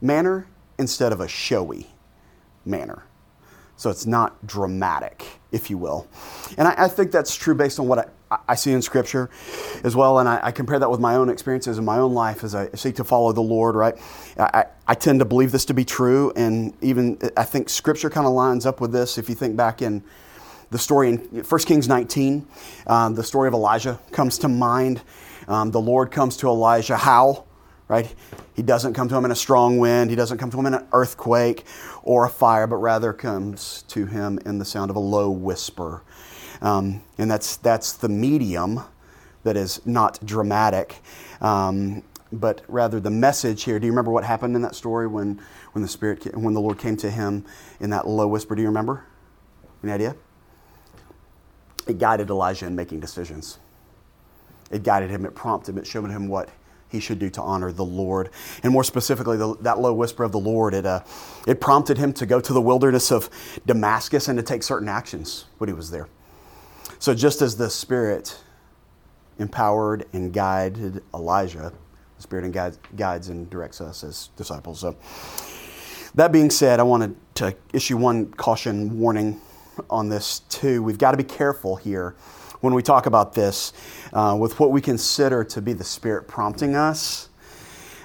manner 0.00 0.48
instead 0.78 1.12
of 1.12 1.20
a 1.20 1.28
showy 1.28 1.86
manner. 2.64 3.04
So 3.82 3.90
it's 3.90 4.06
not 4.06 4.46
dramatic, 4.46 5.26
if 5.50 5.68
you 5.68 5.76
will. 5.76 6.06
And 6.56 6.68
I, 6.68 6.84
I 6.84 6.88
think 6.88 7.10
that's 7.10 7.34
true 7.34 7.52
based 7.52 7.80
on 7.80 7.88
what 7.88 8.12
I, 8.30 8.38
I 8.50 8.54
see 8.54 8.70
in 8.70 8.80
Scripture 8.80 9.28
as 9.82 9.96
well. 9.96 10.20
And 10.20 10.28
I, 10.28 10.38
I, 10.40 10.52
compare 10.52 10.78
that 10.78 10.88
with 10.88 11.00
my 11.00 11.16
own 11.16 11.28
experiences 11.28 11.78
in 11.78 11.84
my 11.84 11.98
own 11.98 12.14
life 12.14 12.44
as 12.44 12.54
I 12.54 12.68
seek 12.74 12.94
to 12.94 13.04
follow 13.04 13.32
the 13.32 13.40
Lord, 13.40 13.74
right? 13.74 13.98
I, 14.38 14.66
I 14.86 14.94
tend 14.94 15.18
to 15.18 15.24
believe 15.24 15.50
this 15.50 15.64
to 15.64 15.74
be 15.74 15.84
true. 15.84 16.32
And 16.36 16.74
even 16.80 17.18
I 17.36 17.42
think 17.42 17.68
Scripture 17.68 18.08
kind 18.08 18.24
of 18.24 18.34
lines 18.34 18.66
up 18.66 18.80
with 18.80 18.92
this. 18.92 19.18
If 19.18 19.28
you 19.28 19.34
think 19.34 19.56
back 19.56 19.82
in 19.82 20.04
the 20.70 20.78
story 20.78 21.08
in 21.08 21.18
1 21.18 21.60
Kings 21.62 21.88
19, 21.88 22.46
um, 22.86 23.16
the 23.16 23.24
story 23.24 23.48
of 23.48 23.54
Elijah 23.54 23.98
comes 24.12 24.38
to 24.38 24.48
mind. 24.48 25.02
Um, 25.48 25.72
the 25.72 25.80
Lord 25.80 26.12
comes 26.12 26.36
to 26.36 26.46
Elijah. 26.46 26.96
How? 26.96 27.46
Right? 27.88 28.14
He 28.54 28.62
doesn't 28.62 28.94
come 28.94 29.08
to 29.08 29.16
him 29.16 29.24
in 29.24 29.30
a 29.30 29.36
strong 29.36 29.78
wind, 29.78 30.10
he 30.10 30.16
doesn't 30.16 30.38
come 30.38 30.50
to 30.50 30.58
him 30.58 30.66
in 30.66 30.74
an 30.74 30.86
earthquake 30.92 31.64
or 32.02 32.24
a 32.24 32.30
fire, 32.30 32.66
but 32.66 32.76
rather 32.76 33.12
comes 33.12 33.82
to 33.88 34.06
him 34.06 34.38
in 34.44 34.58
the 34.58 34.64
sound 34.64 34.90
of 34.90 34.96
a 34.96 35.00
low 35.00 35.30
whisper. 35.30 36.02
Um, 36.60 37.02
and 37.18 37.30
that's, 37.30 37.56
that's 37.56 37.94
the 37.94 38.08
medium 38.08 38.82
that 39.42 39.56
is 39.56 39.84
not 39.84 40.24
dramatic, 40.24 41.00
um, 41.40 42.02
but 42.32 42.62
rather 42.68 43.00
the 43.00 43.10
message 43.10 43.64
here. 43.64 43.78
Do 43.78 43.86
you 43.86 43.92
remember 43.92 44.12
what 44.12 44.24
happened 44.24 44.54
in 44.56 44.62
that 44.62 44.74
story 44.74 45.06
when, 45.06 45.40
when 45.72 45.82
the 45.82 45.88
Spirit, 45.88 46.34
when 46.36 46.54
the 46.54 46.60
Lord 46.60 46.78
came 46.78 46.96
to 46.98 47.10
him 47.10 47.44
in 47.80 47.90
that 47.90 48.06
low 48.06 48.28
whisper? 48.28 48.54
Do 48.54 48.62
you 48.62 48.68
remember? 48.68 49.04
Any 49.82 49.92
idea? 49.92 50.16
It 51.86 51.98
guided 51.98 52.30
Elijah 52.30 52.66
in 52.66 52.76
making 52.76 53.00
decisions. 53.00 53.58
It 54.70 54.84
guided 54.84 55.10
him, 55.10 55.26
it 55.26 55.34
prompted 55.34 55.72
him, 55.72 55.78
it 55.78 55.86
showed 55.86 56.08
him 56.08 56.28
what 56.28 56.48
he 56.92 57.00
should 57.00 57.18
do 57.18 57.30
to 57.30 57.40
honor 57.40 57.72
the 57.72 57.84
Lord. 57.84 58.28
And 58.62 58.72
more 58.72 58.84
specifically, 58.84 59.38
the, 59.38 59.56
that 59.62 59.80
low 59.80 59.94
whisper 59.94 60.22
of 60.22 60.30
the 60.30 60.38
Lord, 60.38 60.74
it, 60.74 60.84
uh, 60.84 61.00
it 61.46 61.60
prompted 61.60 61.96
him 61.96 62.12
to 62.12 62.26
go 62.26 62.38
to 62.38 62.52
the 62.52 62.60
wilderness 62.60 63.10
of 63.10 63.30
Damascus 63.66 64.28
and 64.28 64.38
to 64.38 64.42
take 64.42 64.62
certain 64.62 64.88
actions 64.88 65.46
when 65.56 65.68
he 65.68 65.74
was 65.74 65.90
there. 65.90 66.06
So, 66.98 67.14
just 67.14 67.42
as 67.42 67.56
the 67.56 67.70
Spirit 67.70 68.38
empowered 69.38 70.04
and 70.12 70.32
guided 70.32 71.02
Elijah, 71.14 71.72
the 72.16 72.22
Spirit 72.22 72.44
and 72.44 72.54
guides, 72.54 72.78
guides 72.94 73.28
and 73.28 73.48
directs 73.48 73.80
us 73.80 74.04
as 74.04 74.28
disciples. 74.36 74.80
So, 74.80 74.96
that 76.14 76.30
being 76.30 76.50
said, 76.50 76.78
I 76.78 76.82
wanted 76.82 77.16
to 77.36 77.56
issue 77.72 77.96
one 77.96 78.30
caution 78.34 78.98
warning 79.00 79.40
on 79.88 80.10
this 80.10 80.40
too. 80.50 80.82
We've 80.82 80.98
got 80.98 81.12
to 81.12 81.16
be 81.16 81.24
careful 81.24 81.76
here 81.76 82.14
when 82.62 82.74
we 82.74 82.82
talk 82.82 83.06
about 83.06 83.34
this 83.34 83.72
uh, 84.12 84.36
with 84.38 84.58
what 84.58 84.70
we 84.70 84.80
consider 84.80 85.44
to 85.44 85.60
be 85.60 85.74
the 85.74 85.84
Spirit 85.84 86.26
prompting 86.26 86.74
us. 86.74 87.28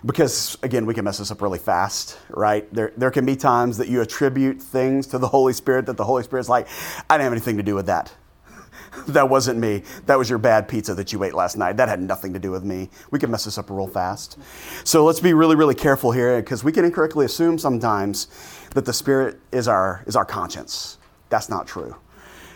Because, 0.06 0.58
again, 0.62 0.86
we 0.86 0.94
can 0.94 1.06
mess 1.06 1.18
this 1.20 1.32
up 1.32 1.42
really 1.42 1.60
fast, 1.60 2.18
right? 2.30 2.72
There, 2.74 2.92
there 2.98 3.12
can 3.12 3.26
be 3.26 3.36
times 3.36 3.78
that 3.78 3.88
you 3.88 4.02
attribute 4.02 4.62
things 4.62 5.08
to 5.08 5.18
the 5.18 5.28
Holy 5.28 5.54
Spirit 5.54 5.86
that 5.88 5.98
the 5.98 6.04
Holy 6.04 6.24
Spirit's 6.24 6.50
like, 6.50 6.68
I 7.10 7.16
didn't 7.16 7.24
have 7.24 7.34
anything 7.34 7.58
to 7.58 7.64
do 7.64 7.76
with 7.76 7.88
that. 7.88 8.14
that 9.08 9.30
wasn't 9.30 9.60
me. 9.60 9.84
That 10.06 10.18
was 10.18 10.30
your 10.30 10.40
bad 10.40 10.68
pizza 10.68 10.94
that 10.96 11.14
you 11.14 11.24
ate 11.24 11.34
last 11.34 11.58
night. 11.58 11.78
That 11.78 11.90
had 11.90 12.02
nothing 12.02 12.34
to 12.34 12.40
do 12.40 12.52
with 12.52 12.64
me. 12.64 12.90
We 13.12 13.20
can 13.20 13.30
mess 13.32 13.46
this 13.46 13.58
up 13.58 13.70
real 13.70 13.88
fast. 13.88 14.38
So 14.84 15.04
let's 15.06 15.20
be 15.20 15.34
really, 15.34 15.56
really 15.56 15.76
careful 15.76 16.12
here 16.12 16.40
because 16.42 16.64
we 16.64 16.72
can 16.72 16.86
incorrectly 16.86 17.26
assume 17.26 17.58
sometimes 17.58 18.28
that 18.74 18.86
the 18.86 18.94
Spirit 18.94 19.40
is 19.52 19.68
our, 19.68 20.04
is 20.08 20.16
our 20.16 20.26
conscience. 20.26 20.98
That's 21.30 21.50
not 21.50 21.68
true. 21.68 21.96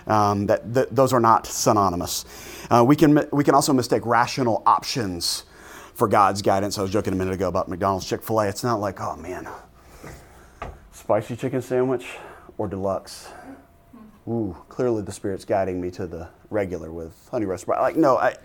Um, 0.08 0.48
that, 0.48 0.96
those 0.96 1.14
are 1.14 1.20
not 1.20 1.46
synonymous. 1.48 2.26
Uh, 2.70 2.84
we, 2.86 2.96
can, 2.96 3.28
we 3.32 3.44
can 3.44 3.56
also 3.56 3.74
mistake 3.74 4.06
rational 4.06 4.64
options 4.66 5.44
for 5.94 6.08
God's 6.08 6.42
guidance. 6.42 6.78
I 6.78 6.82
was 6.82 6.92
joking 6.92 7.14
a 7.14 7.16
minute 7.16 7.34
ago 7.34 7.48
about 7.48 7.70
McDonald's 7.70 8.08
Chick 8.08 8.24
fil 8.24 8.42
A. 8.42 8.48
It's 8.48 8.64
not 8.64 8.80
like, 8.80 9.00
oh 9.00 9.16
man, 9.18 9.48
spicy 10.92 11.36
chicken 11.36 11.62
sandwich 11.62 12.06
or 12.58 12.68
deluxe. 12.68 13.28
Ooh, 14.28 14.56
clearly 14.70 15.02
the 15.02 15.12
Spirit's 15.12 15.46
guiding 15.46 15.82
me 15.82 15.92
to 15.92 16.08
the 16.08 16.30
regular 16.50 16.92
with 16.92 17.28
honey 17.32 17.46
roast. 17.46 17.68
Like, 17.68 17.96
no, 17.96 18.18
I, 18.18 18.36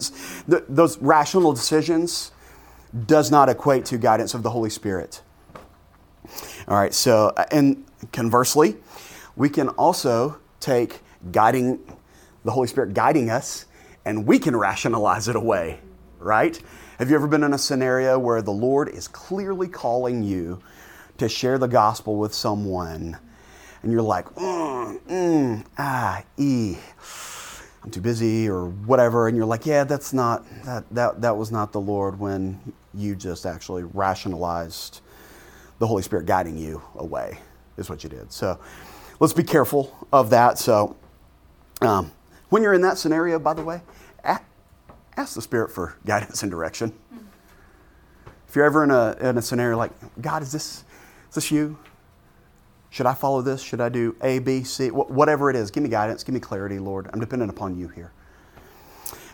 th- 0.48 0.64
those 0.68 0.98
rational 0.98 1.52
decisions 1.52 2.32
does 3.06 3.30
not 3.30 3.48
equate 3.48 3.84
to 3.86 3.98
guidance 3.98 4.32
of 4.34 4.42
the 4.42 4.50
Holy 4.50 4.70
Spirit. 4.70 5.22
All 6.66 6.76
right, 6.76 6.94
so, 6.94 7.32
and 7.50 7.84
conversely, 8.12 8.76
we 9.36 9.48
can 9.48 9.68
also 9.70 10.38
take 10.60 11.00
guiding, 11.32 11.80
the 12.44 12.52
Holy 12.52 12.68
Spirit 12.68 12.94
guiding 12.94 13.30
us, 13.30 13.66
and 14.04 14.26
we 14.26 14.38
can 14.38 14.56
rationalize 14.56 15.28
it 15.28 15.36
away, 15.36 15.80
right? 16.18 16.60
Have 16.98 17.10
you 17.10 17.16
ever 17.16 17.26
been 17.26 17.42
in 17.42 17.52
a 17.52 17.58
scenario 17.58 18.18
where 18.18 18.40
the 18.40 18.52
Lord 18.52 18.88
is 18.88 19.08
clearly 19.08 19.68
calling 19.68 20.22
you 20.22 20.60
to 21.18 21.28
share 21.28 21.58
the 21.58 21.68
gospel 21.68 22.16
with 22.16 22.34
someone, 22.34 23.18
and 23.82 23.92
you're 23.92 24.02
like, 24.02 24.26
mm, 24.34 25.00
mm, 25.02 25.66
ah, 25.78 26.22
e, 26.36 26.76
I'm 27.82 27.90
too 27.90 28.00
busy 28.00 28.48
or 28.48 28.66
whatever, 28.66 29.28
and 29.28 29.36
you're 29.36 29.46
like, 29.46 29.66
yeah, 29.66 29.84
that's 29.84 30.12
not 30.12 30.44
that 30.64 30.84
that 30.90 31.20
that 31.20 31.36
was 31.36 31.52
not 31.52 31.72
the 31.72 31.80
Lord 31.80 32.18
when 32.18 32.72
you 32.94 33.14
just 33.14 33.46
actually 33.46 33.84
rationalized 33.84 35.00
the 35.78 35.86
Holy 35.86 36.02
Spirit 36.02 36.26
guiding 36.26 36.56
you 36.56 36.82
away 36.96 37.38
is 37.76 37.88
what 37.90 38.02
you 38.02 38.10
did. 38.10 38.32
So 38.32 38.58
let's 39.20 39.32
be 39.32 39.44
careful 39.44 39.94
of 40.12 40.30
that. 40.30 40.58
So 40.58 40.96
um, 41.80 42.12
when 42.48 42.62
you're 42.62 42.74
in 42.74 42.82
that 42.82 42.98
scenario, 42.98 43.38
by 43.38 43.54
the 43.54 43.62
way, 43.62 43.80
ask 45.16 45.34
the 45.34 45.42
Spirit 45.42 45.70
for 45.70 45.96
guidance 46.04 46.42
and 46.42 46.50
direction. 46.50 46.92
If 48.48 48.54
you're 48.54 48.64
ever 48.64 48.84
in 48.84 48.90
a, 48.90 49.16
in 49.20 49.38
a 49.38 49.42
scenario 49.42 49.76
like, 49.76 49.92
God, 50.20 50.42
is 50.42 50.52
this, 50.52 50.84
is 51.28 51.34
this 51.34 51.50
you? 51.50 51.78
Should 52.90 53.06
I 53.06 53.14
follow 53.14 53.42
this? 53.42 53.60
Should 53.60 53.80
I 53.80 53.88
do 53.88 54.16
A, 54.22 54.38
B, 54.38 54.62
C? 54.62 54.88
Whatever 54.90 55.50
it 55.50 55.56
is, 55.56 55.70
give 55.70 55.82
me 55.82 55.88
guidance, 55.88 56.22
give 56.22 56.34
me 56.34 56.40
clarity, 56.40 56.78
Lord. 56.78 57.10
I'm 57.12 57.20
dependent 57.20 57.50
upon 57.50 57.78
you 57.78 57.88
here. 57.88 58.12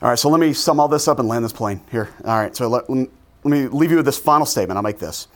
All 0.01 0.09
right, 0.09 0.19
so 0.19 0.29
let 0.29 0.41
me 0.41 0.53
sum 0.53 0.81
all 0.81 0.89
this 0.89 1.07
up 1.07 1.21
and 1.21 1.29
land 1.29 1.45
this 1.45 1.53
plane 1.53 1.81
here. 1.91 2.09
All 2.25 2.41
right, 2.41 2.57
so 2.57 2.69
let, 2.69 2.91
let 2.91 3.09
me 3.45 3.69
leave 3.69 3.91
you 3.91 3.99
with 3.99 4.07
this 4.07 4.19
final 4.19 4.47
statement. 4.47 4.77
I'll 4.77 4.83
make 4.83 4.99
this. 4.99 5.29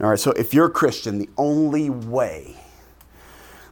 All 0.00 0.08
right, 0.08 0.18
so 0.18 0.30
if 0.32 0.54
you're 0.54 0.66
a 0.66 0.70
Christian, 0.70 1.18
the 1.18 1.28
only 1.36 1.90
way 1.90 2.56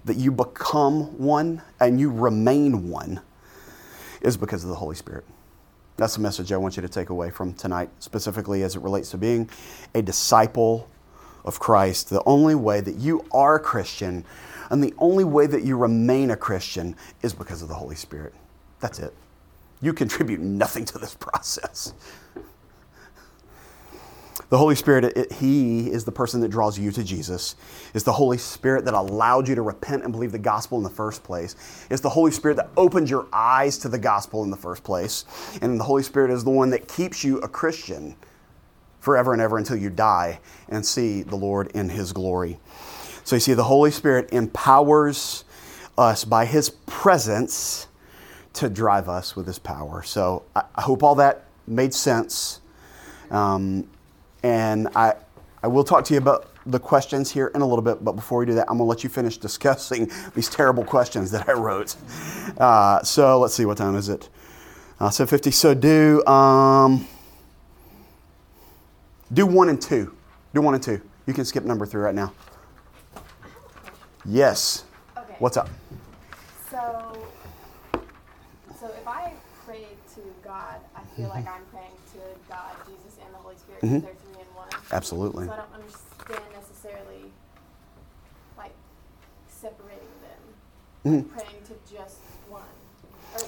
that 0.05 0.17
you 0.17 0.33
become 0.33 1.19
one 1.19 1.63
and 1.81 2.01
you 2.01 2.11
remain 2.11 2.89
one 2.89 3.21
is 4.21 4.37
because 4.37 4.65
of 4.65 4.71
the 4.71 4.77
Holy 4.77 4.97
Spirit. 4.97 5.25
That's 5.97 6.15
the 6.17 6.21
message 6.21 6.53
I 6.53 6.57
want 6.57 6.77
you 6.77 6.83
to 6.83 6.89
take 6.89 7.11
away 7.11 7.31
from 7.31 7.55
tonight, 7.55 7.91
specifically 7.99 8.63
as 8.63 8.77
it 8.77 8.83
relates 8.83 9.11
to 9.11 9.19
being 9.19 9.49
a 9.95 10.03
disciple 10.03 10.89
of 11.45 11.61
Christ. 11.61 12.11
The 12.11 12.23
only 12.25 12.55
way 12.55 12.81
that 12.81 12.97
you 12.97 13.25
are 13.33 13.57
a 13.57 13.61
Christian 13.61 14.25
and 14.71 14.83
the 14.83 14.95
only 14.99 15.25
way 15.25 15.47
that 15.47 15.65
you 15.65 15.77
remain 15.77 16.31
a 16.31 16.37
Christian 16.37 16.97
is 17.21 17.35
because 17.35 17.63
of 17.63 17.69
the 17.69 17.75
Holy 17.75 17.97
Spirit. 17.97 18.33
That's 18.81 18.99
it. 18.99 19.15
You 19.83 19.93
contribute 19.93 20.41
nothing 20.41 20.85
to 20.87 20.99
this 20.99 21.15
process. 21.21 21.93
The 24.53 24.59
Holy 24.59 24.75
Spirit, 24.75 25.05
it, 25.17 25.33
He 25.33 25.91
is 25.91 26.05
the 26.05 26.13
person 26.13 26.43
that 26.43 26.51
draws 26.51 26.79
you 26.79 26.93
to 26.93 27.03
Jesus. 27.03 27.57
It's 27.95 28.05
the 28.05 28.13
Holy 28.13 28.37
Spirit 28.37 28.85
that 28.85 28.93
allowed 28.93 29.49
you 29.49 29.55
to 29.55 29.63
repent 29.63 30.03
and 30.03 30.13
believe 30.13 30.31
the 30.31 30.39
gospel 30.39 30.77
in 30.77 30.85
the 30.85 30.91
first 30.91 31.25
place. 31.25 31.87
It's 31.89 32.03
the 32.03 32.11
Holy 32.11 32.31
Spirit 32.33 32.59
that 32.59 32.69
opened 32.77 33.09
your 33.09 33.27
eyes 33.33 33.79
to 33.79 33.89
the 33.89 33.99
gospel 33.99 34.45
in 34.45 34.51
the 34.51 34.57
first 34.59 34.85
place. 34.85 35.25
And 35.63 35.81
the 35.81 35.85
Holy 35.85 36.03
Spirit 36.03 36.31
is 36.31 36.45
the 36.45 36.51
one 36.51 36.69
that 36.69 36.87
keeps 36.87 37.25
you 37.25 37.39
a 37.39 37.49
Christian 37.49 38.15
forever 39.01 39.33
and 39.33 39.41
ever 39.41 39.57
until 39.57 39.79
you 39.79 39.89
die 39.89 40.39
and 40.69 40.85
see 40.85 41.23
the 41.23 41.37
Lord 41.37 41.69
in 41.69 41.89
His 41.89 42.13
glory. 42.13 42.59
So 43.25 43.37
you 43.37 43.41
see, 43.41 43.55
the 43.55 43.65
Holy 43.65 43.91
Spirit 43.91 44.35
empowers 44.35 45.45
us 45.97 46.27
by 46.27 46.45
His 46.45 46.69
presence 46.69 47.87
to 48.53 48.69
drive 48.69 49.09
us 49.09 49.35
with 49.35 49.47
His 49.47 49.59
power. 49.59 50.03
So 50.03 50.43
I, 50.55 50.83
hope 50.83 51.03
all 51.03 51.15
that 51.15 51.45
made 51.67 51.95
sense. 51.95 52.61
Um, 53.31 53.89
and 54.43 54.89
I, 54.95 55.15
I 55.63 55.69
will 55.69 55.85
talk 55.85 56.05
to 56.07 56.15
you 56.15 56.19
about 56.19 56.49
the 56.67 56.79
questions 56.79 57.31
here 57.31 57.49
in 57.55 57.61
a 57.61 57.67
little 57.67 57.83
bit, 57.83 58.05
but 58.05 58.13
before 58.13 58.39
we 58.39 58.47
do 58.47 58.55
that, 58.55 58.63
I'm 58.69 58.79
going 58.79 58.87
to 58.87 58.91
let 58.91 59.03
you 59.03 59.11
finish 59.11 59.37
discussing 59.37 60.11
these 60.35 60.49
terrible 60.49 60.85
questions 60.85 61.31
that 61.31 61.49
I 61.49 61.53
wrote. 61.53 61.97
Uh, 62.59 63.03
so 63.03 63.39
let's 63.41 63.55
see, 63.55 63.65
what 63.65 63.79
time 63.79 63.97
is 63.97 64.09
it? 64.09 64.29
Uh, 65.01 65.11
50. 65.11 65.51
So 65.51 65.75
do 65.75 66.25
um, 66.27 67.09
do 69.33 69.47
one 69.47 69.69
and 69.69 69.81
two. 69.81 70.15
Do 70.55 70.61
one 70.61 70.75
and 70.75 70.83
two. 70.83 71.01
You 71.27 71.35
can 71.35 71.45
skip 71.45 71.65
number 71.65 71.87
three 71.87 72.03
right 72.03 72.15
now. 72.15 72.33
Yes. 74.25 74.85
Okay. 75.17 75.35
What's 75.39 75.57
up? 75.57 75.69
So, 76.71 77.27
so 78.79 78.87
if 78.87 79.09
I 79.09 79.33
pray 79.67 79.87
to 80.15 80.21
God, 80.45 80.77
I 80.95 81.01
feel 81.17 81.29
like 81.29 81.49
I'm 81.49 81.65
praying 81.73 81.91
to 82.13 82.21
God, 82.49 82.71
Jesus, 82.87 83.19
and 83.25 83.35
the 83.35 83.39
Holy 83.39 83.57
Spirit 83.57 83.81
because 83.81 84.22
Absolutely. 84.93 85.47
So 85.47 85.53
I 85.53 85.57
don't 85.57 85.75
understand 85.75 86.45
necessarily 86.55 87.33
like 88.59 88.75
separating 89.49 90.09
them, 90.23 90.43
Mhm. 91.25 91.31
praying 91.33 91.63
to 91.65 91.75
just 91.95 92.19
one, 92.49 92.63
or 93.35 93.41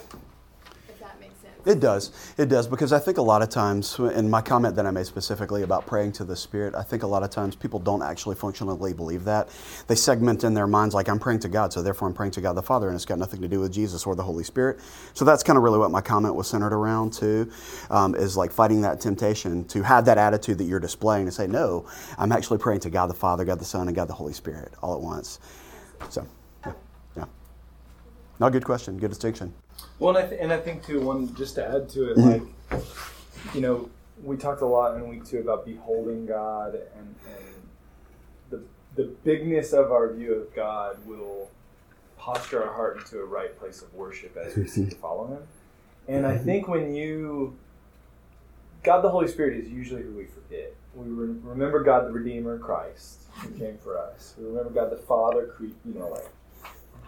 if 0.88 0.99
that 1.01 1.20
makes 1.20 1.38
sense. 1.40 1.53
It 1.66 1.80
does. 1.80 2.10
It 2.36 2.50
does 2.50 2.66
because 2.66 2.92
I 2.92 2.98
think 2.98 3.16
a 3.16 3.22
lot 3.22 3.40
of 3.40 3.48
times, 3.48 3.98
in 3.98 4.28
my 4.28 4.42
comment 4.42 4.76
that 4.76 4.84
I 4.84 4.90
made 4.90 5.06
specifically 5.06 5.62
about 5.62 5.86
praying 5.86 6.12
to 6.12 6.24
the 6.24 6.36
Spirit, 6.36 6.74
I 6.74 6.82
think 6.82 7.02
a 7.02 7.06
lot 7.06 7.22
of 7.22 7.30
times 7.30 7.56
people 7.56 7.78
don't 7.78 8.02
actually 8.02 8.36
functionally 8.36 8.92
believe 8.92 9.24
that. 9.24 9.48
They 9.86 9.94
segment 9.94 10.44
in 10.44 10.52
their 10.52 10.66
minds 10.66 10.94
like 10.94 11.08
I'm 11.08 11.18
praying 11.18 11.40
to 11.40 11.48
God, 11.48 11.72
so 11.72 11.80
therefore 11.82 12.06
I'm 12.06 12.14
praying 12.14 12.32
to 12.32 12.42
God 12.42 12.52
the 12.52 12.62
Father, 12.62 12.88
and 12.88 12.94
it's 12.94 13.06
got 13.06 13.18
nothing 13.18 13.40
to 13.40 13.48
do 13.48 13.60
with 13.60 13.72
Jesus 13.72 14.04
or 14.04 14.14
the 14.14 14.22
Holy 14.22 14.44
Spirit. 14.44 14.78
So 15.14 15.24
that's 15.24 15.42
kind 15.42 15.56
of 15.56 15.62
really 15.62 15.78
what 15.78 15.90
my 15.90 16.02
comment 16.02 16.34
was 16.34 16.48
centered 16.48 16.74
around 16.74 17.14
too, 17.14 17.50
um, 17.88 18.14
is 18.14 18.36
like 18.36 18.52
fighting 18.52 18.82
that 18.82 19.00
temptation 19.00 19.64
to 19.68 19.82
have 19.82 20.04
that 20.04 20.18
attitude 20.18 20.58
that 20.58 20.64
you're 20.64 20.80
displaying 20.80 21.24
to 21.26 21.32
say, 21.32 21.46
no, 21.46 21.86
I'm 22.18 22.32
actually 22.32 22.58
praying 22.58 22.80
to 22.80 22.90
God 22.90 23.06
the 23.06 23.14
Father, 23.14 23.42
God 23.44 23.58
the 23.58 23.64
Son, 23.64 23.88
and 23.88 23.96
God 23.96 24.08
the 24.08 24.14
Holy 24.14 24.34
Spirit 24.34 24.74
all 24.82 24.94
at 24.94 25.00
once. 25.00 25.38
So, 26.10 26.26
yeah, 26.66 26.72
yeah. 27.16 27.24
No, 28.38 28.50
good 28.50 28.66
question, 28.66 28.98
good 28.98 29.10
distinction. 29.10 29.54
Well, 29.98 30.16
and 30.16 30.24
I, 30.26 30.28
th- 30.28 30.40
and 30.40 30.52
I 30.52 30.58
think 30.58 30.84
too, 30.84 31.00
one 31.00 31.34
just 31.34 31.54
to 31.56 31.66
add 31.66 31.88
to 31.90 32.10
it, 32.10 32.16
Mhm. 32.16 32.22
like 32.72 32.84
you 33.54 33.60
know, 33.60 33.88
we 34.22 34.36
talked 34.36 34.62
a 34.62 34.66
lot 34.66 34.96
in 34.96 35.08
week 35.08 35.24
two 35.24 35.38
about 35.38 35.64
beholding 35.66 36.26
God, 36.26 36.74
and, 36.74 37.14
and 37.26 37.68
the 38.50 38.62
the 38.96 39.08
bigness 39.24 39.72
of 39.72 39.92
our 39.92 40.12
view 40.12 40.34
of 40.34 40.54
God 40.54 40.96
will 41.06 41.50
posture 42.16 42.62
our 42.64 42.72
heart 42.72 42.98
into 42.98 43.20
a 43.20 43.24
right 43.24 43.56
place 43.58 43.82
of 43.82 43.92
worship 43.94 44.36
as 44.36 44.56
we 44.56 44.66
seek 44.66 44.90
to 44.90 44.96
follow 44.96 45.26
Him. 45.28 45.42
And 46.08 46.26
I 46.26 46.36
think 46.38 46.68
when 46.68 46.94
you 46.94 47.56
God 48.82 49.00
the 49.02 49.08
Holy 49.10 49.28
Spirit 49.28 49.56
is 49.58 49.70
usually 49.70 50.02
who 50.02 50.12
we 50.12 50.24
forget. 50.26 50.74
We 50.94 51.08
re- 51.08 51.38
remember 51.42 51.82
God 51.82 52.06
the 52.06 52.12
Redeemer, 52.12 52.58
Christ, 52.58 53.22
who 53.42 53.48
came 53.58 53.78
for 53.78 53.98
us. 53.98 54.34
We 54.38 54.44
remember 54.46 54.70
God 54.70 54.90
the 54.90 54.96
Father, 54.98 55.46
cre- 55.46 55.64
you 55.84 55.94
know, 55.98 56.08
like 56.08 56.28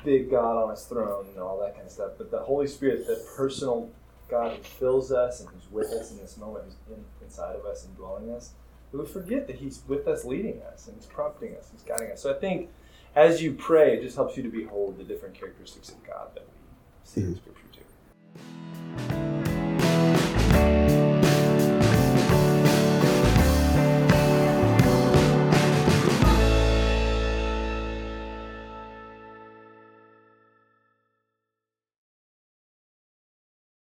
big 0.05 0.30
God 0.30 0.62
on 0.62 0.70
his 0.70 0.84
throne 0.84 1.26
and 1.30 1.38
all 1.38 1.59
that 1.61 1.74
kind 1.74 1.86
of 1.86 1.92
stuff. 1.92 2.12
But 2.18 2.30
the 2.30 2.38
Holy 2.40 2.66
Spirit, 2.66 3.07
the 3.07 3.24
personal 3.36 3.90
God 4.28 4.57
who 4.57 4.62
fills 4.62 5.12
us 5.12 5.40
and 5.40 5.49
who's 5.51 5.70
with 5.70 5.92
us 5.92 6.11
in 6.11 6.18
this 6.18 6.36
moment, 6.36 6.64
who's 6.64 6.97
in, 6.97 7.05
inside 7.22 7.57
of 7.57 7.64
us 7.66 7.84
and 7.84 7.97
dwelling 7.97 8.30
us, 8.30 8.53
we 8.92 9.05
forget 9.07 9.47
that 9.47 9.57
He's 9.57 9.82
with 9.86 10.09
us, 10.09 10.24
leading 10.24 10.62
us, 10.62 10.86
and 10.86 10.97
He's 10.97 11.07
prompting 11.07 11.55
us, 11.57 11.68
He's 11.72 11.82
guiding 11.82 12.12
us. 12.12 12.22
So 12.22 12.34
I 12.34 12.38
think 12.38 12.70
as 13.14 13.42
you 13.42 13.53
pray, 13.53 13.97
it 13.99 14.03
just 14.03 14.16
helps 14.16 14.36
you 14.36 14.42
to 14.42 14.49
behold 14.49 14.99
the 14.99 15.05
different 15.05 15.34
characteristics 15.34 15.90
of 15.90 16.03
God 16.07 16.28
that 16.34 16.47
we 16.47 16.53
see 17.05 17.22
in 17.22 17.34
Mhm. 17.34 17.36
Scripture 17.38 17.62
too. 17.72 19.26